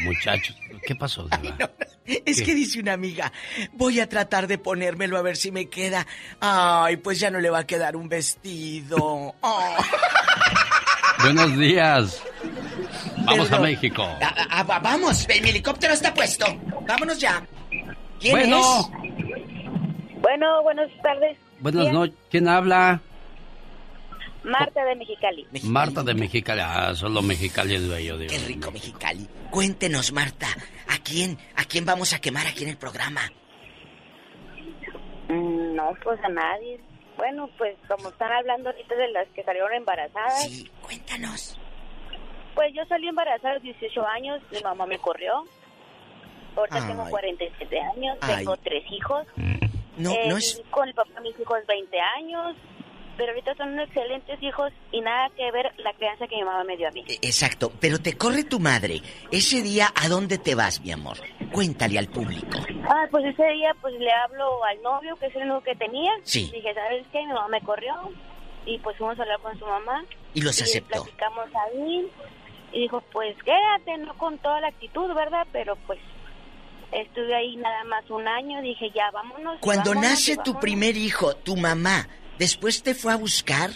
[0.05, 0.57] muchachos,
[0.87, 1.29] ¿qué pasó?
[1.43, 1.71] Diva?
[2.07, 2.45] Es ¿Qué?
[2.45, 3.33] que dice una amiga,
[3.73, 6.07] voy a tratar de ponérmelo a ver si me queda.
[6.41, 9.35] Ay, pues ya no le va a quedar un vestido.
[9.43, 9.77] Oh.
[11.23, 12.21] Buenos días.
[13.25, 13.61] Vamos a.
[13.61, 14.03] México.
[14.03, 16.45] Va- vamos, mi helicóptero está puesto.
[16.87, 17.45] Vámonos ya.
[18.19, 18.59] ¿Quién bueno.
[18.61, 20.19] es?
[20.21, 21.37] Bueno, buenas tardes.
[21.61, 22.17] Buenas noches.
[22.31, 23.01] ¿Quién habla?
[24.45, 25.47] Marta de Mexicali.
[25.65, 26.61] Marta de Mexicali.
[26.65, 29.27] Ah, solo Mexicali es bello, Dios Qué rico Mexicali.
[29.51, 30.47] Cuéntenos, Marta,
[30.89, 33.21] ¿a quién, a quién vamos a quemar aquí en el programa?
[35.29, 36.81] Mm, No, pues a nadie.
[37.17, 40.43] Bueno, pues como están hablando ahorita de las que salieron embarazadas.
[40.45, 41.59] Sí, cuéntanos.
[42.55, 45.45] Pues yo salí embarazada a los 18 años, mi mamá me corrió.
[46.57, 46.89] Ahorita Ay.
[46.89, 48.37] tengo 47 años, Ay.
[48.39, 49.27] tengo tres hijos.
[49.97, 50.61] No, Eh, no es...
[50.71, 52.57] Con el papá de mis hijos 20 años,
[53.17, 56.65] pero ahorita son unos excelentes hijos y nada que ver la crianza que mi mamá
[56.65, 57.05] me dio a mí.
[57.23, 59.01] Exacto, pero te corre tu madre.
[59.31, 61.19] Ese día, ¿a dónde te vas, mi amor?
[61.53, 62.59] Cuéntale al público.
[62.89, 66.13] Ah, pues ese día pues le hablo al novio, que es el único que tenía.
[66.23, 66.51] Sí.
[66.53, 67.19] Dije, ¿sabes qué?
[67.21, 67.95] Mi mamá me corrió.
[68.65, 70.05] Y pues fuimos a hablar con su mamá.
[70.35, 71.03] Y los aceptó.
[71.03, 72.09] platicamos ahí.
[72.73, 75.47] Y dijo, pues quédate, no con toda la actitud, ¿verdad?
[75.53, 75.99] Pero pues
[76.93, 78.63] estuve ahí nada más un año.
[78.63, 79.59] Dije, ya, vámonos.
[79.61, 80.61] Cuando vámonos, nace y tu vámonos.
[80.63, 82.09] primer hijo, tu mamá,
[82.43, 83.71] ¿después te fue a buscar?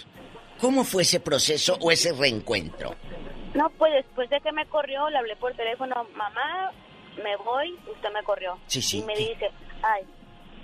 [0.59, 2.95] ¿Cómo fue ese proceso o ese reencuentro?
[3.53, 6.71] No, pues después de que me corrió, le hablé por teléfono, mamá,
[7.23, 8.59] me voy, usted me corrió.
[8.67, 9.19] Sí, sí, Y me ¿qué?
[9.29, 9.51] dice,
[9.83, 10.03] ay,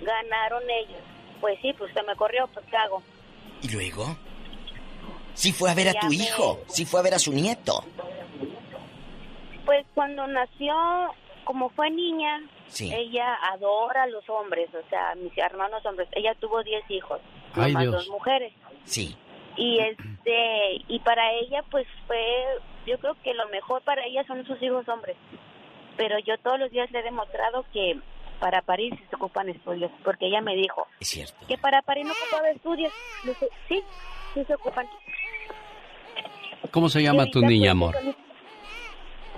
[0.02, 1.00] ganaron ellos.
[1.40, 3.02] Pues sí, pues usted me corrió, pues ¿qué hago?
[3.62, 4.16] ¿Y luego?
[5.32, 7.84] Sí fue a ver a tu me- hijo, sí fue a ver a su nieto.
[9.64, 10.74] Pues cuando nació,
[11.44, 12.42] como fue niña,
[12.74, 12.92] Sí.
[12.92, 16.08] ella adora a los hombres, o sea, mis hermanos hombres.
[16.12, 17.20] Ella tuvo 10 hijos,
[17.54, 17.92] Ay, Dios.
[17.94, 18.52] dos mujeres.
[18.84, 19.16] Sí.
[19.56, 22.18] Y este, y para ella pues fue,
[22.86, 25.16] yo creo que lo mejor para ella son sus hijos hombres.
[25.96, 27.98] Pero yo todos los días le he demostrado que
[28.40, 31.46] para parir sí se ocupan estudios, porque ella me dijo Es cierto.
[31.46, 32.92] que para parir no ocupaba estudios.
[33.24, 33.80] Dije, sí,
[34.34, 34.86] sí se ocupan.
[36.72, 38.16] ¿Cómo se llama tu niña, pues, amor?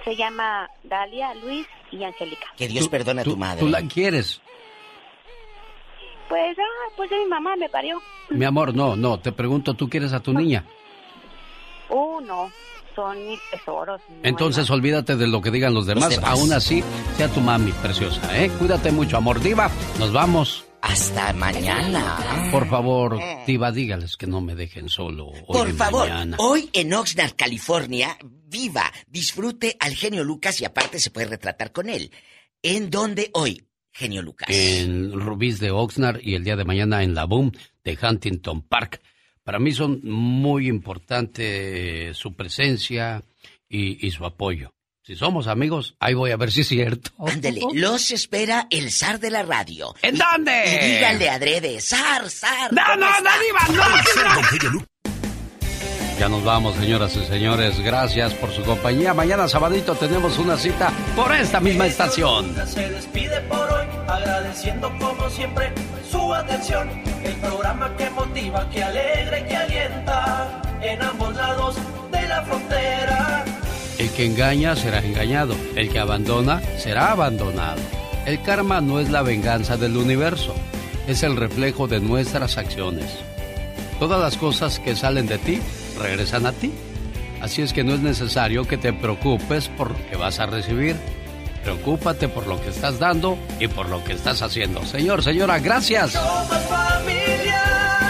[0.06, 2.46] Se llama Dalia, Luis y Angélica.
[2.56, 3.58] Que Dios perdone a tu madre.
[3.58, 4.40] ¿Tú la quieres?
[6.28, 8.00] Pues, ah, pues mi mamá me parió.
[8.28, 9.18] Mi amor, no, no.
[9.18, 10.64] Te pregunto, ¿tú quieres a tu niña?
[11.88, 12.52] Uh, no,
[12.94, 14.00] son mis tesoros.
[14.08, 16.10] no Entonces olvídate de lo que digan los demás.
[16.10, 16.30] demás.
[16.30, 16.84] Aún así,
[17.16, 18.48] sea tu mami preciosa, ¿eh?
[18.60, 19.40] Cuídate mucho, amor.
[19.40, 19.68] Diva,
[19.98, 20.65] nos vamos.
[20.82, 22.48] Hasta mañana.
[22.52, 26.36] Por favor, Diva, dígales que no me dejen solo hoy Por favor, mañana.
[26.38, 31.88] hoy en Oxnard, California, viva, disfrute al genio Lucas y aparte se puede retratar con
[31.88, 32.12] él.
[32.62, 34.48] ¿En dónde hoy, genio Lucas?
[34.50, 39.00] En Rubí's de Oxnard y el día de mañana en la Boom de Huntington Park.
[39.42, 43.22] Para mí son muy importante su presencia
[43.68, 44.72] y, y su apoyo.
[45.06, 47.12] Si somos amigos, ahí voy a ver si es cierto.
[47.32, 49.94] Ándele, los espera el zar de la radio.
[50.02, 50.64] ¿En Y- dónde?
[50.82, 52.72] Y díganle adrede, zar, zar.
[52.72, 53.20] No, ¿cómo no, está?
[53.22, 54.86] no, Diva, no.
[56.18, 57.78] Ya nos vamos, señoras y señores.
[57.80, 59.12] Gracias por su compañía.
[59.14, 62.56] Mañana sabadito tenemos una cita por esta misma estación.
[62.66, 65.70] Se despide por hoy, agradeciendo como siempre
[66.10, 66.88] su atención.
[67.22, 71.76] El programa que motiva, que alegra y que alienta en ambos lados
[72.10, 73.44] de la frontera.
[73.98, 75.56] El que engaña será engañado.
[75.74, 77.80] El que abandona será abandonado.
[78.26, 80.54] El karma no es la venganza del universo.
[81.06, 83.10] Es el reflejo de nuestras acciones.
[83.98, 85.60] Todas las cosas que salen de ti
[85.98, 86.72] regresan a ti.
[87.40, 90.96] Así es que no es necesario que te preocupes por lo que vas a recibir.
[91.62, 94.84] Preocúpate por lo que estás dando y por lo que estás haciendo.
[94.84, 96.14] Señor, señora, gracias.
[96.14, 98.05] Lucas.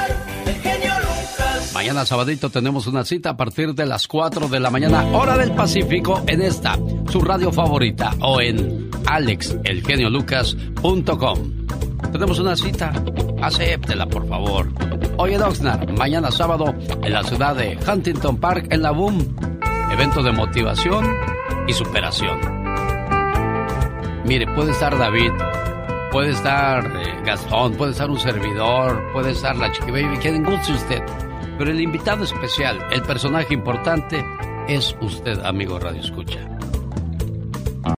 [1.76, 5.52] Mañana sabadito tenemos una cita a partir de las 4 de la mañana, hora del
[5.52, 6.78] Pacífico, en esta,
[7.12, 11.66] su radio favorita, o en alexelgeniolucas.com.
[12.12, 12.94] Tenemos una cita,
[13.42, 14.72] acéptela por favor.
[15.18, 19.36] Hoy en Oxnard, mañana sábado, en la ciudad de Huntington Park, en la Boom.
[19.92, 21.04] Evento de motivación
[21.68, 22.40] y superación.
[24.24, 25.32] Mire, puede estar David,
[26.10, 30.72] puede estar eh, Gastón, puede estar un servidor, puede estar la Chiqui Baby, quien guste
[30.72, 31.02] usted.
[31.58, 34.24] Pero el invitado especial, el personaje importante,
[34.68, 36.55] es usted, amigo Radio Escucha.